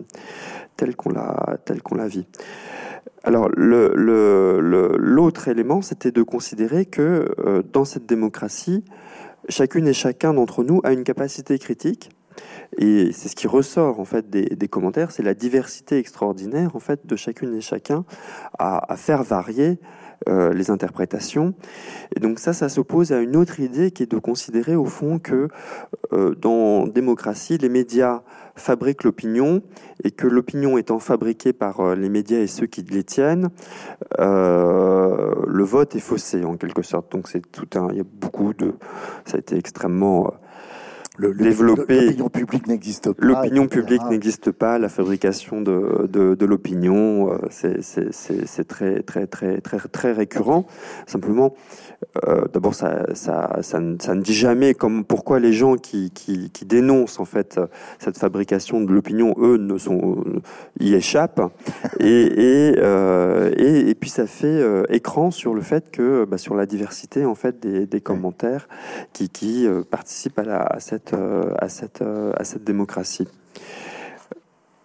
telle 0.76 0.96
qu'on 0.96 1.12
la 1.12 1.58
telle 1.66 1.82
qu'on 1.82 1.96
la 1.96 2.08
vit. 2.08 2.26
Alors 3.24 3.48
l'autre 3.56 3.96
le, 3.96 4.98
l'autre 4.98 5.48
élément, 5.48 5.82
c'était 5.82 6.12
de 6.12 6.24
considérer 6.24 6.86
que 6.86 7.34
euh, 7.40 7.64
dans 7.72 7.86
cette 7.86 8.06
démocratie, 8.06 8.84
chacune 9.50 9.88
et 9.88 9.94
chacun 9.94 10.34
d'entre 10.34 10.64
nous 10.64 10.82
a 10.84 10.92
une 10.92 11.04
capacité 11.04 11.58
critique 11.58 12.10
et 12.78 13.12
c'est 13.12 13.30
ce 13.30 13.36
qui 13.36 13.48
ressort 13.48 14.00
en 14.00 14.06
fait 14.06 14.30
des, 14.30 14.68
commentaires, 14.68 15.12
c'est 15.12 15.24
la 15.24 15.34
diversité 15.34 15.98
extraordinaire 15.98 16.76
en 16.76 16.80
fait 16.80 17.06
de 17.06 17.16
chacune 17.16 17.54
et 17.56 17.62
chacun 17.62 18.06
à, 18.58 18.96
faire 18.96 19.24
varier 19.24 19.80
euh, 20.30 20.54
les 20.54 20.72
interprétations. 20.72 21.54
Et 22.16 22.20
donc 22.20 22.40
ça, 22.40 22.54
ça 22.54 22.70
s'oppose 22.70 23.12
à 23.12 23.20
une 23.20 23.36
autre 23.36 23.60
idée 23.60 23.92
qui 23.92 24.04
est 24.04 24.12
de 24.12 24.18
considérer 24.18 24.76
au 24.76 24.86
fond 24.86 25.20
que 25.20 25.50
euh, 26.14 26.34
dans 26.36 26.88
démocratie, 26.88 27.58
les 27.58 27.70
médias 27.70 28.22
fabriquent 28.56 29.04
l'opinion 29.04 29.62
et 30.04 30.12
que 30.12 30.28
l'opinion 30.28 30.78
étant 30.78 31.00
fabriquée 31.00 31.54
par 31.54 31.82
euh, 31.82 31.96
les 31.96 32.10
médias 32.10 32.40
et 32.40 32.48
ceux 32.48 32.68
qui 32.68 32.84
les 32.84 33.04
tiennent, 33.04 33.50
le 34.20 35.64
vote 35.64 35.96
est 35.96 36.00
faussé 36.00 36.44
en 36.46 36.56
quelque 36.56 36.84
sorte. 36.84 37.12
Donc 37.12 37.28
c'est 37.28 37.52
tout 37.52 37.68
un, 37.78 37.90
il 37.92 37.98
y 37.98 38.02
a 38.02 38.06
beaucoup 38.06 38.54
de, 38.54 38.74
ça 39.26 39.36
a 39.36 39.40
été 39.40 39.58
extrêmement 39.58 40.34
le, 41.18 41.34
développer. 41.34 42.02
L'opinion 42.02 42.30
publique 42.30 42.68
n'existe 42.68 43.12
pas. 43.12 43.26
L'opinion 43.26 43.68
publique 43.68 44.02
n'existe 44.10 44.52
pas. 44.52 44.80
La 44.80 44.90
fabrication 44.90 45.62
de, 45.62 46.08
de, 46.08 46.36
de 46.36 46.46
l'opinion, 46.46 47.34
euh, 47.34 47.38
c'est 47.50 48.68
très, 48.68 49.02
très, 49.02 49.28
très, 49.28 49.62
très, 49.62 49.80
très 49.80 50.12
récurrent. 50.12 50.66
Simplement, 51.06 51.54
euh, 52.28 52.46
d'abord, 52.54 52.76
ça, 52.76 53.06
ça, 53.14 53.58
ça, 53.62 53.80
ne 53.80 54.22
dit 54.22 54.34
jamais 54.34 54.74
comme 54.74 55.04
pourquoi 55.04 55.40
les 55.40 55.54
gens 55.54 55.76
qui, 55.76 56.12
qui, 56.12 56.50
qui 56.52 56.66
dénoncent 56.66 57.20
en 57.20 57.26
fait 57.26 57.60
cette 58.00 58.18
fabrication 58.18 58.82
de 58.82 58.92
l'opinion, 58.92 59.36
eux, 59.38 59.58
ne 59.58 59.78
sont 59.78 60.24
y 60.80 60.94
échappent. 60.94 61.42
et, 62.00 62.06
et, 62.06 62.76
euh, 62.78 63.52
et, 63.58 63.90
et, 63.90 63.96
puis 63.96 64.10
ça 64.10 64.28
fait 64.28 64.48
euh, 64.48 64.84
écran 64.90 65.32
sur 65.32 65.54
le 65.54 65.62
fait 65.62 65.92
que 65.92 66.26
bah, 66.26 66.38
sur 66.38 66.56
la 66.56 66.66
diversité 66.66 67.26
en 67.26 67.36
fait 67.36 67.60
des, 67.60 67.86
des 67.86 68.02
commentaires 68.02 68.68
qui, 69.14 69.30
qui 69.30 69.68
participent 69.90 70.40
à, 70.40 70.44
la, 70.44 70.62
à 70.62 70.80
cette 70.80 71.03
à 71.14 71.68
cette 71.68 72.02
à 72.02 72.44
cette 72.44 72.64
démocratie. 72.64 73.28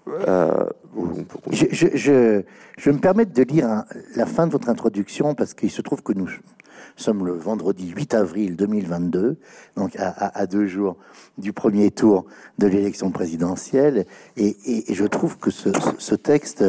Euh, 0.09 0.67
je, 1.53 1.67
je, 1.71 1.87
je, 1.95 2.43
je, 2.77 2.91
me 2.91 2.99
permets 2.99 3.27
de 3.27 3.43
lire 3.43 3.85
la 4.17 4.27
fin 4.27 4.47
de 4.47 4.53
votre 4.53 4.69
introduction 4.69 5.35
parce 5.35 5.55
qu'il 5.55 5.71
se 5.71 5.83
trouve 5.83 6.03
que 6.03 6.13
nous 6.13 6.29
sommes 6.97 7.27
le 7.27 7.33
vendredi 7.33 7.89
8 7.89 8.15
avril 8.15 8.57
2022, 8.57 9.37
donc 9.77 9.97
à, 9.99 10.47
deux 10.47 10.67
jours 10.67 10.97
du 11.37 11.53
premier 11.53 11.91
tour 11.91 12.27
de 12.59 12.67
l'élection 12.67 13.11
présidentielle, 13.11 14.07
et, 14.37 14.57
je 14.89 15.05
trouve 15.05 15.39
que 15.39 15.51
ce, 15.51 16.15
texte 16.15 16.65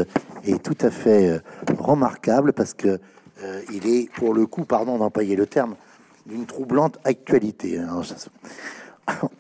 est 0.46 0.62
tout 0.62 0.78
à 0.82 0.92
fait 0.92 1.30
euh, 1.30 1.40
remarquable 1.80 2.54
parce 2.54 2.74
que 2.74 3.00
euh, 3.44 3.62
il 3.74 3.88
est, 3.88 4.12
pour 4.12 4.34
le 4.34 4.46
coup, 4.46 4.66
pardon 4.66 4.98
d'employer 4.98 5.36
le 5.36 5.48
terme, 5.48 5.76
d'une 6.26 6.46
troublante 6.46 7.00
actualité. 7.04 7.80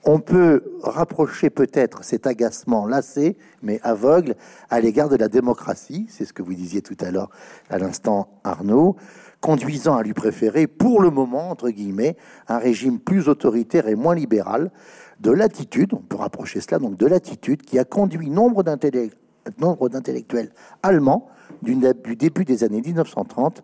On 0.04 0.20
peut 0.20 0.64
rapprocher 0.82 1.50
peut-être 1.50 2.04
cet 2.04 2.28
agacement 2.28 2.86
lassé, 2.86 3.38
mais 3.62 3.80
aveugle, 3.84 4.36
à 4.70 4.80
l'égard 4.80 5.10
de 5.10 5.16
la 5.16 5.28
démocratie, 5.28 6.08
c'est 6.10 6.26
ce 6.26 6.34
que 6.34 6.42
vous 6.42 6.54
disiez 6.54 6.82
tout 6.82 6.98
à 7.02 7.12
l'heure, 7.12 7.30
à 7.70 7.78
l'instant 7.78 8.30
Arnaud, 8.44 8.96
conduisant 9.42 9.96
à 9.96 10.04
lui 10.04 10.14
préférer, 10.14 10.68
pour 10.68 11.02
le 11.02 11.10
moment, 11.10 11.50
entre 11.50 11.70
guillemets, 11.70 12.18
un 12.48 12.58
régime 12.58 13.00
plus 13.00 13.30
autoritaire 13.30 13.88
et 13.88 13.96
moins 13.96 14.16
libéral, 14.16 14.72
de 15.20 15.32
l'attitude, 15.32 15.94
on 15.94 15.98
peut 15.98 16.18
rapprocher 16.18 16.62
cela 16.62 16.80
donc 16.80 16.98
de 16.98 17.06
l'attitude 17.06 17.62
qui 17.62 17.78
a 17.78 17.84
conduit 17.84 18.30
nombre 18.30 18.64
d'intellectuels 18.64 20.52
allemands 20.82 21.28
du 21.62 21.76
début 22.16 22.46
des 22.46 22.64
années 22.64 22.82
1930, 22.82 23.64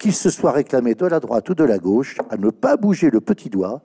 qu'ils 0.00 0.14
se 0.14 0.30
soient 0.30 0.50
réclamés 0.50 0.94
de 0.94 1.06
la 1.06 1.20
droite 1.20 1.50
ou 1.50 1.54
de 1.54 1.62
la 1.62 1.78
gauche, 1.78 2.16
à 2.30 2.38
ne 2.38 2.48
pas 2.48 2.76
bouger 2.76 3.10
le 3.10 3.20
petit 3.20 3.50
doigt 3.50 3.82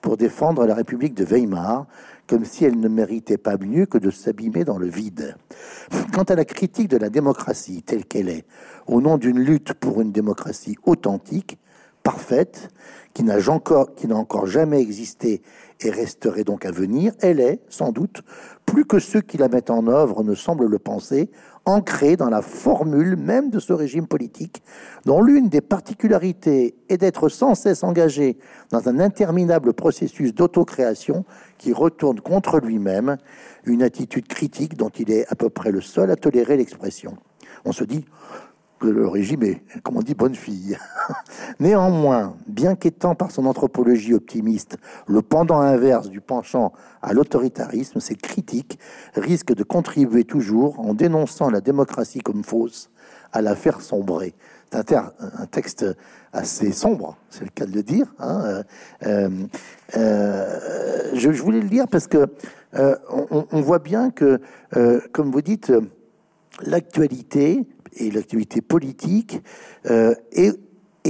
pour 0.00 0.16
défendre 0.16 0.64
la 0.64 0.74
République 0.74 1.14
de 1.14 1.24
Weimar, 1.24 1.86
comme 2.26 2.44
si 2.44 2.64
elle 2.64 2.80
ne 2.80 2.88
méritait 2.88 3.36
pas 3.36 3.58
mieux 3.58 3.84
que 3.84 3.98
de 3.98 4.10
s'abîmer 4.10 4.64
dans 4.64 4.78
le 4.78 4.88
vide. 4.88 5.36
Quant 6.14 6.22
à 6.22 6.34
la 6.34 6.46
critique 6.46 6.88
de 6.88 6.96
la 6.96 7.10
démocratie 7.10 7.82
telle 7.82 8.06
qu'elle 8.06 8.30
est, 8.30 8.46
au 8.86 9.02
nom 9.02 9.18
d'une 9.18 9.38
lutte 9.38 9.74
pour 9.74 10.00
une 10.00 10.10
démocratie 10.10 10.76
authentique, 10.84 11.58
parfaite, 12.02 12.70
qui 13.12 13.22
n'a 13.22 13.36
encore, 13.50 13.90
encore 14.12 14.46
jamais 14.46 14.80
existé 14.80 15.42
et 15.80 15.90
resterait 15.90 16.44
donc 16.44 16.64
à 16.64 16.70
venir, 16.70 17.12
elle 17.20 17.40
est, 17.40 17.60
sans 17.68 17.92
doute, 17.92 18.22
plus 18.64 18.86
que 18.86 18.98
ceux 18.98 19.20
qui 19.20 19.36
la 19.36 19.48
mettent 19.48 19.70
en 19.70 19.86
œuvre 19.86 20.24
ne 20.24 20.34
semblent 20.34 20.66
le 20.66 20.78
penser, 20.78 21.30
ancrée 21.68 22.16
dans 22.16 22.30
la 22.30 22.42
formule 22.42 23.16
même 23.16 23.50
de 23.50 23.60
ce 23.60 23.72
régime 23.72 24.06
politique, 24.06 24.62
dont 25.04 25.22
l'une 25.22 25.48
des 25.48 25.60
particularités 25.60 26.74
est 26.88 26.98
d'être 26.98 27.28
sans 27.28 27.54
cesse 27.54 27.84
engagé 27.84 28.38
dans 28.70 28.88
un 28.88 28.98
interminable 28.98 29.74
processus 29.74 30.34
d'autocréation 30.34 31.24
qui 31.58 31.72
retourne 31.72 32.20
contre 32.20 32.58
lui-même, 32.58 33.16
une 33.64 33.82
attitude 33.82 34.26
critique 34.26 34.76
dont 34.76 34.90
il 34.90 35.10
est 35.10 35.30
à 35.30 35.34
peu 35.34 35.50
près 35.50 35.70
le 35.70 35.80
seul 35.80 36.10
à 36.10 36.16
tolérer 36.16 36.56
l'expression. 36.56 37.16
On 37.64 37.72
se 37.72 37.84
dit, 37.84 38.04
le 38.80 39.08
régime 39.08 39.42
est, 39.42 39.62
comme 39.82 39.96
on 39.96 40.02
dit, 40.02 40.14
bonne 40.14 40.34
fille. 40.34 40.78
Néanmoins, 41.60 42.36
bien 42.46 42.74
qu'étant 42.74 43.14
par 43.14 43.30
son 43.30 43.46
anthropologie 43.46 44.14
optimiste 44.14 44.76
le 45.06 45.22
pendant 45.22 45.60
inverse 45.60 46.08
du 46.08 46.20
penchant 46.20 46.72
à 47.02 47.12
l'autoritarisme, 47.12 48.00
ces 48.00 48.14
critiques 48.14 48.78
risquent 49.14 49.54
de 49.54 49.62
contribuer 49.62 50.24
toujours, 50.24 50.80
en 50.80 50.94
dénonçant 50.94 51.50
la 51.50 51.60
démocratie 51.60 52.20
comme 52.20 52.44
fausse, 52.44 52.90
à 53.32 53.42
la 53.42 53.54
faire 53.54 53.80
sombrer. 53.80 54.34
C'est 54.70 54.92
un, 54.92 55.12
texte 55.50 55.86
assez 56.32 56.72
sombre, 56.72 57.16
c'est 57.30 57.44
le 57.44 57.50
cas 57.50 57.64
de 57.64 57.72
le 57.72 57.82
dire. 57.82 58.06
Hein. 58.18 58.42
Euh, 58.44 58.62
euh, 59.06 59.30
euh, 59.96 61.10
je, 61.14 61.30
voulais 61.30 61.60
le 61.60 61.68
dire 61.70 61.88
parce 61.88 62.06
que 62.06 62.26
on, 62.74 63.46
on, 63.50 63.60
voit 63.62 63.78
bien 63.78 64.10
que, 64.10 64.40
comme 65.12 65.30
vous 65.30 65.40
dites, 65.40 65.72
l'actualité 66.62 67.66
et 67.96 68.10
l'activité 68.10 68.60
politique 68.60 69.42
euh, 69.90 70.14
est, 70.32 70.56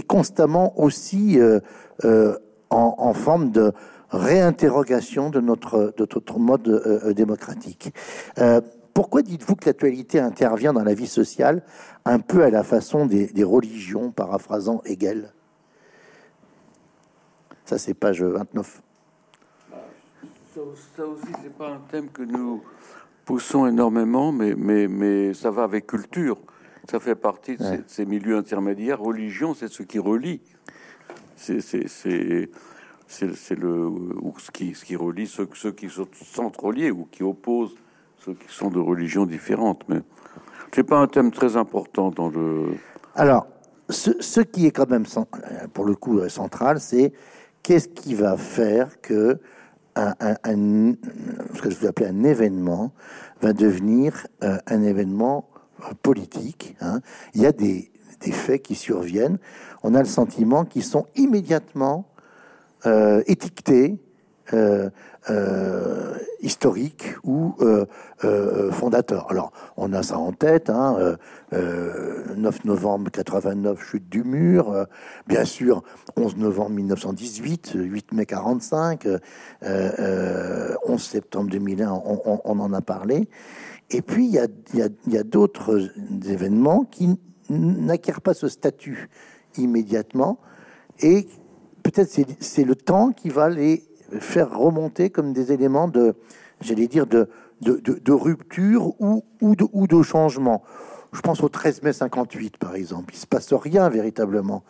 constamment 0.07 0.79
aussi 0.79 1.41
euh, 1.41 1.59
euh, 2.05 2.39
en, 2.71 3.13
forme 3.15 3.51
de 3.51 3.73
réinterrogation 4.11 5.29
de 5.29 5.41
notre, 5.41 5.93
de 5.97 6.07
notre 6.15 6.39
mode 6.39 7.13
démocratique. 7.15 7.93
pourquoi 8.95 9.23
dites-vous 9.23 9.57
que 9.57 9.67
l'actualité 9.67 10.21
intervient 10.21 10.73
dans 10.73 10.85
la 10.85 10.95
vie 10.95 11.09
sociale 11.09 11.63
un 12.05 12.21
peu 12.21 12.45
à 12.45 12.51
la 12.51 12.63
façon 12.63 13.07
des, 13.07 13.45
religions, 13.45 14.13
paraphrasant 14.13 14.81
Hegel? 14.85 15.33
Ça, 17.65 17.77
c'est 17.77 17.95
page 17.95 18.23
29. 18.23 18.83
Ça, 20.55 20.61
ça 20.97 21.07
aussi, 21.07 21.27
c'est 21.43 21.57
pas 21.59 21.71
un 21.71 21.81
thème 21.91 22.09
que 22.11 22.23
nous 22.23 22.63
poussons 23.29 23.67
énormément, 23.67 24.33
mais, 24.33 24.55
mais, 24.57 24.89
mais 24.89 25.35
ça 25.35 25.51
va 25.51 25.65
avec 25.65 25.87
culture. 25.87 26.39
Ça 26.91 26.99
fait 26.99 27.15
partie 27.15 27.57
de 27.57 27.83
ces, 27.87 28.07
milieux 28.07 28.39
intermédiaires. 28.39 29.01
Religion, 29.01 29.53
c'est 29.53 29.69
ce 29.69 29.83
qui 29.83 29.99
relie. 29.99 30.41
C'est 31.37 31.59
le 33.51 33.87
ou 33.87 34.35
ce 34.39 34.51
qui, 34.51 34.75
ce 34.75 34.87
qui 34.87 34.97
relie 34.97 35.27
ceux, 35.27 35.47
ceux 35.53 35.73
qui 35.73 35.89
sont 35.91 36.53
reliés 36.59 36.91
ou 36.91 37.07
qui 37.11 37.23
opposent 37.23 37.77
ceux 38.25 38.33
qui 38.33 38.47
sont 38.49 38.71
de 38.71 38.79
religions 38.79 39.27
différentes. 39.27 39.83
Mais 39.89 40.01
c'est 40.75 40.83
pas 40.83 40.99
un 40.99 41.07
thème 41.07 41.31
très 41.31 41.59
important 41.59 42.11
dans 42.11 42.31
le. 42.31 42.75
Alors, 43.15 43.47
ce, 43.91 44.41
qui 44.41 44.67
est 44.67 44.71
quand 44.71 44.89
même, 44.89 45.05
pour 45.75 45.85
le 45.85 45.95
coup, 45.95 46.27
central, 46.31 46.81
c'est 46.81 47.13
qu'est-ce 47.63 47.89
qui 47.89 48.15
va 48.15 48.39
faire 48.39 49.01
que 49.03 49.39
un, 49.95 50.15
ce 51.55 51.61
que 51.61 51.71
je 51.71 51.79
vous 51.81 51.87
appelais 51.87 52.07
un 52.07 52.25
événement 52.25 52.93
va 53.43 53.53
devenir 53.53 54.27
un 54.41 54.83
événement 54.83 55.49
politique. 56.03 56.77
Hein. 56.81 57.01
Il 57.35 57.43
y 57.43 57.47
a 57.47 57.53
des, 57.53 57.91
faits 58.33 58.63
qui 58.63 58.75
surviennent. 58.75 59.39
On 59.83 59.95
a 59.95 60.01
le 60.01 60.09
sentiment 60.09 60.65
qu'ils 60.65 60.85
sont 60.85 61.07
immédiatement 61.15 62.09
étiquetés 63.27 63.99
euh, 64.55 64.89
euh, 65.31 66.15
historique 66.41 67.17
ou 67.23 67.55
euh, 67.61 67.85
euh, 68.25 68.71
fondateur. 68.71 69.27
Alors, 69.31 69.53
on 69.77 69.93
a 69.93 70.03
ça 70.03 70.17
en 70.17 70.33
tête, 70.33 70.71
hein, 70.71 71.17
9 71.53 72.65
novembre 72.65 73.11
89, 73.11 73.85
chute 73.85 74.09
du 74.09 74.23
mur, 74.23 74.87
bien 75.27 75.45
sûr, 75.45 75.83
11 76.17 76.37
novembre 76.37 76.71
1918, 76.71 77.73
8 77.75 78.13
mai 78.13 78.25
45, 78.25 79.07
11 79.63 81.03
septembre 81.03 81.51
2001, 81.51 81.93
on, 81.93 82.41
en 82.45 82.73
a 82.73 82.81
parlé. 82.81 83.29
Et 83.91 84.03
puis, 84.03 84.27
il 84.27 84.33
y 84.33 85.19
a, 85.19 85.23
d'autres 85.23 85.91
événements 86.27 86.85
qui 86.85 87.19
n'acquièrent 87.49 88.21
pas 88.21 88.35
ce 88.35 88.49
statut 88.49 89.09
immédiatement, 89.57 90.39
et 91.01 91.27
peut-être 91.83 92.11
c'est 92.41 92.65
le 92.65 92.75
temps 92.75 93.13
qui 93.13 93.31
va 93.31 93.49
les 93.49 93.89
faire 94.21 94.57
remonter 94.57 95.11
comme 95.11 95.33
des 95.33 95.53
éléments 95.53 95.89
de, 95.89 96.15
j'allais 96.61 96.87
dire, 96.87 97.07
de, 97.07 97.29
rupture 98.13 98.93
ou, 99.01 99.25
de, 99.43 100.03
changement. 100.03 100.63
Je 101.13 101.21
pense 101.21 101.43
au 101.43 101.49
13 101.49 101.83
mai 101.83 101.93
58, 101.93 102.59
par 102.59 102.75
exemple. 102.75 103.15
Il 103.15 103.19
se 103.19 103.27
passe 103.27 103.53
rien 103.53 103.89
véritablement 103.89 104.65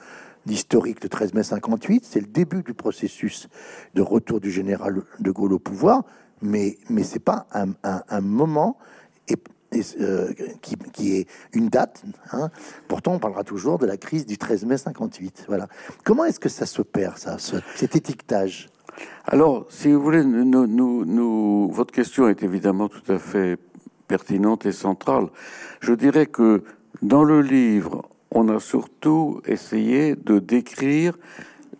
d'historique 0.46 1.02
le 1.02 1.08
13 1.08 1.34
mai 1.34 1.42
58. 1.42 2.04
C'est 2.04 2.20
le 2.20 2.26
début 2.26 2.62
du 2.62 2.74
processus 2.74 3.48
de 3.94 4.02
retour 4.02 4.40
du 4.40 4.50
général 4.50 5.02
de 5.18 5.30
Gaulle 5.30 5.52
au 5.52 5.58
pouvoir, 5.58 6.04
mais, 6.40 6.78
mais 6.88 7.02
c'est 7.02 7.18
pas 7.18 7.46
un, 7.52 7.72
un, 7.82 8.20
moment 8.20 8.78
euh, 10.00 10.32
qui, 10.92 11.12
est 11.16 11.26
une 11.52 11.68
date. 11.68 12.02
Hein. 12.32 12.50
Pourtant, 12.88 13.14
on 13.14 13.18
parlera 13.18 13.44
toujours 13.44 13.78
de 13.78 13.86
la 13.86 13.98
crise 13.98 14.24
du 14.24 14.38
13 14.38 14.64
mai 14.64 14.78
58. 14.78 15.44
Voilà. 15.46 15.68
Comment 16.04 16.24
est-ce 16.24 16.40
que 16.40 16.48
ça 16.48 16.64
se 16.64 16.80
perd, 16.80 17.18
ça, 17.18 17.36
cet 17.38 17.94
étiquetage? 17.94 18.68
Alors, 19.26 19.66
si 19.68 19.92
vous 19.92 20.00
voulez, 20.00 20.24
nous, 20.24 21.70
votre 21.70 21.92
question 21.92 22.28
est 22.28 22.42
évidemment 22.42 22.88
tout 22.88 23.12
à 23.12 23.18
fait 23.18 23.58
pertinente 24.06 24.64
et 24.64 24.72
centrale. 24.72 25.26
Je 25.80 25.92
dirais 25.92 26.26
que 26.26 26.62
dans 27.02 27.22
le 27.22 27.42
livre, 27.42 28.08
on 28.30 28.48
a 28.48 28.60
surtout 28.60 29.42
essayé 29.46 30.16
de 30.16 30.38
décrire 30.38 31.16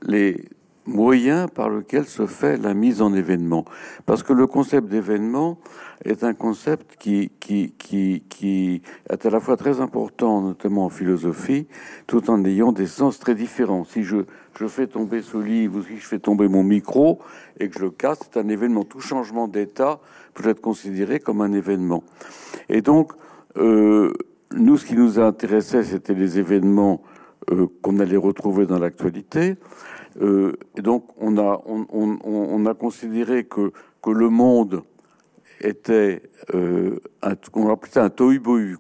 les 0.03 0.45
moyens 0.89 1.49
par 1.55 1.71
lesquels 1.71 2.07
se 2.07 2.27
fait 2.27 2.57
la 2.57 2.75
mise 2.75 3.03
en 3.03 3.15
événement. 3.15 3.65
Parce 4.07 4.23
que 4.23 4.33
le 4.33 4.47
concept 4.47 4.89
d'événement 4.89 5.59
est 6.05 6.25
un 6.25 6.35
concept 6.35 6.97
qui, 6.99 7.31
qui, 7.41 7.75
qui, 7.79 8.25
qui 8.29 8.83
est 9.09 9.27
à 9.27 9.31
la 9.31 9.41
fois 9.41 9.57
très 9.57 9.81
important, 9.81 10.41
notamment 10.41 10.87
en 10.87 10.89
philosophie, 10.89 11.67
tout 12.07 12.31
en 12.31 12.45
ayant 12.45 12.73
des 12.73 12.87
sens 12.87 13.19
très 13.19 13.35
différents. 13.35 13.85
Si 13.85 14.03
je, 14.03 14.19
je 14.59 14.67
fais 14.67 14.87
tomber 14.87 15.23
ce 15.23 15.37
livre 15.37 15.79
ou 15.79 15.83
si 15.83 15.99
je 15.99 16.07
fais 16.07 16.19
tomber 16.19 16.49
mon 16.49 16.63
micro 16.63 17.21
et 17.61 17.69
que 17.69 17.79
je 17.79 17.85
le 17.85 17.91
casse, 17.91 18.21
c'est 18.23 18.41
un 18.41 18.49
événement. 18.49 18.85
Tout 18.85 19.01
changement 19.01 19.49
d'état 19.49 20.01
peut 20.35 20.49
être 20.49 20.61
considéré 20.61 21.21
comme 21.21 21.41
un 21.41 21.53
événement. 21.53 22.03
Et 22.69 22.81
donc, 22.81 23.13
euh, 23.57 24.13
nous, 24.55 24.79
ce 24.79 24.87
qui 24.87 24.95
nous 24.95 25.19
intéressait, 25.19 25.83
c'était 25.83 26.15
les 26.15 26.39
événements 26.39 27.03
euh, 27.51 27.67
qu'on 27.83 27.99
allait 27.99 28.17
retrouver 28.17 28.67
dans 28.67 28.79
l'actualité. 28.79 29.57
Euh, 30.21 30.53
et 30.77 30.83
donc, 30.83 31.05
on 31.19 31.39
a, 31.39 31.61
on, 31.67 32.67
a 32.67 32.75
considéré 32.75 33.45
que, 33.45 33.73
que 34.03 34.11
le 34.11 34.29
monde 34.29 34.83
était, 35.61 36.23
euh, 36.55 36.99
un, 37.23 37.35
on 37.55 37.71
appelait 37.71 37.99
un 37.99 38.09
tohu-bohu, 38.09 38.79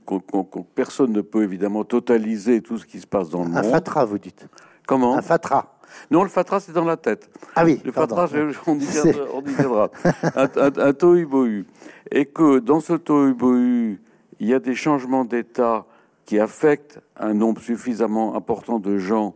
personne 0.74 1.12
ne 1.12 1.20
peut 1.20 1.42
évidemment 1.42 1.84
totaliser 1.84 2.60
tout 2.60 2.78
ce 2.78 2.86
qui 2.86 3.00
se 3.00 3.06
passe 3.06 3.30
dans 3.30 3.42
le 3.42 3.50
monde. 3.50 3.58
Un 3.58 3.62
fatras, 3.62 4.04
vous 4.04 4.18
dites 4.18 4.46
Comment 4.86 5.16
Un 5.16 5.22
fatras. 5.22 5.74
Non, 6.10 6.22
le 6.22 6.28
fatras, 6.28 6.60
c'est 6.60 6.72
dans 6.72 6.84
la 6.84 6.96
tête. 6.96 7.30
Ah 7.56 7.64
oui. 7.64 7.80
Le 7.84 7.92
fatras, 7.92 8.28
on 8.66 8.78
y 8.78 9.52
viendra. 9.54 9.90
un, 10.34 10.48
un, 10.56 10.78
un 10.78 10.92
tohu-bohu. 10.92 11.66
Et 12.10 12.26
que 12.26 12.58
dans 12.58 12.80
ce 12.80 12.94
tohu-bohu, 12.94 14.00
il 14.40 14.46
y 14.46 14.54
a 14.54 14.60
des 14.60 14.74
changements 14.74 15.24
d'état 15.24 15.86
qui 16.24 16.38
affectent 16.38 17.00
un 17.16 17.34
nombre 17.34 17.60
suffisamment 17.60 18.36
important 18.36 18.78
de 18.78 18.98
gens 18.98 19.34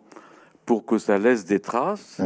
pour 0.66 0.84
que 0.84 0.98
ça 0.98 1.18
laisse 1.18 1.44
des 1.44 1.60
traces, 1.60 2.20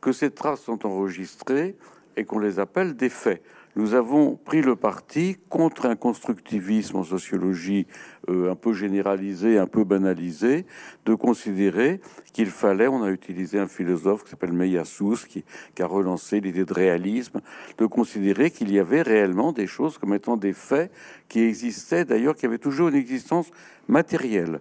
que 0.00 0.12
ces 0.12 0.30
traces 0.30 0.60
sont 0.60 0.86
enregistrées 0.86 1.76
et 2.16 2.24
qu'on 2.24 2.38
les 2.38 2.58
appelle 2.58 2.96
des 2.96 3.08
faits. 3.08 3.42
Nous 3.76 3.94
avons 3.94 4.34
pris 4.34 4.60
le 4.60 4.74
parti 4.74 5.36
contre 5.48 5.86
un 5.86 5.94
constructivisme 5.94 6.96
en 6.96 7.04
sociologie 7.04 7.86
euh, 8.28 8.50
un 8.50 8.56
peu 8.56 8.72
généralisé, 8.72 9.56
un 9.56 9.68
peu 9.68 9.84
banalisé, 9.84 10.66
de 11.06 11.14
considérer 11.14 12.00
qu'il 12.32 12.48
fallait, 12.48 12.88
on 12.88 13.04
a 13.04 13.10
utilisé 13.10 13.60
un 13.60 13.68
philosophe 13.68 14.24
qui 14.24 14.30
s'appelle 14.30 14.52
Meyasous, 14.52 15.26
qui, 15.28 15.44
qui 15.76 15.82
a 15.82 15.86
relancé 15.86 16.40
l'idée 16.40 16.64
de 16.64 16.74
réalisme, 16.74 17.40
de 17.76 17.86
considérer 17.86 18.50
qu'il 18.50 18.72
y 18.72 18.80
avait 18.80 19.02
réellement 19.02 19.52
des 19.52 19.68
choses 19.68 19.96
comme 19.96 20.12
étant 20.12 20.36
des 20.36 20.54
faits 20.54 20.90
qui 21.28 21.40
existaient, 21.42 22.04
d'ailleurs, 22.04 22.34
qui 22.34 22.46
avaient 22.46 22.58
toujours 22.58 22.88
une 22.88 22.96
existence 22.96 23.48
matérielle 23.86 24.60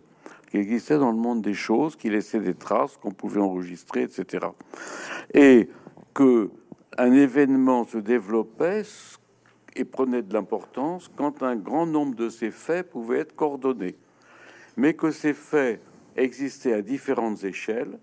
qui 0.50 0.58
existait 0.58 0.98
dans 0.98 1.12
le 1.12 1.18
monde 1.18 1.42
des 1.42 1.54
choses, 1.54 1.96
qui 1.96 2.10
laissait 2.10 2.40
des 2.40 2.54
traces 2.54 2.98
qu'on 2.98 3.12
pouvait 3.12 3.42
enregistrer, 3.42 4.04
etc. 4.04 4.48
Et 5.34 5.70
que 6.14 6.50
un 6.98 7.12
événement 7.12 7.84
se 7.84 7.98
développait 7.98 8.84
et 9.76 9.86
prenait 9.86 10.24
de 10.24 10.34
l'importance 10.34 11.12
quand 11.16 11.44
un 11.44 11.56
grand 11.56 11.86
nombre 11.86 12.16
de 12.16 12.30
ces 12.30 12.52
faits 12.52 12.90
pouvaient 12.90 13.20
être 13.20 13.36
coordonnés, 13.36 13.96
mais 14.76 14.94
que 14.94 15.12
ces 15.12 15.34
faits 15.34 15.82
existaient 16.16 16.74
à 16.74 16.82
différentes 16.82 17.44
échelles. 17.44 18.00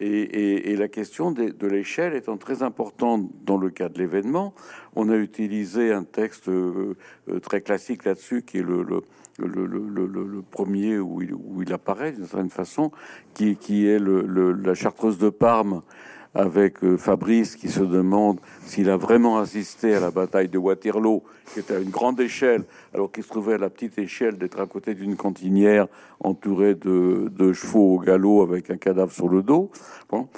Et, 0.00 0.74
la 0.74 0.88
question 0.88 1.30
de, 1.30 1.66
l'échelle 1.68 2.14
étant 2.14 2.36
très 2.36 2.64
importante 2.64 3.30
dans 3.44 3.56
le 3.56 3.70
cas 3.70 3.88
de 3.88 3.98
l'événement, 3.98 4.52
on 4.96 5.08
a 5.10 5.16
utilisé 5.16 5.92
un 5.92 6.02
texte 6.02 6.48
euh, 6.48 6.96
euh, 7.28 7.38
très 7.38 7.60
classique 7.60 8.04
là-dessus, 8.04 8.42
qui 8.42 8.58
est 8.58 8.62
le 8.62 8.82
le, 8.82 9.02
premier 10.50 10.98
où 10.98 11.22
il, 11.62 11.72
apparaît 11.72 12.12
d'une 12.12 12.26
certaine 12.26 12.50
façon, 12.50 12.90
qui 13.34 13.86
est 13.86 13.98
la 13.98 14.74
chartreuse 14.74 15.18
de 15.18 15.30
Parme 15.30 15.82
avec 16.34 16.82
euh, 16.82 16.96
Fabrice 16.96 17.56
qui 17.56 17.68
se 17.68 17.82
demande 17.82 18.40
s'il 18.64 18.88
a 18.88 18.96
vraiment 18.96 19.38
assisté 19.38 19.94
à 19.94 20.00
la 20.00 20.10
bataille 20.10 20.48
de 20.48 20.58
Waterloo, 20.58 21.22
qui 21.52 21.60
était 21.60 21.74
à 21.74 21.78
une 21.78 21.90
grande 21.90 22.18
échelle, 22.20 22.64
alors 22.94 23.12
qu'il 23.12 23.22
se 23.22 23.28
trouvait 23.28 23.54
à 23.54 23.58
la 23.58 23.68
petite 23.68 23.98
échelle 23.98 24.38
d'être 24.38 24.60
à 24.60 24.66
côté 24.66 24.94
d'une 24.94 25.16
cantinière 25.16 25.88
entourée 26.20 26.74
de, 26.74 27.52
chevaux 27.52 27.96
au 27.96 27.98
galop 27.98 28.42
avec 28.42 28.70
un 28.70 28.76
cadavre 28.76 29.12
sur 29.12 29.28
le 29.28 29.42
dos. 29.42 29.70
Bon. 30.08 30.28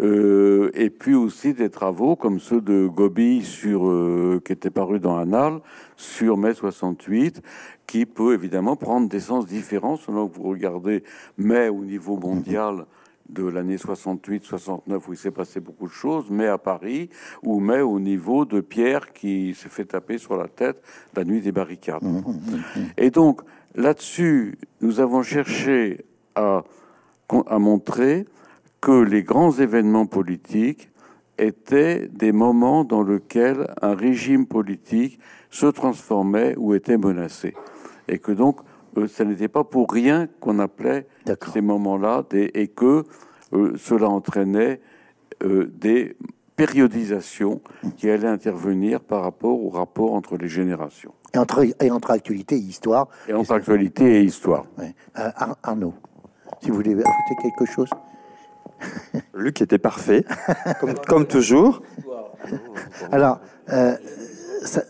Euh, 0.00 0.70
et 0.74 0.90
puis 0.90 1.14
aussi 1.14 1.54
des 1.54 1.70
travaux 1.70 2.16
comme 2.16 2.40
ceux 2.40 2.60
de 2.60 2.88
Gobi 2.88 3.46
euh, 3.66 4.40
qui 4.40 4.52
étaient 4.52 4.70
parus 4.70 5.00
dans 5.00 5.16
Annales 5.16 5.60
sur 5.96 6.36
mai 6.36 6.54
68, 6.54 7.42
qui 7.86 8.06
peut 8.06 8.34
évidemment 8.34 8.74
prendre 8.74 9.08
des 9.08 9.20
sens 9.20 9.46
différents 9.46 9.96
selon 9.96 10.28
que 10.28 10.36
vous 10.36 10.48
regardez 10.48 11.04
mai 11.38 11.68
au 11.68 11.84
niveau 11.84 12.16
mondial 12.16 12.86
de 13.28 13.46
l'année 13.46 13.76
68-69 13.76 15.00
où 15.08 15.12
il 15.12 15.16
s'est 15.16 15.30
passé 15.30 15.60
beaucoup 15.60 15.86
de 15.86 15.92
choses, 15.92 16.26
mais 16.30 16.46
à 16.46 16.58
Paris, 16.58 17.08
ou 17.42 17.60
mais 17.60 17.80
au 17.80 17.98
niveau 17.98 18.44
de 18.44 18.60
Pierre 18.60 19.12
qui 19.12 19.54
s'est 19.54 19.68
fait 19.68 19.86
taper 19.86 20.18
sur 20.18 20.36
la 20.36 20.48
tête 20.48 20.82
la 21.16 21.24
nuit 21.24 21.40
des 21.40 21.52
barricades. 21.52 22.02
Mmh, 22.02 22.18
mmh, 22.18 22.80
mmh, 22.80 22.80
Et 22.98 23.10
donc 23.10 23.40
là-dessus, 23.74 24.58
nous 24.80 25.00
avons 25.00 25.22
cherché 25.22 26.04
à, 26.34 26.64
à 27.46 27.58
montrer 27.58 28.26
que 28.80 29.02
les 29.02 29.22
grands 29.22 29.52
événements 29.52 30.06
politiques 30.06 30.90
étaient 31.38 32.08
des 32.08 32.32
moments 32.32 32.84
dans 32.84 33.02
lesquels 33.02 33.66
un 33.82 33.94
régime 33.94 34.46
politique 34.46 35.18
se 35.50 35.66
transformait 35.66 36.54
ou 36.56 36.74
était 36.74 36.98
menacé. 36.98 37.54
Et 38.08 38.18
que 38.18 38.32
donc 38.32 38.60
euh, 38.96 39.06
ce 39.08 39.22
n'était 39.22 39.48
pas 39.48 39.64
pour 39.64 39.90
rien 39.90 40.28
qu'on 40.40 40.58
appelait 40.58 41.06
ces 41.52 41.60
moments-là 41.60 42.24
et 42.32 42.68
que 42.68 43.04
euh, 43.52 43.72
cela 43.76 44.08
entraînait 44.08 44.80
euh, 45.42 45.70
des 45.74 46.16
périodisations 46.56 47.60
qui 47.96 48.08
allaient 48.08 48.28
intervenir 48.28 49.00
par 49.00 49.22
rapport 49.22 49.60
au 49.60 49.70
rapport 49.70 50.14
entre 50.14 50.36
les 50.36 50.48
générations. 50.48 51.12
Et 51.34 51.38
entre, 51.38 51.66
et 51.80 51.90
entre 51.90 52.12
actualité 52.12 52.54
et 52.54 52.58
histoire. 52.58 53.08
Et 53.28 53.32
entre 53.32 53.52
actualité 53.52 54.20
et 54.20 54.22
histoire. 54.22 54.66
Arnaud, 55.62 55.94
si 56.62 56.70
vous 56.70 56.76
voulez 56.76 56.92
ajouter 56.92 57.36
quelque 57.42 57.66
chose. 57.66 57.90
Luc 59.34 59.60
était 59.62 59.78
parfait, 59.78 60.24
comme, 61.08 61.26
toujours. 61.26 61.82
Alors, 63.10 63.40
ça, 63.66 64.82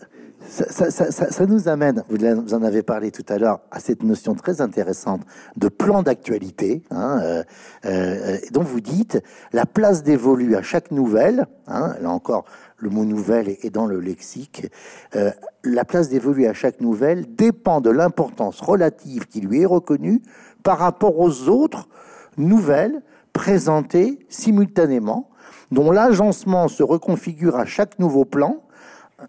nous 1.47 1.67
amène, 1.67 2.03
vous 2.09 2.53
en 2.53 2.63
avez 2.63 2.83
parlé 2.83 3.11
tout 3.11 3.25
à 3.29 3.37
l'heure, 3.37 3.59
à 3.71 3.79
cette 3.79 4.03
notion 4.03 4.35
très 4.35 4.61
intéressante 4.61 5.21
de 5.57 5.67
plan 5.67 6.03
d'actualité, 6.03 6.83
hein, 6.91 7.19
euh, 7.23 7.43
euh, 7.85 8.37
dont 8.51 8.63
vous 8.63 8.81
dites 8.81 9.21
la 9.53 9.65
place 9.65 10.03
dévolue 10.03 10.55
à 10.55 10.61
chaque 10.61 10.91
nouvelle, 10.91 11.47
hein, 11.67 11.95
là 12.01 12.09
encore, 12.09 12.45
le 12.77 12.89
mot 12.89 13.05
nouvelle 13.05 13.49
est, 13.49 13.69
dans 13.69 13.85
le 13.85 13.99
lexique, 13.99 14.67
euh, 15.15 15.31
la 15.63 15.85
place 15.85 16.09
dévolue 16.09 16.45
à 16.47 16.53
chaque 16.53 16.81
nouvelle 16.81 17.35
dépend 17.35 17.81
de 17.81 17.89
l'importance 17.89 18.59
relative 18.61 19.27
qui 19.27 19.41
lui 19.41 19.61
est 19.61 19.65
reconnue 19.65 20.21
par 20.63 20.79
rapport 20.79 21.19
aux 21.19 21.47
autres 21.47 21.87
nouvelles 22.37 23.01
présentées 23.33 24.19
simultanément, 24.29 25.29
dont 25.71 25.91
l'agencement 25.91 26.67
se 26.67 26.83
reconfigure 26.83 27.55
à 27.55 27.65
chaque 27.65 27.99
nouveau 27.99 28.25
plan 28.25 28.64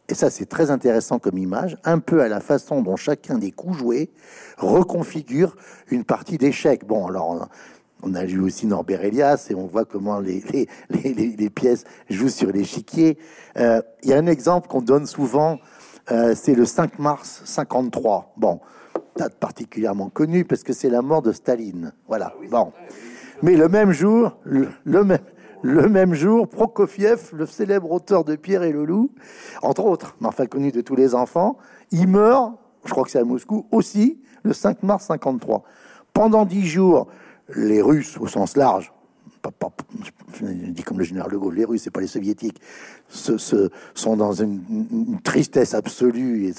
et 0.08 0.14
ça 0.14 0.30
c'est 0.30 0.46
très 0.46 0.70
intéressant 0.70 1.18
comme 1.18 1.38
image, 1.38 1.76
un 1.84 1.98
peu 1.98 2.22
à 2.22 2.28
la 2.28 2.40
façon 2.40 2.82
dont 2.82 2.96
chacun 2.96 3.38
des 3.38 3.52
coups 3.52 3.78
joués 3.78 4.10
reconfigure 4.58 5.56
une 5.90 6.04
partie 6.04 6.38
d'échecs. 6.38 6.84
Bon, 6.86 7.06
alors 7.06 7.48
on 8.02 8.14
a 8.14 8.24
lu 8.24 8.40
aussi 8.40 8.66
Norbert 8.66 9.02
Elias 9.04 9.46
et 9.50 9.54
on 9.54 9.66
voit 9.66 9.84
comment 9.84 10.20
les, 10.20 10.42
les, 10.90 11.50
pièces 11.50 11.84
jouent 12.10 12.28
sur 12.28 12.52
l'échiquier. 12.52 13.18
Euh, 13.56 13.80
il 14.02 14.10
y 14.10 14.12
a 14.12 14.18
un 14.18 14.26
exemple 14.26 14.68
qu'on 14.68 14.82
donne 14.82 15.06
souvent, 15.06 15.58
euh, 16.10 16.34
c'est 16.36 16.54
le 16.54 16.64
5 16.64 16.98
mars 16.98 17.42
53. 17.44 18.34
Bon, 18.36 18.60
date 19.16 19.34
particulièrement 19.36 20.10
connue 20.10 20.44
parce 20.44 20.62
que 20.62 20.72
c'est 20.72 20.90
la 20.90 21.02
mort 21.02 21.22
de 21.22 21.32
Staline. 21.32 21.92
Voilà. 22.06 22.34
Bon. 22.50 22.72
Mais 23.42 23.56
le 23.56 23.68
même 23.68 23.92
jour, 23.92 24.38
le 24.44 25.04
même, 25.04 25.18
le 25.62 25.88
même 25.88 26.14
jour, 26.14 26.48
Prokofiev, 26.48 27.30
le 27.32 27.46
célèbre 27.46 27.90
auteur 27.90 28.24
de 28.24 28.36
Pierre 28.36 28.62
et 28.62 28.72
le 28.72 28.84
Loup, 28.84 29.10
entre 29.62 29.84
autres, 29.84 30.16
mais 30.20 30.28
enfin 30.28 30.46
connu 30.46 30.72
de 30.72 30.80
tous 30.80 30.96
les 30.96 31.14
enfants, 31.14 31.56
il 31.90 32.08
meurt, 32.08 32.52
je 32.84 32.90
crois 32.90 33.04
que 33.04 33.10
c'est 33.10 33.18
à 33.18 33.24
Moscou, 33.24 33.66
aussi 33.70 34.20
le 34.42 34.52
5 34.52 34.82
mars 34.82 35.06
53. 35.06 35.62
Pendant 36.12 36.44
dix 36.44 36.66
jours, 36.66 37.08
les 37.54 37.82
Russes, 37.82 38.16
au 38.18 38.26
sens 38.26 38.56
large, 38.56 38.92
dis 40.40 40.82
comme 40.82 40.98
le 40.98 41.04
général 41.04 41.30
de 41.30 41.36
Gaulle, 41.36 41.54
les 41.54 41.64
Russes, 41.64 41.82
c'est 41.84 41.90
pas 41.90 42.00
les 42.00 42.06
Soviétiques, 42.06 42.60
se, 43.08 43.36
sont 43.94 44.16
dans 44.16 44.32
une, 44.32 45.20
tristesse 45.22 45.74
absolue, 45.74 46.48
et, 46.48 46.54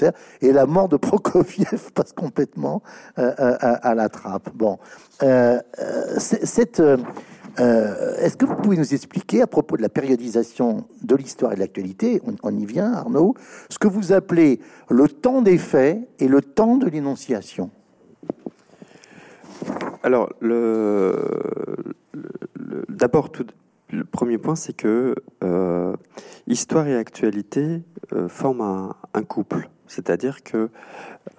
et, 0.47 0.51
la 0.51 0.65
mort 0.65 0.89
de 0.89 0.97
Prokofiev 0.97 1.91
passe 1.93 2.13
complètement 2.13 2.81
euh, 3.17 3.33
euh, 3.39 3.55
à, 3.59 3.95
la 3.95 4.09
trappe. 4.09 4.49
Bon, 4.55 4.77
euh, 5.23 5.59
cette 6.17 6.81
euh, 7.59 8.15
est-ce 8.17 8.37
que 8.37 8.45
vous 8.45 8.55
pouvez 8.55 8.77
nous 8.77 8.93
expliquer, 8.93 9.41
à 9.41 9.47
propos 9.47 9.77
de 9.77 9.81
la 9.81 9.89
périodisation 9.89 10.85
de 11.01 11.15
l'histoire 11.15 11.53
et 11.53 11.55
de 11.55 11.61
l'actualité, 11.61 12.21
on, 12.43 12.57
y 12.57 12.65
vient, 12.65 12.93
Arnaud, 12.93 13.33
ce 13.69 13.79
que 13.79 13.87
vous 13.87 14.13
appelez 14.13 14.59
le 14.89 15.07
temps 15.07 15.41
des 15.41 15.57
faits 15.57 16.07
et 16.19 16.27
le 16.27 16.41
temps 16.41 16.77
de 16.77 16.87
l'énonciation? 16.87 17.71
Alors, 20.03 20.29
d'abord, 22.89 23.31
le 23.89 24.03
premier 24.03 24.37
point, 24.37 24.55
c'est 24.55 24.73
que 24.73 25.15
euh, 25.43 25.95
histoire 26.47 26.87
et 26.87 26.95
actualité 26.95 27.83
euh, 28.13 28.27
forment 28.27 28.93
un 29.13 29.23
couple. 29.23 29.69
C'est-à-dire 29.87 30.43
que 30.43 30.69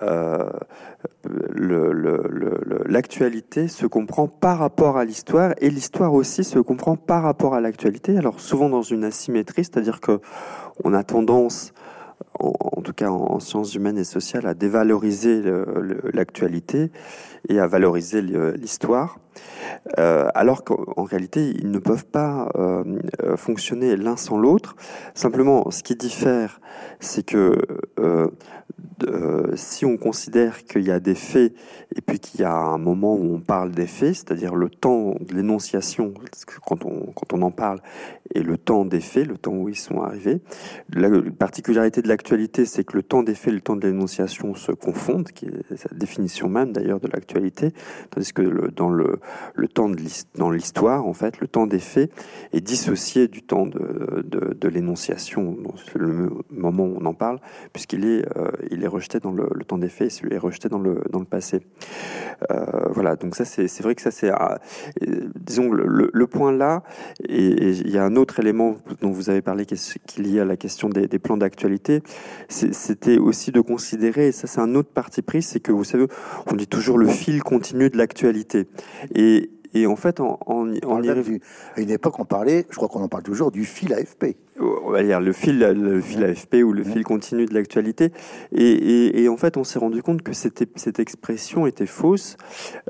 euh, 0.01 0.51
l'actualité 2.87 3.69
se 3.69 3.85
comprend 3.85 4.27
par 4.27 4.59
rapport 4.59 4.97
à 4.97 5.05
l'histoire 5.05 5.53
et 5.59 5.69
l'histoire 5.69 6.15
aussi 6.15 6.45
se 6.45 6.59
comprend 6.59 6.97
par 6.97 7.23
rapport 7.23 7.55
à 7.55 7.61
l'actualité. 7.61 8.17
Alors 8.17 8.41
souvent 8.41 8.71
dans 8.71 8.83
une 8.83 9.05
asymétrie, 9.05 9.65
c'est-à-dire 9.65 10.01
que 10.01 10.21
on 10.83 10.95
a 10.95 11.05
tendance 11.05 11.75
en, 12.39 12.81
tout 12.83 12.95
cas 12.95 13.11
en, 13.11 13.39
sciences 13.41 13.75
humaines 13.75 13.99
et 13.99 14.05
sociales, 14.05 14.47
à 14.47 14.55
dévaloriser 14.55 15.43
l'actualité 16.13 16.91
et 17.49 17.59
à 17.59 17.67
valoriser 17.67 18.23
l'histoire, 18.23 19.19
euh, 19.99 20.29
alors 20.35 20.65
qu'en 20.65 21.05
réalité, 21.05 21.53
ils 21.59 21.71
ne 21.71 21.79
peuvent 21.79 22.07
pas 22.07 22.49
euh, 22.57 22.85
fonctionner 23.37 23.97
l'un 23.97 24.17
sans 24.17 24.39
l'autre. 24.39 24.77
Simplement, 25.15 25.71
ce 25.71 25.83
qui 25.83 25.97
diffère, 25.97 26.61
c'est 27.01 27.25
que 27.25 27.59
euh, 29.05 29.53
si 29.55 29.85
on 29.85 29.97
considère 29.97 30.65
qu'il 30.65 30.83
y 30.83 30.91
a 30.91 30.99
des 30.99 31.15
faits 31.15 31.55
et 31.95 32.01
puis 32.01 32.19
qu'il 32.19 32.41
y 32.41 32.45
a 32.45 32.53
un 32.53 32.79
moment 32.79 33.15
où 33.15 33.35
on 33.35 33.41
parle 33.41 33.71
des 33.71 33.87
faits, 33.87 34.15
c'est-à-dire 34.15 34.57
le 34.57 34.69
temps 34.69 35.15
de 35.21 35.35
l'énonciation, 35.35 36.15
quand 36.67 36.85
on, 36.85 37.43
en 37.43 37.51
parle, 37.51 37.81
et 38.35 38.43
le 38.43 38.59
temps 38.59 38.85
des 38.85 39.01
faits, 39.01 39.27
le 39.27 39.39
temps 39.39 39.53
où 39.53 39.69
ils 39.69 39.77
sont 39.77 40.03
arrivés, 40.03 40.41
la 40.93 41.09
particularité 41.39 42.03
de 42.03 42.09
l'actualité, 42.09 42.67
c'est 42.67 42.85
que 42.85 42.97
le 42.97 43.03
temps 43.03 43.23
des 43.23 43.35
faits 43.35 43.53
et 43.53 43.57
le 43.57 43.61
temps 43.61 43.77
de 43.77 43.87
l'énonciation 43.87 44.55
se 44.55 44.73
confondent, 44.73 45.31
qui 45.31 45.47
est 45.47 45.77
sa 45.77 45.95
définition 45.95 46.49
même 46.49 46.73
d'ailleurs 46.73 47.01
de 47.01 47.09
l'actualité, 47.09 47.73
tandis 48.11 48.33
que 48.33 48.71
dans 48.71 48.91
le, 48.91 49.21
le 49.55 49.69
temps 49.69 49.89
de 49.89 49.99
dans 50.37 50.51
l'histoire, 50.51 51.07
en 51.07 51.13
fait, 51.13 51.41
le 51.41 51.49
temps 51.49 51.67
des 51.67 51.79
faits 51.81 52.11
est 52.53 52.61
dissocié 52.61 53.29
du 53.29 53.43
temps 53.43 53.67
de, 53.67 54.23
de, 54.25 54.55
de 54.55 54.69
l'énonciation, 54.69 55.57
le 55.95 56.31
moment 56.51 56.85
où 56.85 56.97
on 57.01 57.05
en 57.07 57.15
parle, 57.15 57.41
puisqu'il 57.73 58.05
est, 58.05 58.25
euh, 58.37 58.51
il 58.71 58.85
est 58.85 58.89
rejeté 58.89 59.21
dans 59.21 59.33
le, 59.33 59.49
temps 59.67 59.79
des 59.79 59.89
faits 59.89 60.11
celui 60.11 60.35
est 60.35 60.39
rejeté 60.39 60.69
dans 60.69 60.79
le, 60.79 61.03
dans 61.11 61.19
le 61.19 61.25
passé. 61.25 61.61
Euh, 62.51 62.89
voilà, 62.91 63.17
donc 63.17 63.35
ça 63.35 63.45
c'est 63.45 63.83
vrai 63.83 63.95
que 63.95 64.03
ça 64.03 64.11
c'est, 64.11 64.31
euh, 64.31 64.57
disons, 65.37 65.71
le, 65.71 66.27
point 66.27 66.53
là, 66.53 66.83
et, 67.27 67.71
il 67.71 67.91
y 67.91 67.99
a 67.99 68.05
un 68.05 68.17
autre 68.17 68.39
élément 68.41 68.77
dont 69.01 69.11
vous 69.11 69.31
avez 69.31 69.43
parlé 69.43 69.65
qui 69.67 69.75
est, 69.75 70.19
lié 70.19 70.41
à 70.41 70.45
la 70.45 70.57
question 70.57 70.89
des, 70.89 71.07
des 71.07 71.19
plans 71.19 71.37
d'actualité, 71.37 72.03
c'était 72.49 73.19
aussi 73.19 73.53
de 73.53 73.61
considérer, 73.61 74.29
et 74.29 74.33
ça 74.33 74.47
c'est 74.47 74.61
un 74.61 74.75
autre 74.75 74.91
parti 74.91 75.23
pris, 75.23 75.43
c'est 75.43 75.61
que 75.61 75.73
vous 75.73 75.85
savez, 75.85 76.07
on 76.47 76.55
dit 76.55 76.67
toujours 76.67 76.99
le 76.99 77.09
fil 77.09 77.43
continu 77.43 77.91
de 77.91 77.97
l'actualité. 77.97 78.67
Et, 79.15 79.51
et 79.75 79.87
en 79.87 79.97
fait, 79.97 80.21
en, 80.21 80.39
en, 80.47 80.73
en 80.85 81.03
à 81.03 81.81
une 81.81 81.91
époque, 81.91 82.19
on 82.19 82.25
parlait, 82.25 82.67
je 82.71 82.77
crois 82.77 82.89
qu'on 82.89 83.03
en 83.03 83.09
parle 83.09 83.23
toujours, 83.23 83.51
du 83.51 83.65
fil 83.65 83.93
AFP. 83.93 84.37
On 84.61 84.91
va 84.91 85.03
dire 85.03 85.21
le 85.21 85.33
fil, 85.33 85.59
le 85.59 86.01
fil 86.01 86.25
AFP 86.25 86.57
ou 86.65 86.73
le 86.73 86.83
fil 86.83 87.05
continu 87.05 87.47
de 87.47 87.55
l'actualité. 87.55 88.13
Et, 88.53 89.23
et, 89.23 89.29
en 89.29 89.37
fait, 89.37 89.57
on 89.57 89.65
s'est 89.65 89.79
rendu 89.79 90.03
compte 90.03 90.23
que 90.23 90.33
cette, 90.33 90.65
cette 90.77 90.99
expression 90.99 91.67
était 91.67 91.87
fausse. 91.87 92.37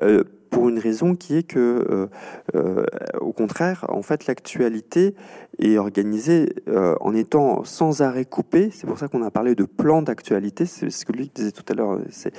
Euh, 0.02 0.24
pour 0.50 0.68
une 0.68 0.78
raison 0.78 1.14
qui 1.14 1.36
est 1.36 1.42
que, 1.42 1.58
euh, 1.90 2.06
euh, 2.54 2.84
au 3.20 3.32
contraire, 3.32 3.84
en 3.88 4.02
fait, 4.02 4.26
l'actualité 4.26 5.14
est 5.58 5.78
organisée 5.78 6.54
euh, 6.68 6.94
en 7.00 7.14
étant 7.14 7.64
sans 7.64 8.02
arrêt 8.02 8.24
coupée. 8.24 8.70
C'est 8.72 8.86
pour 8.86 8.98
ça 8.98 9.08
qu'on 9.08 9.22
a 9.22 9.30
parlé 9.30 9.54
de 9.54 9.64
plan 9.64 10.02
d'actualité. 10.02 10.66
C'est 10.66 10.90
ce 10.90 11.04
que 11.04 11.12
lui 11.12 11.30
disait 11.34 11.52
tout 11.52 11.64
à 11.68 11.74
l'heure. 11.74 11.98
C'est 12.10 12.32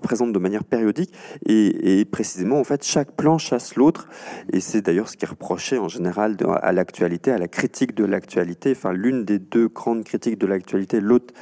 présente 0.00 0.32
de 0.32 0.38
manière 0.38 0.64
périodique 0.64 1.12
et, 1.46 2.04
précisément 2.10 2.58
en 2.58 2.64
fait 2.64 2.84
chaque 2.84 3.12
plan 3.12 3.38
chasse 3.38 3.76
l'autre 3.76 4.08
et 4.52 4.60
c'est 4.60 4.82
d'ailleurs 4.82 5.08
ce 5.08 5.16
qui 5.16 5.24
est 5.24 5.28
reproché 5.28 5.78
en 5.78 5.88
général 5.88 6.36
à 6.62 6.72
l'actualité, 6.72 7.30
à 7.30 7.38
la 7.38 7.48
critique 7.48 7.94
de 7.94 8.04
l'actualité. 8.04 8.72
Enfin, 8.72 8.92
l'une 8.92 9.24
des 9.24 9.38
deux 9.38 9.68
grandes 9.68 10.04
critiques 10.04 10.38
de 10.38 10.46
l'actualité, 10.46 11.00
l'autre 11.00 11.34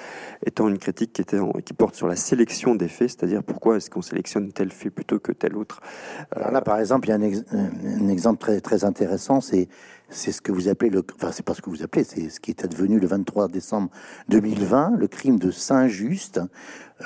étant 0.44 0.68
une 0.68 0.78
critique 0.78 1.12
qui 1.12 1.22
était 1.22 1.38
qui 1.64 1.72
porte 1.72 1.94
sur 1.94 2.08
la 2.08 2.16
sélection 2.16 2.74
des 2.74 2.88
faits, 2.88 3.10
c'est-à-dire 3.10 3.42
pourquoi 3.42 3.76
est-ce 3.76 3.90
qu'on 3.90 4.02
sélectionne 4.02 4.52
tel 4.52 4.70
fait 4.70 4.90
plutôt 4.90 5.18
que 5.18 5.32
tel 5.32 5.56
autre. 5.56 5.80
Alors 6.34 6.50
là, 6.50 6.60
par 6.60 6.78
exemple, 6.78 7.08
il 7.08 7.10
y 7.10 7.12
a 7.12 7.16
un, 7.16 8.02
un 8.02 8.08
exemple 8.08 8.38
très 8.38 8.60
très 8.60 8.84
intéressant, 8.84 9.40
c'est 9.40 9.68
c'est 10.10 10.32
ce 10.32 10.40
que 10.40 10.52
vous 10.52 10.68
appelez 10.68 10.90
le, 10.90 11.04
enfin 11.16 11.32
c'est 11.32 11.44
pas 11.44 11.54
ce 11.54 11.62
que 11.62 11.70
vous 11.70 11.82
appelez, 11.82 12.04
c'est 12.04 12.30
ce 12.30 12.40
qui 12.40 12.50
est 12.50 12.64
advenu 12.64 12.98
le 12.98 13.06
23 13.06 13.48
décembre 13.48 13.90
2020, 14.28 14.94
le 14.96 15.08
crime 15.08 15.38
de 15.38 15.50
Saint-Just. 15.50 16.40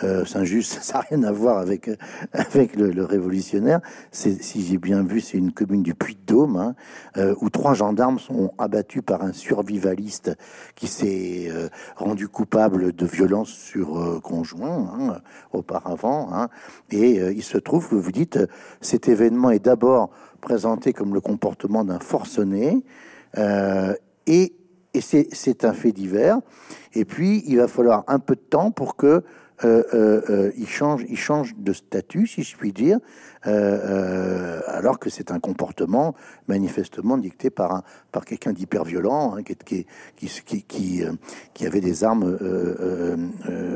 Euh, 0.02 0.24
Saint-Just, 0.24 0.78
ça 0.82 0.98
n'a 0.98 1.00
rien 1.10 1.22
à 1.24 1.32
voir 1.32 1.58
avec 1.58 1.90
avec 2.32 2.76
le, 2.76 3.04
révolutionnaire. 3.04 3.80
Si 4.10 4.62
j'ai 4.62 4.78
bien 4.78 5.02
vu, 5.02 5.20
c'est 5.20 5.38
une 5.38 5.52
commune 5.52 5.82
du 5.82 5.94
Puy-de-Dôme 5.94 6.56
hein, 6.56 6.74
euh, 7.16 7.34
où 7.40 7.50
trois 7.50 7.74
gendarmes 7.74 8.18
sont 8.18 8.52
abattus 8.58 9.02
par 9.04 9.22
un 9.22 9.32
survivaliste 9.32 10.36
qui 10.74 10.86
s'est 10.86 11.48
euh, 11.50 11.68
rendu 11.96 12.28
coupable 12.28 12.92
de 12.92 13.06
violence 13.06 13.50
sur 13.50 13.98
euh, 13.98 14.20
conjoint 14.20 14.94
hein, 14.98 15.20
auparavant. 15.52 16.32
Hein, 16.32 16.48
et 16.90 17.16
il 17.16 17.42
se 17.42 17.58
trouve 17.58 17.88
que 17.88 17.94
vous 17.94 18.12
dites, 18.12 18.38
cet 18.80 19.08
événement 19.08 19.50
est 19.50 19.64
d'abord 19.64 20.10
présenté 20.42 20.92
comme 20.92 21.14
le 21.14 21.20
comportement 21.20 21.84
d'un 21.84 22.00
forcené, 22.00 22.84
euh, 23.38 23.94
et 24.26 24.52
c'est 25.00 25.64
un 25.64 25.72
fait 25.72 25.92
divers. 25.92 26.38
Et 26.92 27.06
puis, 27.06 27.42
il 27.46 27.56
va 27.56 27.68
falloir 27.68 28.04
un 28.08 28.18
peu 28.18 28.34
de 28.34 28.40
temps 28.40 28.70
pour 28.70 28.96
que 28.96 29.24
euh, 29.64 29.82
euh, 29.94 30.20
euh, 30.30 30.52
il, 30.56 30.66
change, 30.66 31.04
il 31.08 31.16
change 31.16 31.54
de 31.56 31.72
statut, 31.72 32.26
si 32.26 32.42
je 32.42 32.56
puis 32.56 32.72
dire, 32.72 32.98
alors 33.44 34.98
que 34.98 35.10
c'est 35.10 35.30
un 35.30 35.40
comportement 35.40 36.14
manifestement 36.48 37.18
dicté 37.18 37.50
par, 37.50 37.72
un, 37.72 37.82
par 38.12 38.24
quelqu'un 38.24 38.52
d'hyper 38.52 38.84
violent, 38.84 39.36
hein, 39.36 39.42
qui, 39.42 39.56
qui, 39.56 39.86
qui, 40.16 40.62
qui, 40.62 41.04
qui, 41.54 41.66
avait 41.66 41.80
des 41.80 42.04
armes 42.04 42.38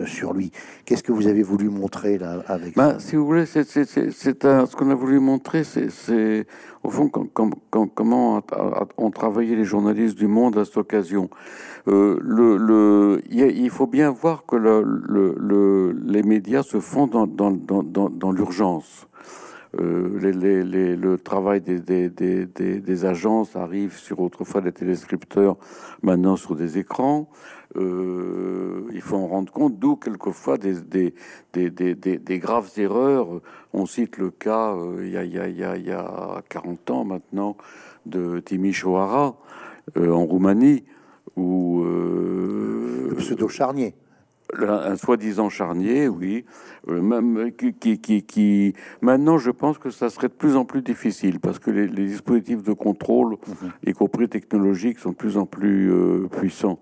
sur 0.06 0.32
lui. 0.32 0.52
Qu'est-ce 0.84 1.02
que 1.02 1.12
vous 1.12 1.26
avez 1.26 1.42
voulu 1.42 1.68
montrer 1.68 2.18
là 2.18 2.42
avec 2.46 2.76
bah, 2.76 2.96
Si 2.98 3.16
vous 3.16 3.26
voulez, 3.26 3.46
c'est 3.46 3.64
ce 3.64 4.76
qu'on 4.76 4.90
a 4.90 4.94
voulu 4.94 5.18
montrer, 5.18 5.64
c'est 5.64 6.46
au 6.86 6.90
fond, 6.90 7.10
comment 7.94 8.42
ont 8.96 9.10
travaillé 9.10 9.56
les 9.56 9.64
journalistes 9.64 10.16
du 10.16 10.28
Monde 10.28 10.56
à 10.56 10.64
cette 10.64 10.76
occasion? 10.76 11.28
Euh, 11.88 13.20
il 13.28 13.70
faut 13.70 13.88
bien 13.88 14.10
voir 14.10 14.44
que 14.46 14.56
le, 14.56 15.92
les 16.04 16.22
médias 16.22 16.62
se 16.62 16.78
font 16.78 17.06
dans, 17.08 18.30
l'urgence. 18.32 19.08
Euh, 19.80 20.18
le 20.22 21.16
travail 21.16 21.60
des, 21.60 23.04
agences 23.04 23.56
arrive 23.56 23.96
sur 23.96 24.20
autrefois 24.20 24.60
des 24.60 24.72
téléscripteurs, 24.72 25.56
maintenant 26.02 26.36
sur 26.36 26.54
des 26.54 26.78
écrans. 26.78 27.28
Euh, 27.76 28.88
il 28.92 29.00
faut 29.00 29.16
en 29.16 29.26
rendre 29.26 29.52
compte, 29.52 29.78
d'où 29.78 29.96
quelquefois 29.96 30.56
des, 30.58 31.14
graves 32.38 32.70
erreurs. 32.76 33.40
On 33.72 33.86
cite 33.86 34.18
le 34.18 34.30
cas, 34.30 34.74
euh, 34.74 35.04
il, 35.04 35.12
y 35.12 35.16
a, 35.16 35.24
y 35.24 35.38
a, 35.38 35.76
il, 35.76 35.86
y 35.86 35.92
a, 35.92 36.42
40 36.48 36.90
ans 36.90 37.04
maintenant, 37.04 37.56
de 38.06 38.40
Timișoara 38.40 39.36
euh, 39.96 40.12
en 40.12 40.24
Roumanie, 40.24 40.84
où... 41.36 41.82
le 41.84 43.14
pseudo 43.18 43.48
charnier 43.48 43.94
un 44.54 44.96
soi-disant 44.96 45.48
charnier, 45.48 46.08
oui, 46.08 46.44
euh, 46.88 47.00
même 47.00 47.50
qui, 47.52 47.98
qui, 47.98 48.22
qui, 48.22 48.74
maintenant 49.00 49.38
je 49.38 49.50
pense 49.50 49.78
que 49.78 49.90
ça 49.90 50.08
serait 50.08 50.28
de 50.28 50.34
plus 50.34 50.56
en 50.56 50.64
plus 50.64 50.82
difficile 50.82 51.40
parce 51.40 51.58
que 51.58 51.70
les, 51.70 51.88
dispositifs 51.88 52.62
de 52.62 52.72
contrôle, 52.72 53.36
mhm. 53.46 53.72
y 53.86 53.92
compris 53.92 54.28
technologiques, 54.28 54.98
sont 54.98 55.10
de 55.10 55.16
plus 55.16 55.36
en 55.36 55.46
plus 55.46 55.90
euh, 55.90 56.28
puissants. 56.28 56.78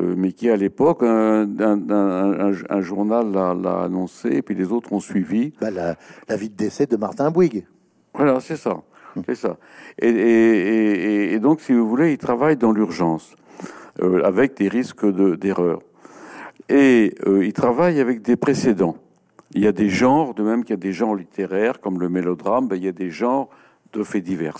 Euh, 0.00 0.14
mais 0.16 0.32
qui 0.32 0.48
à 0.48 0.56
l'époque, 0.56 1.02
un, 1.02 1.48
un, 1.58 2.80
journal 2.80 3.32
l'a 3.32 3.82
annoncé, 3.82 4.28
et 4.28 4.42
puis 4.42 4.54
les 4.54 4.70
autres 4.70 4.92
ont 4.92 5.00
suivi. 5.00 5.52
Bah, 5.60 5.70
la, 5.70 5.96
la 6.28 6.36
vie 6.36 6.48
de 6.48 6.54
décès 6.54 6.86
de 6.86 6.96
Martin 6.96 7.30
Bouygues. 7.30 7.66
Voilà, 8.14 8.38
c'est 8.38 8.56
ça, 8.56 8.82
mhm. 9.16 9.22
c'est 9.26 9.34
ça. 9.34 9.56
Et, 9.98 10.08
et, 10.08 11.34
et, 11.34 11.40
donc, 11.40 11.60
si 11.60 11.72
vous 11.72 11.88
voulez, 11.88 12.12
il 12.12 12.18
travaille 12.18 12.56
dans 12.56 12.72
l'urgence 12.72 13.34
avec 14.24 14.56
des 14.56 14.68
risques 14.68 15.04
d'erreur 15.04 15.80
et 16.70 17.14
euh, 17.26 17.44
il 17.44 17.52
travaille 17.52 18.00
avec 18.00 18.22
des 18.22 18.36
précédents. 18.36 18.96
Il 19.54 19.62
y 19.62 19.66
a 19.66 19.72
des 19.72 19.88
genres, 19.88 20.34
de 20.34 20.44
même 20.44 20.62
qu'il 20.62 20.70
y 20.70 20.74
a 20.74 20.76
des 20.76 20.92
genres 20.92 21.16
littéraires 21.16 21.80
comme 21.80 21.98
le 21.98 22.08
mélodrame, 22.08 22.68
ben, 22.68 22.76
il 22.76 22.84
y 22.84 22.88
a 22.88 22.92
des 22.92 23.10
genres 23.10 23.50
de 23.92 24.04
faits 24.04 24.22
divers. 24.22 24.56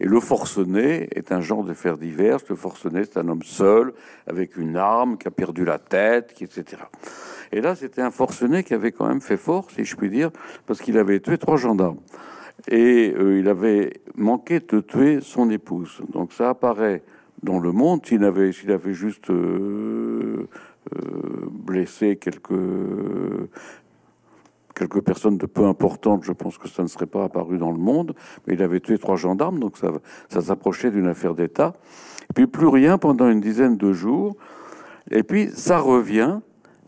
Et 0.00 0.06
le 0.06 0.20
forcené 0.20 1.08
est 1.14 1.32
un 1.32 1.40
genre 1.40 1.64
de 1.64 1.72
faits 1.72 1.98
divers. 1.98 2.38
Le 2.48 2.54
forcené, 2.54 3.04
c'est 3.04 3.18
un 3.18 3.28
homme 3.28 3.42
seul, 3.42 3.94
avec 4.26 4.56
une 4.56 4.76
arme, 4.76 5.16
qui 5.16 5.26
a 5.28 5.30
perdu 5.30 5.64
la 5.64 5.78
tête, 5.78 6.34
etc. 6.40 6.82
Et 7.52 7.62
là, 7.62 7.74
c'était 7.74 8.02
un 8.02 8.10
forcené 8.10 8.62
qui 8.62 8.74
avait 8.74 8.92
quand 8.92 9.08
même 9.08 9.22
fait 9.22 9.38
fort, 9.38 9.70
si 9.70 9.84
je 9.84 9.96
puis 9.96 10.10
dire, 10.10 10.30
parce 10.66 10.82
qu'il 10.82 10.98
avait 10.98 11.20
tué 11.20 11.38
trois 11.38 11.56
gendarmes. 11.56 12.00
Et 12.66 13.14
euh, 13.16 13.38
il 13.38 13.48
avait 13.48 13.94
manqué 14.16 14.60
de 14.60 14.80
tuer 14.80 15.20
son 15.22 15.48
épouse. 15.48 16.02
Donc 16.10 16.34
ça 16.34 16.50
apparaît 16.50 17.02
dans 17.42 17.60
le 17.60 17.72
monde, 17.72 18.04
s'il 18.04 18.24
avait, 18.24 18.50
avait 18.68 18.94
juste 18.94 19.30
euh, 19.30 20.48
blessé 21.50 22.16
quelques 22.16 22.52
quelques 24.74 25.00
personnes 25.00 25.38
de 25.38 25.46
peu 25.46 25.64
importantes, 25.64 26.22
je 26.24 26.32
pense 26.32 26.56
que 26.56 26.68
ça 26.68 26.82
ne 26.82 26.88
serait 26.88 27.06
pas 27.06 27.24
apparu 27.24 27.58
dans 27.58 27.72
le 27.72 27.78
monde, 27.78 28.14
mais 28.46 28.54
il 28.54 28.62
avait 28.62 28.78
tué 28.78 28.96
trois 28.96 29.16
gendarmes, 29.16 29.58
donc 29.58 29.76
ça, 29.76 29.90
ça 30.28 30.40
s'approchait 30.40 30.92
d'une 30.92 31.08
affaire 31.08 31.34
d'État. 31.34 31.72
Puis 32.34 32.46
plus 32.46 32.68
rien 32.68 32.96
pendant 32.96 33.28
une 33.28 33.40
dizaine 33.40 33.76
de 33.76 33.92
jours, 33.92 34.36
et 35.10 35.22
puis 35.22 35.50
ça 35.50 35.78
revient 35.78 36.40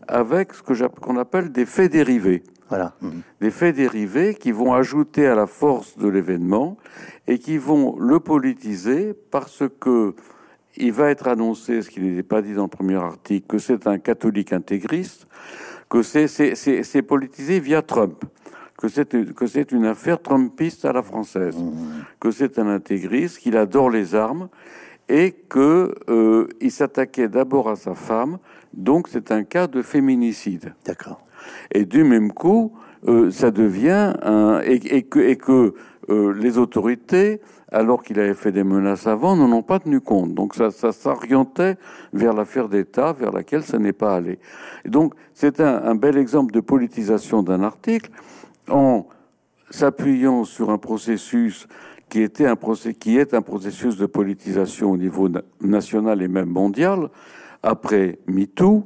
avec 0.07 0.53
ce 0.53 0.63
que 0.63 0.87
qu'on 0.99 1.17
appelle 1.17 1.51
des 1.51 1.65
faits 1.65 1.91
dérivés. 1.91 2.43
Voilà. 2.69 2.93
Des 3.41 3.51
faits 3.51 3.75
dérivés 3.75 4.33
qui 4.33 4.53
vont 4.53 4.73
ajouter 4.73 5.27
à 5.27 5.35
la 5.35 5.45
force 5.45 5.97
de 5.97 6.07
l'événement 6.07 6.77
et 7.27 7.37
qui 7.37 7.57
vont 7.57 7.97
le 7.99 8.21
politiser 8.21 9.13
parce 9.29 9.63
que 9.81 10.15
il 10.77 10.91
va 10.91 11.09
être 11.09 11.27
annoncé, 11.27 11.81
ce 11.81 11.89
qui 11.89 12.01
n'était 12.01 12.23
pas 12.23 12.41
dit 12.41 12.53
dans 12.53 12.63
le 12.63 12.69
premier 12.69 12.95
article, 12.95 13.45
que 13.47 13.57
c'est 13.57 13.87
un 13.87 13.99
catholique 13.99 14.53
intégriste, 14.53 15.27
que 15.89 16.01
c'est 16.01 17.01
politisé 17.01 17.59
via 17.59 17.81
Trump, 17.81 18.23
que 18.77 18.87
c'est 19.47 19.71
une 19.71 19.85
affaire 19.85 20.21
trumpiste 20.21 20.85
à 20.85 20.93
la 20.93 21.03
française, 21.03 21.55
mmh. 21.55 22.03
que 22.19 22.31
c'est 22.31 22.57
un 22.57 22.67
intégriste, 22.67 23.39
qu'il 23.39 23.57
adore 23.57 23.89
les 23.89 24.15
armes 24.15 24.49
et 25.09 25.31
que 25.31 25.93
euh, 26.09 26.47
il 26.61 26.71
s'attaquait 26.71 27.27
d'abord 27.27 27.69
à 27.69 27.75
sa 27.75 27.93
femme, 27.93 28.37
donc 28.73 29.07
c'est 29.09 29.31
un 29.31 29.43
cas 29.43 29.67
de 29.67 29.81
féminicide. 29.81 30.73
D'accord. 30.85 31.25
Et 31.71 31.85
du 31.85 32.03
même 32.03 32.31
coup, 32.31 32.71
euh, 33.07 33.29
ça 33.29 33.51
devient 33.51 34.13
un 34.21 34.61
et, 34.61 35.03
que, 35.03 35.19
et 35.19 35.35
que 35.35 35.73
euh, 36.09 36.33
les 36.33 36.57
autorités 36.57 37.41
alors 37.71 38.03
qu'il 38.03 38.19
avait 38.19 38.33
fait 38.33 38.51
des 38.51 38.63
menaces 38.63 39.07
avant, 39.07 39.35
n'en 39.35 39.51
ont 39.51 39.63
pas 39.63 39.79
tenu 39.79 40.01
compte. 40.01 40.33
Donc 40.33 40.55
ça, 40.55 40.71
s'orientait 40.91 41.77
vers 42.11 42.33
l'affaire 42.33 42.67
d'État, 42.67 43.13
vers 43.13 43.31
laquelle 43.31 43.63
ça 43.63 43.79
n'est 43.79 43.93
pas 43.93 44.15
allé. 44.15 44.39
Et 44.85 44.89
donc 44.89 45.13
c'est 45.33 45.59
un, 45.61 45.95
bel 45.95 46.17
exemple 46.17 46.53
de 46.53 46.59
politisation 46.59 47.43
d'un 47.43 47.63
article 47.63 48.11
en 48.69 49.07
s'appuyant 49.69 50.43
sur 50.43 50.69
un 50.69 50.77
processus 50.77 51.67
qui 52.09 52.21
était 52.21 52.45
un 52.45 52.57
qui 52.99 53.17
est 53.17 53.33
un 53.33 53.41
processus 53.41 53.95
de 53.95 54.05
politisation 54.05 54.91
au 54.91 54.97
niveau 54.97 55.29
national 55.61 56.21
et 56.21 56.27
même 56.27 56.49
mondial 56.49 57.09
après 57.63 58.19
MeToo, 58.27 58.85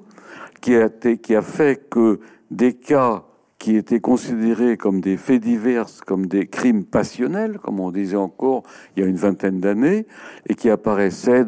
qui 0.62 0.76
a, 0.76 0.90
qui 0.90 1.36
a 1.36 1.42
fait 1.42 1.90
que 1.90 2.20
des 2.52 2.74
cas 2.74 3.24
qui 3.58 3.78
étaient 3.78 4.02
considérés 4.02 4.78
comme 4.78 5.00
des 5.00 5.18
faits 5.18 5.42
divers, 5.42 5.88
comme 6.06 6.26
des 6.28 6.46
crimes 6.46 6.84
passionnels, 6.84 7.58
comme 7.58 7.80
on 7.80 7.90
disait 7.90 8.18
encore 8.18 8.64
il 8.96 9.04
y 9.04 9.06
a 9.06 9.10
une 9.10 9.16
vingtaine 9.16 9.60
d'années, 9.60 10.06
et 10.48 10.56
qui 10.56 10.70
apparaissaient 10.70 11.46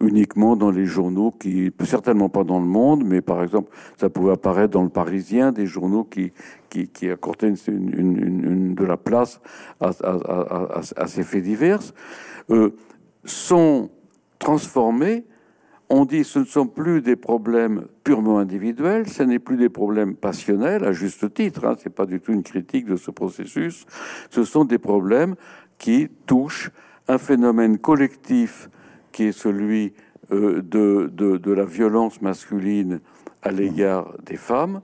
uniquement 0.00 0.56
dans 0.56 0.70
les 0.70 0.84
journaux, 0.84 1.30
qui 1.30 1.72
certainement 1.84 2.28
pas 2.28 2.44
dans 2.44 2.58
le 2.58 2.66
monde, 2.66 3.04
mais 3.04 3.20
par 3.20 3.42
exemple, 3.42 3.70
ça 3.96 4.10
pouvait 4.10 4.32
apparaître 4.32 4.72
dans 4.72 4.82
le 4.82 4.88
Parisien, 4.88 5.52
des 5.52 5.66
journaux 5.66 6.04
qui 6.04 6.32
accordaient 7.08 7.52
de 7.52 8.84
la 8.84 8.96
place 8.96 9.40
à 9.80 11.06
ces 11.06 11.22
faits 11.22 11.44
divers, 11.44 11.80
euh, 12.50 12.70
sont 13.24 13.90
transformés 14.38 15.24
on 15.88 16.04
dit 16.04 16.24
ce 16.24 16.40
ne 16.40 16.44
sont 16.44 16.66
plus 16.66 17.00
des 17.00 17.16
problèmes 17.16 17.86
purement 18.04 18.38
individuels, 18.38 19.08
ce 19.08 19.22
n'est 19.22 19.38
plus 19.38 19.56
des 19.56 19.68
problèmes 19.68 20.14
passionnels, 20.14 20.84
à 20.84 20.92
juste 20.92 21.32
titre, 21.34 21.64
hein, 21.64 21.76
ce 21.78 21.88
n'est 21.88 21.94
pas 21.94 22.06
du 22.06 22.20
tout 22.20 22.32
une 22.32 22.42
critique 22.42 22.86
de 22.86 22.96
ce 22.96 23.10
processus, 23.10 23.86
ce 24.30 24.44
sont 24.44 24.64
des 24.64 24.78
problèmes 24.78 25.36
qui 25.78 26.08
touchent 26.26 26.70
un 27.08 27.18
phénomène 27.18 27.78
collectif 27.78 28.68
qui 29.12 29.24
est 29.24 29.32
celui 29.32 29.94
euh, 30.32 30.60
de, 30.62 31.52
la 31.52 31.64
violence 31.64 32.20
masculine 32.20 33.00
à 33.42 33.50
l'égard 33.52 34.12
des 34.24 34.36
femmes, 34.36 34.80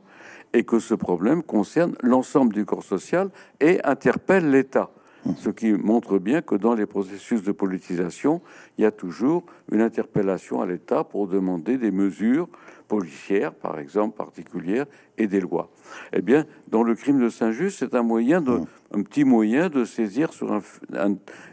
et 0.53 0.64
que 0.64 0.78
ce 0.78 0.94
problème 0.94 1.42
concerne 1.42 1.94
l'ensemble 2.03 2.53
du 2.53 2.64
corps 2.64 2.84
social 2.84 3.30
et 3.61 3.82
interpelle 3.84 4.50
l'État 4.50 4.90
ce 5.37 5.51
qui 5.51 5.73
montre 5.73 6.18
bien 6.18 6.43
que 6.43 6.55
dans 6.55 6.75
les 6.75 6.87
processus 6.87 7.43
de 7.43 7.53
politisation, 7.53 8.41
il 8.77 8.83
y 8.83 8.85
a 8.85 8.91
toujours 8.91 9.45
une 9.70 9.81
interpellation 9.81 10.61
à 10.61 10.66
l'État 10.66 11.05
pour 11.05 11.29
demander 11.29 11.79
des 11.79 11.91
mesures 11.91 12.49
policières, 12.89 13.55
par 13.55 13.79
exemple, 13.79 14.16
particulières, 14.16 14.87
et 15.16 15.27
des 15.27 15.41
lois. 15.41 15.70
Eh 16.12 16.23
bien, 16.23 16.45
dans 16.68 16.83
le 16.83 16.95
crime 16.95 17.20
de 17.20 17.29
Saint-Just, 17.29 17.79
c'est 17.79 17.95
un 17.95 18.03
moyen 18.03 18.41
de, 18.41 18.61
un 18.93 19.03
petit 19.03 19.25
moyen 19.25 19.68
de 19.68 19.85
saisir 19.85 20.33
sur 20.33 20.53
un, 20.53 20.61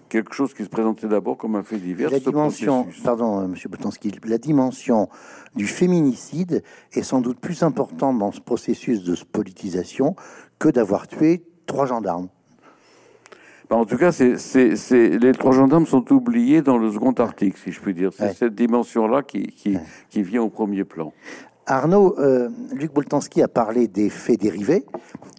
quelque 0.10 0.34
chose 0.34 0.54
qui 0.54 0.64
se 0.64 0.70
présentait 0.70 1.08
d'abord 1.08 1.38
comme 1.38 1.56
un 1.56 1.64
fait 1.64 1.78
divers. 1.78 2.10
La 2.10 2.20
dimension, 2.20 2.88
pardon, 3.04 3.42
euh, 3.42 3.48
Monsieur 3.48 3.70
la 4.26 4.38
dimension 4.38 5.10
du 5.56 5.68
féminicide 5.68 6.64
est 6.94 7.04
sans 7.04 7.22
doute 7.22 7.40
plus 7.40 7.64
importante 7.64 8.18
dans 8.18 8.32
ce 8.32 8.42
processus 8.42 9.04
de 9.04 9.16
politisation 9.32 10.16
que 10.58 10.70
d'avoir 10.70 11.08
tué 11.08 11.46
trois 11.66 11.86
gendarmes. 11.86 12.30
Bah, 13.70 13.76
en 13.76 13.86
tout 13.86 13.98
cas, 13.98 14.12
c'est, 14.12 14.36
les 14.92 15.32
trois 15.34 15.52
gendarmes 15.52 15.86
sont 15.86 16.12
oubliés 16.12 16.64
dans 16.64 16.78
le 16.78 16.92
second 16.92 17.12
article, 17.14 17.60
si 17.64 17.72
je 17.72 17.80
puis 17.80 17.94
dire. 17.94 18.10
C'est 18.18 18.34
cette 18.34 18.56
dimension-là 18.56 19.22
qui, 19.22 19.54
qui, 20.10 20.24
vient 20.24 20.42
au 20.42 20.50
premier 20.50 20.84
plan. 20.84 21.14
Arnaud, 21.68 22.18
euh, 22.18 22.50
Luc 22.74 22.92
Boltanski 22.94 23.44
a 23.44 23.48
parlé 23.48 23.88
des 23.88 24.10
faits 24.10 24.40
dérivés. 24.40 24.86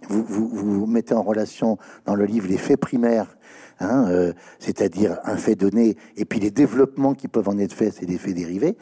Vous, 0.07 0.23
vous, 0.23 0.85
mettez 0.85 1.13
en 1.13 1.23
relation 1.23 1.77
dans 2.05 2.15
le 2.15 2.23
livre 2.23 2.47
les 2.47 2.57
faits 2.57 2.79
primaires, 2.79 3.35
hein, 3.81 4.05
euh, 4.07 4.31
c'est-à-dire 4.59 5.17
un 5.25 5.35
fait 5.35 5.55
donné, 5.55 5.97
et 6.15 6.23
puis 6.23 6.39
les 6.39 6.51
développements 6.51 7.13
qui 7.13 7.27
peuvent 7.27 7.49
en 7.49 7.57
être 7.57 7.73
faits, 7.73 7.95
c'est 7.99 8.05
des 8.05 8.17
faits 8.17 8.35
dérivés. 8.35 8.77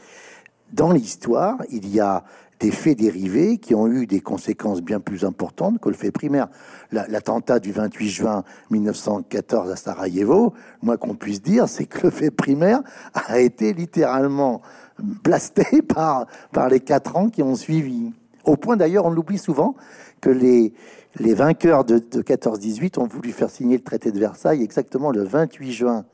Dans 0.74 0.92
l'histoire, 0.92 1.58
il 1.72 1.88
y 1.88 2.00
a 2.00 2.24
des 2.60 2.72
faits 2.72 2.98
dérivés 2.98 3.58
qui 3.58 3.74
ont 3.74 3.88
eu 3.88 4.06
des 4.06 4.20
conséquences 4.20 4.82
bien 4.82 5.00
plus 5.00 5.24
importantes 5.24 5.80
que 5.80 5.90
le 5.90 5.96
fait 5.96 6.12
primaire. 6.12 6.48
L'attentat 6.92 7.60
du 7.60 7.72
28 7.72 8.10
juin 8.10 8.44
1914 8.70 9.72
à 9.72 9.76
Sarajevo, 9.76 10.54
moi 10.82 10.98
qu'on 10.98 11.16
puisse 11.16 11.42
dire, 11.42 11.70
c'est 11.70 11.86
que 11.86 12.08
le 12.08 12.10
fait 12.12 12.32
primaire 12.32 12.82
a 13.14 13.40
été 13.40 13.74
littéralement 13.74 14.62
blasté 15.00 15.82
par, 15.88 16.26
par 16.52 16.70
les 16.70 16.82
quatre 16.82 17.16
ans 17.16 17.30
qui 17.30 17.42
ont 17.42 17.56
suivi. 17.56 18.12
Au 18.44 18.58
point 18.58 18.76
d'ailleurs, 18.76 19.06
on 19.06 19.12
l'oublie 19.12 19.38
souvent, 19.38 19.76
que 20.20 20.30
les, 20.30 20.74
les 21.20 21.34
vainqueurs 21.34 21.86
de, 21.86 22.00
de 22.00 22.22
14-18 22.22 23.00
ont 23.00 23.08
voulu 23.08 23.32
faire 23.32 23.50
signer 23.50 23.78
le 23.78 23.84
traité 23.84 24.12
de 24.12 24.20
Versailles 24.20 24.64
exactement 24.64 25.12
le 25.12 25.24
28 25.24 25.72
juin 25.72 26.06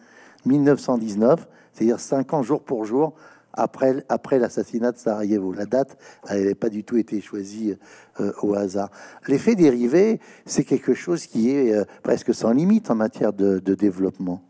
1919, 0.46 1.48
c'est-à-dire 1.74 2.00
cinq 2.00 2.34
ans 2.34 2.44
jour 2.44 2.62
pour 2.62 2.86
jour 2.86 3.14
après, 3.56 4.04
après 4.10 4.40
l'assassinat 4.40 4.92
de 4.92 4.98
Sarajevo. 4.98 5.54
La 5.54 5.66
date 5.66 5.98
n'avait 6.30 6.56
pas 6.56 6.70
du 6.70 6.84
tout 6.84 6.98
été 6.98 7.22
choisie 7.22 7.76
euh, 8.20 8.32
au 8.42 8.54
hasard. 8.54 8.90
L'effet 9.28 9.56
dérivé, 9.56 10.20
c'est 10.46 10.64
quelque 10.64 10.94
chose 10.94 11.26
qui 11.26 11.52
est 11.52 11.74
euh, 11.74 11.84
presque 12.04 12.34
sans 12.34 12.52
limite 12.52 12.92
en 12.92 12.96
matière 12.96 13.34
de, 13.34 13.60
de 13.60 13.74
développement. 13.74 14.42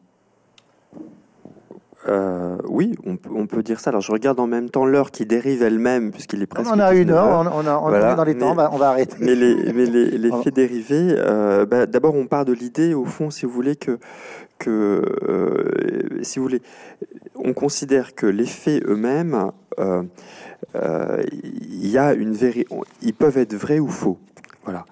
Euh, 2.08 2.58
oui, 2.68 2.96
on, 3.06 3.18
on, 3.34 3.48
peut 3.48 3.64
dire 3.64 3.80
ça. 3.80 3.90
Alors, 3.90 4.02
je 4.02 4.12
regarde 4.12 4.40
en 4.40 4.46
même 4.46 4.70
temps 4.70 4.86
l'heure 4.86 5.10
qui 5.10 5.26
dérive 5.26 5.64
elle-même, 5.64 6.12
puisqu'il 6.12 6.42
est 6.42 6.46
presque. 6.46 6.70
On 6.72 6.80
a 6.80 6.94
une 6.94 7.10
heure, 7.10 7.40
on, 7.52 7.66
a, 7.66 7.78
on 7.78 7.90
voilà. 7.90 8.12
est 8.12 8.16
dans 8.16 8.24
les 8.24 8.38
temps, 8.38 8.52
on 8.52 8.56
va, 8.56 8.70
on 8.72 8.78
va, 8.78 8.90
arrêter. 8.90 9.18
Mais 9.20 9.34
les, 9.34 9.74
mais 9.74 9.86
les, 9.86 10.12
les 10.12 10.32
faits 10.44 10.54
dérivés, 10.54 11.16
euh, 11.18 11.66
bah, 11.66 11.88
d'abord, 11.88 12.14
on 12.14 12.28
part 12.28 12.46
de 12.46 12.54
l'idée, 12.54 12.94
au 12.94 13.06
fond, 13.06 13.32
si 13.32 13.48
vous 13.48 13.52
voulez, 13.52 13.76
que, 13.76 13.98
que 14.58 15.02
euh, 15.24 16.24
si 16.24 16.40
vous 16.40 16.46
voulez, 16.46 16.62
on 17.36 17.54
considère 17.54 18.16
que 18.16 18.26
les 18.26 18.46
faits 18.46 18.84
eux-mêmes, 18.86 19.52
euh, 19.80 20.04
euh, 20.76 21.24
ils 21.32 23.14
peuvent 23.14 23.38
être 23.38 23.54
vrais 23.54 23.80
ou 23.80 23.88
faux. 23.88 24.18
Voilà. 24.64 24.86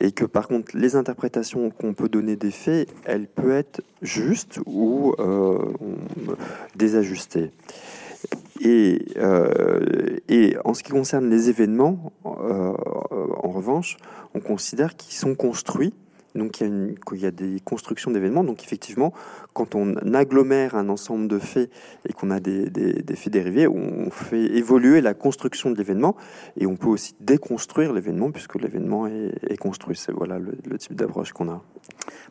Et 0.00 0.12
que 0.12 0.24
par 0.24 0.46
contre, 0.46 0.76
les 0.76 0.94
interprétations 0.94 1.70
qu'on 1.70 1.94
peut 1.94 2.08
donner 2.08 2.36
des 2.36 2.52
faits, 2.52 2.88
elles 3.04 3.26
peuvent 3.26 3.50
être 3.50 3.82
justes 4.02 4.60
ou 4.66 5.14
euh, 5.18 5.58
désajustées. 6.76 7.50
Et, 8.60 8.98
en 10.64 10.74
ce 10.74 10.82
qui 10.82 10.90
concerne 10.90 11.28
les 11.28 11.50
événements, 11.50 12.12
en 12.24 13.50
revanche, 13.50 13.96
on 14.34 14.40
considère 14.40 14.96
qu'ils 14.96 15.14
sont 15.14 15.34
construits 15.34 15.92
donc 16.36 16.60
il 16.60 16.62
y 16.62 16.66
a, 16.66 16.68
une, 16.68 16.94
il 17.12 17.20
y 17.20 17.26
a 17.26 17.30
des 17.30 17.60
constructions 17.60 18.10
d'événements. 18.10 18.44
Donc 18.44 18.62
effectivement, 18.62 19.12
quand 19.52 19.74
on 19.74 19.96
agglomère 20.14 20.74
un 20.74 20.88
ensemble 20.88 21.28
de 21.28 21.38
faits 21.38 21.70
et 22.08 22.12
qu'on 22.12 22.30
a 22.30 22.40
des, 22.40 22.70
des, 22.70 22.94
des, 23.02 23.16
faits 23.16 23.32
dérivés, 23.32 23.66
on 23.66 24.10
fait 24.10 24.56
évoluer 24.56 25.00
la 25.00 25.14
construction 25.14 25.70
de 25.70 25.76
l'événement 25.76 26.16
et 26.56 26.66
on 26.66 26.76
peut 26.76 26.88
aussi 26.88 27.14
déconstruire 27.20 27.92
l'événement 27.92 28.30
puisque 28.30 28.56
l'événement 28.56 29.06
est, 29.06 29.32
est, 29.48 29.56
construit. 29.56 29.96
C'est 29.96 30.12
voilà 30.12 30.38
le, 30.38 30.52
le 30.64 30.78
type 30.78 30.94
d'approche 30.94 31.32
qu'on 31.32 31.48
a. 31.48 31.62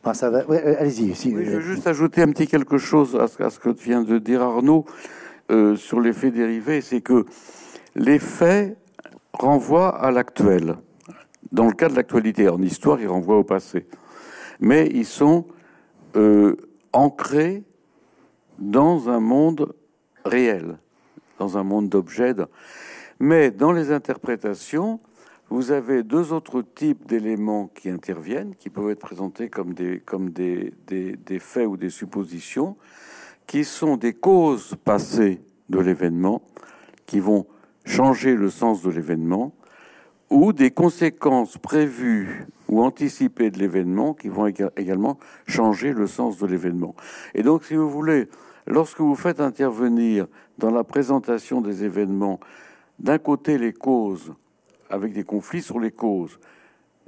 Bon, 0.04 0.14
ça 0.14 0.30
va. 0.30 0.46
Ouais, 0.46 0.76
Allez-y. 0.76 1.14
Si, 1.14 1.34
oui, 1.34 1.44
je 1.44 1.50
veux 1.52 1.60
juste 1.60 1.86
ajouter 1.86 2.22
un 2.22 2.30
petit 2.32 2.46
quelque 2.46 2.78
chose 2.78 3.16
à 3.16 3.28
ce, 3.28 3.42
à 3.42 3.50
ce 3.50 3.58
que 3.58 3.70
vient 3.70 4.02
de 4.02 4.18
dire 4.18 4.42
Arnaud 4.42 4.84
euh, 5.50 5.76
sur 5.76 6.00
les 6.00 6.12
faits 6.12 6.34
dérivés, 6.34 6.80
c'est 6.80 7.00
que 7.00 7.24
les 7.94 8.18
faits 8.18 8.76
renvoient 9.32 9.96
à 9.96 10.10
l'actuel. 10.10 10.76
Dans 11.52 11.66
le 11.66 11.72
cas 11.72 11.88
de 11.88 11.94
l'actualité, 11.94 12.48
en 12.48 12.60
histoire, 12.60 13.00
ils 13.00 13.08
renvoient 13.08 13.38
au 13.38 13.44
passé. 13.44 13.86
Mais 14.60 14.88
ils 14.92 15.06
sont 15.06 15.46
euh, 16.16 16.56
ancrés 16.92 17.62
dans 18.58 19.08
un 19.08 19.20
monde 19.20 19.74
réel, 20.24 20.78
dans 21.38 21.58
un 21.58 21.62
monde 21.62 21.88
d'objets. 21.88 22.34
Mais 23.20 23.50
dans 23.50 23.72
les 23.72 23.92
interprétations, 23.92 25.00
vous 25.48 25.70
avez 25.70 26.02
deux 26.02 26.32
autres 26.32 26.62
types 26.62 27.06
d'éléments 27.06 27.68
qui 27.68 27.88
interviennent, 27.88 28.56
qui 28.56 28.68
peuvent 28.68 28.90
être 28.90 29.00
présentés 29.00 29.48
comme 29.48 29.74
des, 29.74 30.02
faits 31.38 31.66
ou 31.66 31.76
des 31.76 31.90
suppositions, 31.90 32.76
qui 33.46 33.64
sont 33.64 33.96
des 33.96 34.12
causes 34.12 34.74
passées 34.84 35.40
de 35.68 35.78
l'événement, 35.78 36.42
qui 37.06 37.20
vont 37.20 37.46
changer 37.84 38.34
le 38.34 38.50
sens 38.50 38.82
de 38.82 38.90
l'événement, 38.90 39.54
ou 40.30 40.52
des 40.52 40.70
conséquences 40.70 41.58
prévues 41.58 42.46
ou 42.68 42.82
anticipées 42.82 43.50
de 43.50 43.58
l'événement 43.58 44.14
qui 44.14 44.28
vont 44.28 44.46
également 44.46 45.18
changer 45.46 45.92
le 45.92 46.06
sens 46.06 46.38
de 46.38 46.46
l'événement. 46.46 46.94
Et 47.34 47.42
donc, 47.42 47.64
si 47.64 47.74
vous 47.74 47.88
voulez, 47.88 48.28
lorsque 48.66 49.00
vous 49.00 49.14
faites 49.14 49.40
intervenir 49.40 50.26
dans 50.58 50.70
la 50.70 50.84
présentation 50.84 51.60
des 51.60 51.84
événements, 51.84 52.40
d'un 52.98 53.18
côté 53.18 53.58
les 53.58 53.72
causes, 53.72 54.34
avec 54.90 55.12
des 55.12 55.24
conflits 55.24 55.62
sur 55.62 55.78
les 55.78 55.92
causes, 55.92 56.38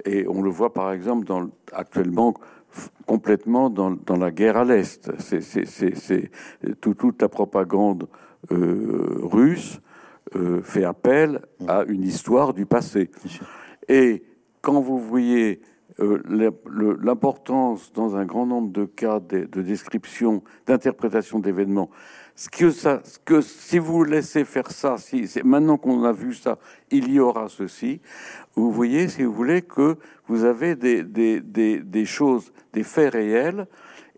et 0.05 0.25
on 0.27 0.41
le 0.41 0.49
voit 0.49 0.73
par 0.73 0.93
exemple 0.93 1.25
actuellement 1.73 2.33
complètement 3.05 3.69
dans, 3.69 3.97
la 4.17 4.31
guerre 4.31 4.57
à 4.57 4.63
l'Est, 4.63 5.11
c'est 5.19 6.31
tout, 6.79 6.93
toute 6.93 7.21
la 7.21 7.27
propagande 7.27 8.07
euh, 8.51 9.19
russe 9.23 9.81
euh, 10.35 10.61
fait 10.61 10.83
appel 10.83 11.41
à 11.67 11.83
une 11.87 12.03
histoire 12.03 12.53
du 12.53 12.65
passé. 12.65 13.09
Et 13.87 14.23
quand 14.61 14.79
vous 14.81 14.99
voyez 14.99 15.61
euh, 15.99 16.21
l'importance 17.01 17.91
dans 17.93 18.15
un 18.15 18.25
grand 18.25 18.45
nombre 18.45 18.71
de 18.71 18.85
cas 18.85 19.19
de, 19.19 19.45
de 19.45 19.61
description, 19.61 20.43
d'interprétation 20.65 21.39
d'événements, 21.39 21.89
ce 22.35 22.49
que, 22.49 22.71
ça, 22.71 23.01
ce 23.03 23.19
que 23.19 23.41
si 23.41 23.79
vous 23.79 24.05
laissez 24.05 24.45
faire 24.45 24.71
ça, 24.71 24.97
si 24.97 25.27
c'est 25.27 25.43
maintenant 25.43 25.77
qu'on 25.77 26.03
a 26.05 26.13
vu 26.13 26.33
ça, 26.33 26.57
il 26.89 27.11
y 27.11 27.19
aura 27.19 27.49
ceci. 27.49 27.99
Vous 28.55 28.71
voyez, 28.71 29.09
si 29.09 29.23
vous 29.23 29.33
voulez, 29.33 29.61
que 29.61 29.97
vous 30.27 30.45
avez 30.45 30.75
des, 30.75 31.03
des, 31.03 31.41
des, 31.41 31.79
des 31.79 32.05
choses, 32.05 32.53
des 32.71 32.83
faits 32.83 33.13
réels 33.13 33.67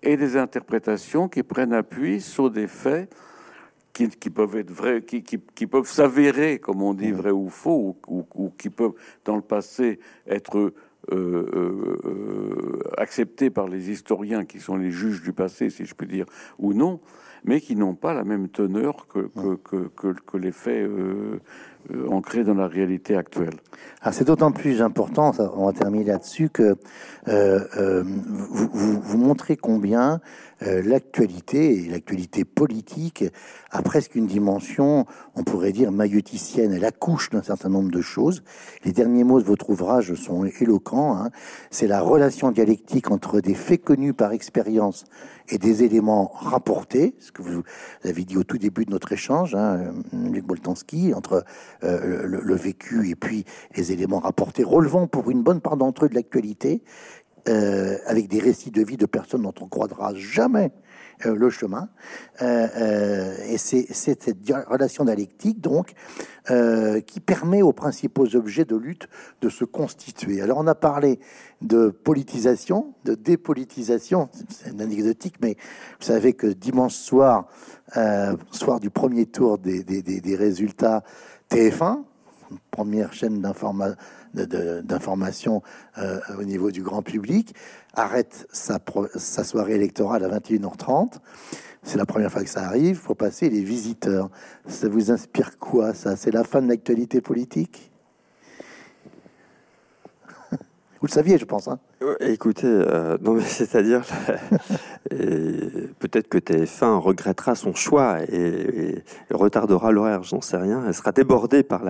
et 0.03 0.17
des 0.17 0.37
interprétations 0.37 1.29
qui 1.29 1.41
prennent 1.41 1.73
appui 1.73 2.21
sur 2.21 2.51
des 2.51 2.67
faits 2.67 3.11
qui, 3.93 4.09
qui, 4.09 4.29
peuvent 4.29 4.55
être 4.55 4.71
vrais, 4.71 5.01
qui, 5.01 5.23
qui, 5.23 5.39
qui 5.55 5.67
peuvent 5.67 5.87
s'avérer, 5.87 6.59
comme 6.59 6.81
on 6.81 6.93
dit, 6.93 7.11
vrais 7.11 7.31
ou 7.31 7.49
faux, 7.49 7.97
ou, 8.07 8.17
ou, 8.19 8.27
ou, 8.35 8.49
qui 8.57 8.69
peuvent, 8.69 8.93
dans 9.25 9.35
le 9.35 9.41
passé, 9.41 9.99
être 10.27 10.57
euh, 10.57 10.73
euh, 11.11 11.97
euh, 12.05 12.79
acceptés 12.97 13.49
par 13.49 13.67
les 13.67 13.89
historiens, 13.89 14.45
qui 14.45 14.59
sont 14.59 14.77
les 14.77 14.91
juges 14.91 15.21
du 15.21 15.33
passé, 15.33 15.69
si 15.69 15.85
je 15.85 15.95
puis 15.95 16.07
dire, 16.07 16.25
ou 16.59 16.73
non, 16.73 16.99
mais 17.43 17.59
qui 17.59 17.75
n'ont 17.75 17.95
pas 17.95 18.13
la 18.13 18.23
même 18.23 18.49
teneur 18.49 19.07
que, 19.07 19.19
que, 19.19 19.55
que, 19.55 19.87
que, 19.87 20.13
que 20.13 20.37
les 20.37 20.51
faits 20.51 20.87
euh, 20.87 21.39
euh, 21.93 22.07
ancrés 22.09 22.43
dans 22.43 22.53
la 22.53 22.67
réalité 22.67 23.15
actuelle. 23.15 23.55
Ah, 24.01 24.11
c'est 24.11 24.25
d'autant 24.25 24.51
plus 24.51 24.81
important, 24.81 25.31
on 25.55 25.65
va 25.65 25.73
terminer 25.73 26.03
là-dessus, 26.03 26.49
que 26.49 26.75
euh, 27.27 28.03
vous, 28.03 28.99
vous, 29.01 29.17
montrez 29.17 29.57
combien 29.57 30.21
euh, 30.63 30.83
l'actualité, 30.83 31.85
et 31.85 31.89
l'actualité 31.89 32.45
politique, 32.45 33.25
a 33.71 33.81
presque 33.81 34.13
une 34.13 34.27
dimension, 34.27 35.07
on 35.35 35.43
pourrait 35.43 35.71
dire, 35.71 35.91
maïoticienne. 35.91 36.71
Elle 36.71 36.85
accouche 36.85 37.31
d'un 37.31 37.41
certain 37.41 37.69
nombre 37.69 37.89
de 37.89 38.01
choses. 38.01 38.43
Les 38.85 38.91
derniers 38.91 39.23
mots 39.23 39.41
de 39.41 39.45
votre 39.45 39.71
ouvrage 39.71 40.13
sont 40.13 40.45
éloquents. 40.45 41.17
Hein. 41.17 41.29
C'est 41.71 41.87
la 41.87 42.01
relation 42.01 42.51
dialectique 42.51 43.09
entre 43.09 43.39
des 43.39 43.55
faits 43.55 43.83
connus 43.83 44.13
par 44.13 44.33
expérience 44.33 45.05
et 45.49 45.57
des 45.57 45.83
éléments 45.83 46.31
rapportés, 46.35 47.15
ce 47.19 47.31
que 47.31 47.41
vous 47.41 47.63
avez 48.03 48.23
dit 48.23 48.37
au 48.37 48.43
tout 48.43 48.57
début 48.57 48.85
de 48.85 48.91
notre 48.91 49.11
échange, 49.11 49.55
hein, 49.55 49.93
Luc 50.13 50.45
Boltanski, 50.45 51.13
entre 51.13 51.43
euh, 51.83 52.27
le, 52.27 52.55
vécu 52.55 53.09
et 53.09 53.15
puis 53.15 53.43
les 53.75 53.91
éléments 53.91 54.19
rapportés, 54.19 54.63
relevant 54.63 55.07
pour 55.07 55.31
une 55.31 55.41
bonne 55.41 55.61
part 55.61 55.77
d'entre 55.77 56.05
eux 56.05 56.09
de 56.09 56.13
l'actualité, 56.13 56.83
euh, 57.49 57.97
avec 58.05 58.27
des 58.27 58.39
récits 58.39 58.69
de 58.69 58.83
vie 58.83 58.97
de 58.97 59.07
personnes 59.07 59.41
dont 59.41 59.53
on 59.59 59.67
croira 59.67 60.13
jamais 60.13 60.71
euh, 61.25 61.35
le 61.35 61.49
chemin. 61.49 61.89
Et 62.39 63.57
c'est 63.57 63.91
cette 63.91 64.31
relation 64.67 65.05
dialectique, 65.05 65.59
donc, 65.59 65.93
qui 66.47 67.19
permet 67.19 67.63
aux 67.63 67.73
principaux 67.73 68.35
objets 68.35 68.65
de 68.65 68.75
lutte 68.75 69.07
de 69.41 69.49
se 69.49 69.65
constituer. 69.65 70.41
Alors, 70.41 70.59
on 70.59 70.67
a 70.67 70.75
parlé 70.75 71.19
de 71.61 71.89
politisation, 71.89 72.93
de 73.05 73.15
dépolitisation, 73.15 74.29
c'est 74.49 74.79
anecdotique, 74.79 75.35
mais 75.41 75.55
vous 75.99 76.05
savez 76.05 76.33
que 76.33 76.47
dimanche 76.47 76.95
soir, 76.95 77.47
soir 78.51 78.79
du 78.79 78.89
premier 78.89 79.27
tour 79.27 79.57
des 79.59 80.35
résultats 80.35 81.03
TF1, 81.51 82.03
première 82.71 83.11
chaîne 83.11 83.41
d'information 84.33 85.61
euh, 85.97 86.19
au 86.39 86.43
niveau 86.43 86.71
du 86.71 86.81
grand 86.81 87.01
public, 87.01 87.53
arrête 87.93 88.47
sa, 88.53 88.79
sa 89.15 89.43
soirée 89.43 89.75
électorale 89.75 90.23
à 90.23 90.29
21h30. 90.39 91.17
C'est 91.83 91.97
la 91.97 92.05
première 92.05 92.31
fois 92.31 92.43
que 92.43 92.49
ça 92.49 92.63
arrive. 92.63 92.95
Faut 92.95 93.15
passer 93.15 93.49
les 93.49 93.63
visiteurs. 93.63 94.29
Ça 94.65 94.87
vous 94.87 95.11
inspire 95.11 95.59
quoi, 95.59 95.93
ça? 95.93 96.15
C'est 96.15 96.31
la 96.31 96.45
fin 96.45 96.61
de 96.61 96.69
l'actualité 96.69 97.19
politique? 97.19 97.91
Vous 100.51 101.07
le 101.07 101.11
saviez, 101.11 101.37
je 101.37 101.45
pense. 101.45 101.67
Hein? 101.67 101.79
Écoutez, 102.19 102.65
euh, 102.65 103.17
non 103.21 103.33
mais 103.33 103.41
c'est-à-dire, 103.45 104.01
peut-être 105.09 106.27
que 106.29 106.39
TF1 106.39 106.97
regrettera 106.97 107.53
son 107.53 107.75
choix 107.75 108.23
et, 108.23 108.95
et 108.97 109.03
retardera 109.29 109.91
l'horaire, 109.91 110.23
j'en 110.23 110.41
sais 110.41 110.57
rien. 110.57 110.83
Elle 110.87 110.95
sera 110.95 111.11
débordée 111.11 111.61
par 111.61 111.83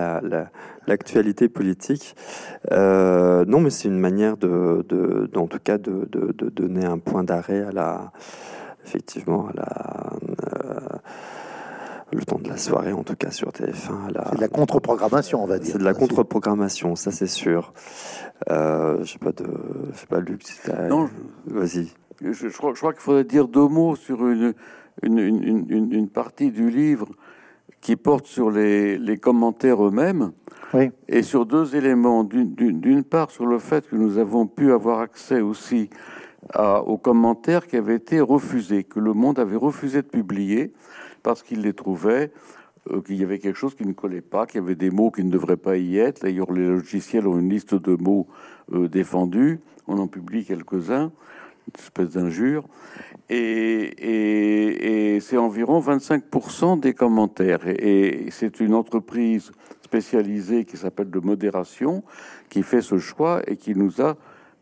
l'actualité 0.86 1.46
la, 1.46 1.50
politique. 1.50 2.14
Euh, 2.72 3.46
non, 3.46 3.60
mais 3.60 3.70
c'est 3.70 3.88
une 3.88 3.98
manière 3.98 4.36
de, 4.36 5.30
en 5.34 5.46
tout 5.46 5.60
cas, 5.62 5.78
de 5.78 6.06
donner 6.50 6.84
un 6.84 6.98
point 6.98 7.24
d'arrêt 7.24 7.62
à 7.62 7.72
la, 7.72 8.12
effectivement, 8.84 9.48
à 9.48 9.52
la. 9.54 10.11
Le 12.12 12.24
temps 12.24 12.38
de 12.38 12.48
la 12.48 12.58
soirée, 12.58 12.92
en 12.92 13.02
tout 13.02 13.16
cas 13.16 13.30
sur 13.30 13.48
TF1. 13.50 14.12
C'est 14.30 14.36
de 14.36 14.40
la 14.40 14.48
contre-programmation, 14.48 15.42
on 15.42 15.46
va 15.46 15.58
dire. 15.58 15.72
C'est 15.72 15.78
de 15.78 15.84
la 15.84 15.94
contre-programmation, 15.94 16.94
ça 16.94 17.10
c'est 17.10 17.26
sûr. 17.26 17.72
Euh, 18.50 18.98
je 19.02 19.12
sais 19.12 19.18
pas 19.18 19.32
de, 19.32 19.46
je 19.92 19.98
sais 19.98 20.06
pas 20.06 20.20
Luc. 20.20 20.42
non, 20.88 21.08
vas-y. 21.46 21.88
Je, 22.20 22.48
crois, 22.48 22.92
qu'il 22.92 23.00
faudrait 23.00 23.24
dire 23.24 23.48
deux 23.48 23.66
mots 23.66 23.96
sur 23.96 24.28
une 24.28 24.54
une, 25.02 25.18
une, 25.18 25.92
une, 25.92 26.08
partie 26.08 26.50
du 26.50 26.68
livre 26.68 27.08
qui 27.80 27.96
porte 27.96 28.26
sur 28.26 28.50
les, 28.50 28.98
les 28.98 29.16
commentaires 29.16 29.84
eux-mêmes 29.84 30.32
oui. 30.74 30.90
et 31.08 31.22
sur 31.22 31.46
deux 31.46 31.74
éléments. 31.74 32.24
D'une 32.24 33.04
part, 33.04 33.30
sur 33.30 33.46
le 33.46 33.58
fait 33.58 33.88
que 33.88 33.96
nous 33.96 34.18
avons 34.18 34.46
pu 34.46 34.72
avoir 34.72 35.00
accès 35.00 35.40
aussi 35.40 35.88
à, 36.52 36.82
aux 36.82 36.98
commentaires 36.98 37.66
qui 37.66 37.76
avaient 37.76 37.96
été 37.96 38.20
refusés, 38.20 38.84
que 38.84 39.00
le 39.00 39.14
monde 39.14 39.38
avait 39.38 39.56
refusé 39.56 40.02
de 40.02 40.08
publier 40.08 40.72
parce 41.22 41.42
qu'il 41.42 41.62
les 41.62 41.72
trouvait 41.72 42.32
euh, 42.90 43.00
qu'il 43.00 43.16
y 43.16 43.22
avait 43.22 43.38
quelque 43.38 43.58
chose 43.58 43.76
qui 43.76 43.86
ne 43.86 43.92
collait 43.92 44.20
pas, 44.20 44.44
qu'il 44.44 44.60
y 44.60 44.64
avait 44.64 44.74
des 44.74 44.90
mots 44.90 45.12
qui 45.12 45.22
ne 45.22 45.30
devraient 45.30 45.56
pas 45.56 45.76
y 45.76 45.98
être. 45.98 46.22
D'ailleurs, 46.22 46.52
les 46.52 46.66
logiciels 46.66 47.28
ont 47.28 47.38
une 47.38 47.48
liste 47.48 47.76
de 47.76 47.94
mots 47.94 48.26
euh, 48.72 48.88
défendus. 48.88 49.60
On 49.86 49.98
en 49.98 50.08
publie 50.08 50.44
quelques-uns, 50.44 51.12
une 51.68 51.78
espèce 51.78 52.10
d'injure. 52.10 52.66
Et, 53.30 55.18
c'est 55.20 55.36
environ 55.36 55.80
25% 55.80 56.80
des 56.80 56.92
commentaires. 56.92 57.60
Et, 57.68 58.26
c'est 58.30 58.58
une 58.58 58.74
entreprise 58.74 59.52
spécialisée 59.82 60.64
qui 60.64 60.76
s'appelle 60.76 61.10
de 61.10 61.20
modération 61.20 62.02
qui 62.48 62.64
fait 62.64 62.82
ce 62.82 62.98
choix 62.98 63.42
et 63.46 63.56
qui 63.56 63.76
nous 63.76 64.00
a, 64.00 64.16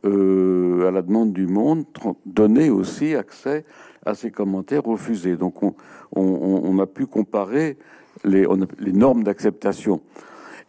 euh, 0.05 0.89
à 0.89 0.91
la 0.91 1.01
demande 1.01 1.33
du 1.33 1.47
monde, 1.47 1.87
donné 2.27 2.69
aussi 2.69 3.15
accès 3.15 3.65
à 4.05 4.15
ces 4.15 4.31
commentaires 4.31 4.85
refusés. 4.85 5.37
Donc 5.37 5.63
on, 5.63 5.75
on, 6.13 6.79
a 6.79 6.87
pu 6.87 7.07
comparer 7.07 7.77
les, 8.25 8.47
les 8.79 8.93
normes 8.93 9.23
d'acceptation. 9.23 10.01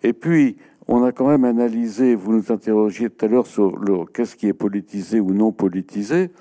Et 0.04 0.14
puis, 0.14 0.58
on 0.88 1.04
a 1.04 1.12
quand 1.12 1.28
même 1.28 1.46
analysé, 1.46 2.16
vous 2.16 2.34
nous 2.34 2.52
interrogiez 2.52 3.10
tout 3.10 3.26
à 3.26 3.28
l'heure 3.28 3.48
sur 3.48 3.80
qu'est-ce 4.14 4.36
qui 4.36 4.48
est 4.48 4.54
politisé 4.54 5.20
ou 5.20 5.34
non 5.34 5.52
politisé. 5.52 6.32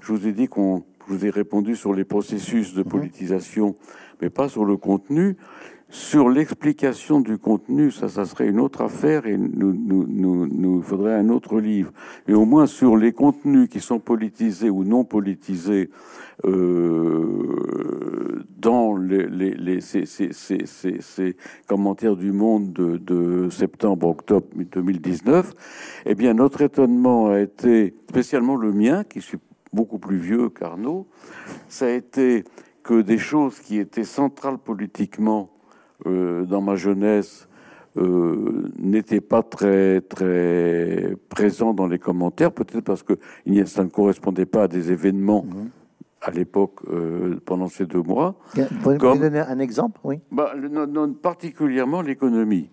Je 0.00 0.12
vous 0.12 0.26
ai 0.26 0.32
dit 0.32 0.48
qu'on, 0.48 0.84
je 1.06 1.14
vous 1.14 1.26
ai 1.26 1.30
répondu 1.30 1.76
sur 1.76 1.92
les 1.92 2.04
processus 2.04 2.74
de 2.74 2.82
mhm. 2.82 2.88
politisation, 2.88 3.74
mais 4.20 4.30
pas 4.30 4.48
sur 4.48 4.64
le 4.64 4.76
contenu. 4.76 5.36
Sur 5.90 6.28
l'explication 6.28 7.20
du 7.20 7.36
contenu, 7.36 7.90
ça, 7.90 8.08
ça 8.08 8.24
serait 8.24 8.46
une 8.46 8.60
autre 8.60 8.80
affaire 8.80 9.26
et 9.26 9.36
nous, 9.36 9.72
nous, 9.72 10.06
nous, 10.06 10.46
nous 10.46 10.82
faudrait 10.82 11.16
un 11.16 11.30
autre 11.30 11.58
livre. 11.58 11.92
Et 12.28 12.32
au 12.32 12.44
moins 12.44 12.66
sur 12.66 12.96
les 12.96 13.12
contenus 13.12 13.68
qui 13.68 13.80
sont 13.80 13.98
politisés 13.98 14.70
ou 14.70 14.84
non 14.84 15.02
politisés 15.02 15.90
euh, 16.44 18.44
dans 18.56 18.96
les, 18.96 19.26
les, 19.26 19.54
les 19.54 19.80
ces, 19.80 20.06
ces, 20.06 20.32
ces, 20.32 20.64
ces, 20.66 21.36
commentaires 21.66 22.16
du 22.16 22.30
Monde 22.30 22.72
de, 22.72 22.96
de 22.96 23.50
septembre-octobre 23.50 24.46
2019, 24.54 25.54
eh 26.06 26.14
bien 26.14 26.34
notre 26.34 26.62
étonnement 26.62 27.30
a 27.30 27.40
été, 27.40 27.94
spécialement 28.08 28.54
le 28.54 28.72
mien, 28.72 29.02
qui 29.02 29.20
suis 29.20 29.38
beaucoup 29.72 29.98
plus 29.98 30.18
vieux 30.18 30.50
qu'Arnaud, 30.50 31.08
ça 31.68 31.86
a 31.86 31.90
été 31.90 32.44
que 32.84 33.02
des 33.02 33.18
choses 33.18 33.58
qui 33.58 33.78
étaient 33.78 34.04
centrales 34.04 34.58
politiquement 34.58 35.50
euh, 36.06 36.44
dans 36.44 36.60
ma 36.60 36.76
jeunesse 36.76 37.48
euh, 37.96 38.70
n'étaient 38.78 39.20
pas 39.20 39.42
très 39.42 40.00
très 40.00 41.16
présents 41.28 41.74
dans 41.74 41.88
les 41.88 41.98
commentaires, 41.98 42.52
peut-être 42.52 42.84
parce 42.84 43.02
que 43.02 43.14
ça 43.66 43.82
ne 43.82 43.88
correspondait 43.88 44.46
pas 44.46 44.64
à 44.64 44.68
des 44.68 44.92
événements 44.92 45.44
mhm. 45.44 45.70
à 46.20 46.30
l'époque 46.30 46.80
euh, 46.88 47.40
pendant 47.44 47.66
ces 47.66 47.86
deux 47.86 48.02
mois. 48.02 48.36
Vous 48.54 48.62
pouvez 48.82 48.98
donner 48.98 49.40
un 49.40 49.58
exemple, 49.58 50.00
oui 50.04 50.20
bah, 50.30 50.54
non, 50.56 51.12
Particulièrement 51.14 52.00
l'économie. 52.00 52.70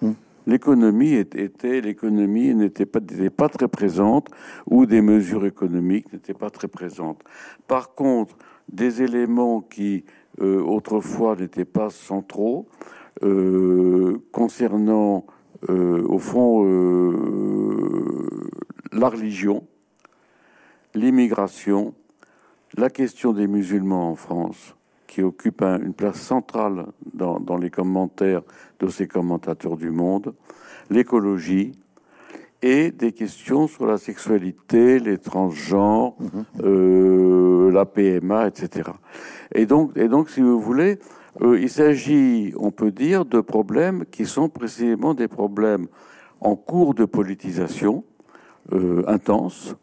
Mhm. 0.00 0.14
L'économie 0.46 1.14
était 1.14 1.80
l'économie 1.80 2.54
n'était 2.54 2.86
pas 2.86 3.00
n'était 3.00 3.30
pas 3.30 3.48
très 3.48 3.68
présente 3.68 4.28
ou 4.70 4.86
des 4.86 5.02
mesures 5.02 5.44
économiques 5.44 6.12
n'étaient 6.12 6.34
pas 6.34 6.50
très 6.50 6.68
présentes. 6.68 7.20
Par 7.66 7.94
contre, 7.94 8.36
des 8.68 9.02
éléments 9.02 9.60
qui 9.60 10.04
autrefois 10.40 11.36
n'étaient 11.36 11.64
pas 11.64 11.90
centraux, 11.90 12.66
euh, 13.22 14.18
concernant 14.32 15.26
euh, 15.68 16.02
au 16.08 16.18
fond 16.18 16.64
la 18.92 19.08
religion, 19.08 19.64
l'immigration, 20.94 21.94
la 22.76 22.90
question 22.90 23.32
des 23.32 23.46
musulmans 23.46 24.10
en 24.10 24.14
France, 24.16 24.74
qui 25.06 25.22
occupe 25.22 25.62
une 25.62 25.94
place 25.94 26.20
centrale 26.20 26.86
dans, 27.14 27.38
dans, 27.38 27.58
les 27.58 27.70
commentaires 27.70 28.42
de 28.80 28.88
ces 28.88 29.06
commentateurs 29.06 29.76
du 29.76 29.90
monde, 29.90 30.34
l'écologie, 30.90 31.72
et 32.62 32.92
des 32.92 33.12
questions 33.12 33.66
sur 33.66 33.86
la 33.86 33.98
sexualité, 33.98 35.00
les 35.00 35.18
transgenres, 35.18 36.14
mhm. 36.20 36.44
euh, 36.62 37.70
la 37.72 37.84
PMA, 37.84 38.46
etc. 38.46 38.90
Et 39.54 39.66
donc, 39.66 39.96
et 39.96 40.08
donc, 40.08 40.30
si 40.30 40.40
vous 40.40 40.60
voulez, 40.60 40.98
euh, 41.42 41.58
il 41.58 41.70
s'agit, 41.70 42.52
on 42.58 42.70
peut 42.70 42.90
dire, 42.90 43.24
de 43.24 43.40
problèmes 43.40 44.04
qui 44.10 44.26
sont 44.26 44.48
précisément 44.48 45.14
des 45.14 45.28
problèmes 45.28 45.86
en 46.40 46.56
cours 46.56 46.94
de 46.94 47.04
politisation 47.04 48.04
euh, 48.72 49.02
intense, 49.06 49.76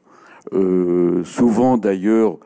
euh, 0.53 1.24
souvent 1.24 1.78
d'ailleurs 1.78 2.38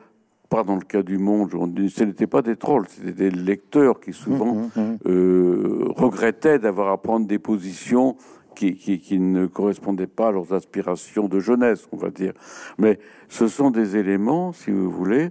pas 0.48 0.62
dans 0.62 0.76
le 0.76 0.82
cas 0.82 1.02
du 1.02 1.18
Monde, 1.18 1.50
ce 1.88 2.04
n'était 2.04 2.26
pas 2.26 2.42
des 2.42 2.56
trolls, 2.56 2.86
c'était 2.88 3.12
des 3.12 3.30
lecteurs 3.30 3.98
qui 3.98 4.12
souvent 4.12 4.54
mhm, 4.54 4.70
mhm. 4.76 4.98
euh, 5.06 5.84
regrettaient 5.96 6.58
d'avoir 6.58 6.92
à 6.92 6.98
prendre 6.98 7.26
des 7.26 7.38
positions 7.38 8.16
qui, 8.54 9.18
ne 9.18 9.46
correspondaient 9.46 10.06
pas 10.06 10.28
à 10.28 10.32
leurs 10.32 10.52
aspirations 10.52 11.26
de 11.26 11.40
jeunesse, 11.40 11.88
on 11.90 11.96
va 11.96 12.10
dire. 12.10 12.34
Mais 12.78 13.00
ce 13.28 13.48
sont 13.48 13.70
des 13.70 13.96
éléments, 13.96 14.52
si 14.52 14.70
vous 14.70 14.90
voulez, 14.90 15.30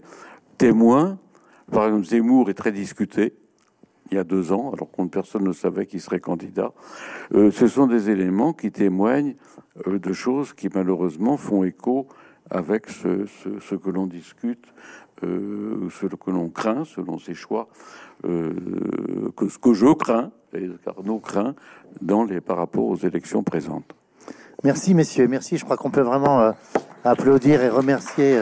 témoins. 0.58 1.18
Par 1.74 1.86
exemple, 1.86 2.06
Zemmour 2.06 2.50
est 2.52 2.54
très 2.54 2.72
discuté 2.72 3.34
il 4.12 4.16
y 4.16 4.20
a 4.20 4.24
deux 4.24 4.52
ans, 4.52 4.72
alors 4.74 4.92
qu'on 4.92 5.08
personne 5.08 5.44
ne 5.44 5.54
savait 5.54 5.88
qu'il 5.88 6.00
serait 6.00 6.20
candidat. 6.20 6.72
Euh, 7.34 7.50
ce 7.50 7.68
sont 7.68 7.88
des 7.88 8.12
éléments 8.12 8.54
qui 8.54 8.72
témoignent 8.72 9.36
euh, 9.88 9.98
de 9.98 10.14
choses 10.14 10.54
qui 10.54 10.70
malheureusement 10.72 11.36
font 11.36 11.64
écho 11.64 12.08
avec 12.52 12.90
ce, 12.90 13.76
que 13.76 13.90
l'on 13.90 14.06
discute, 14.06 14.66
euh, 15.24 15.90
ce 15.90 16.06
que 16.06 16.30
l'on 16.30 16.50
craint 16.50 16.84
selon 16.86 17.18
ses 17.18 17.34
choix, 17.34 17.70
que 18.22 19.50
ce 19.50 19.58
que 19.58 19.74
je 19.74 19.94
crains, 19.94 20.32
et 20.54 20.70
Carnot 20.86 21.20
craint 21.20 21.56
dans 22.02 22.24
les, 22.24 22.40
par 22.40 22.58
rapport 22.58 22.86
aux 22.86 22.98
élections 22.98 23.44
présentes. 23.44 23.96
Merci, 24.64 24.94
messieurs. 24.94 25.28
Merci. 25.28 25.58
Je 25.58 25.66
crois 25.66 25.78
qu'on 25.78 25.90
peut 25.90 26.02
vraiment 26.02 26.54
applaudir 27.04 27.64
et 27.64 27.70
remercier. 27.70 28.38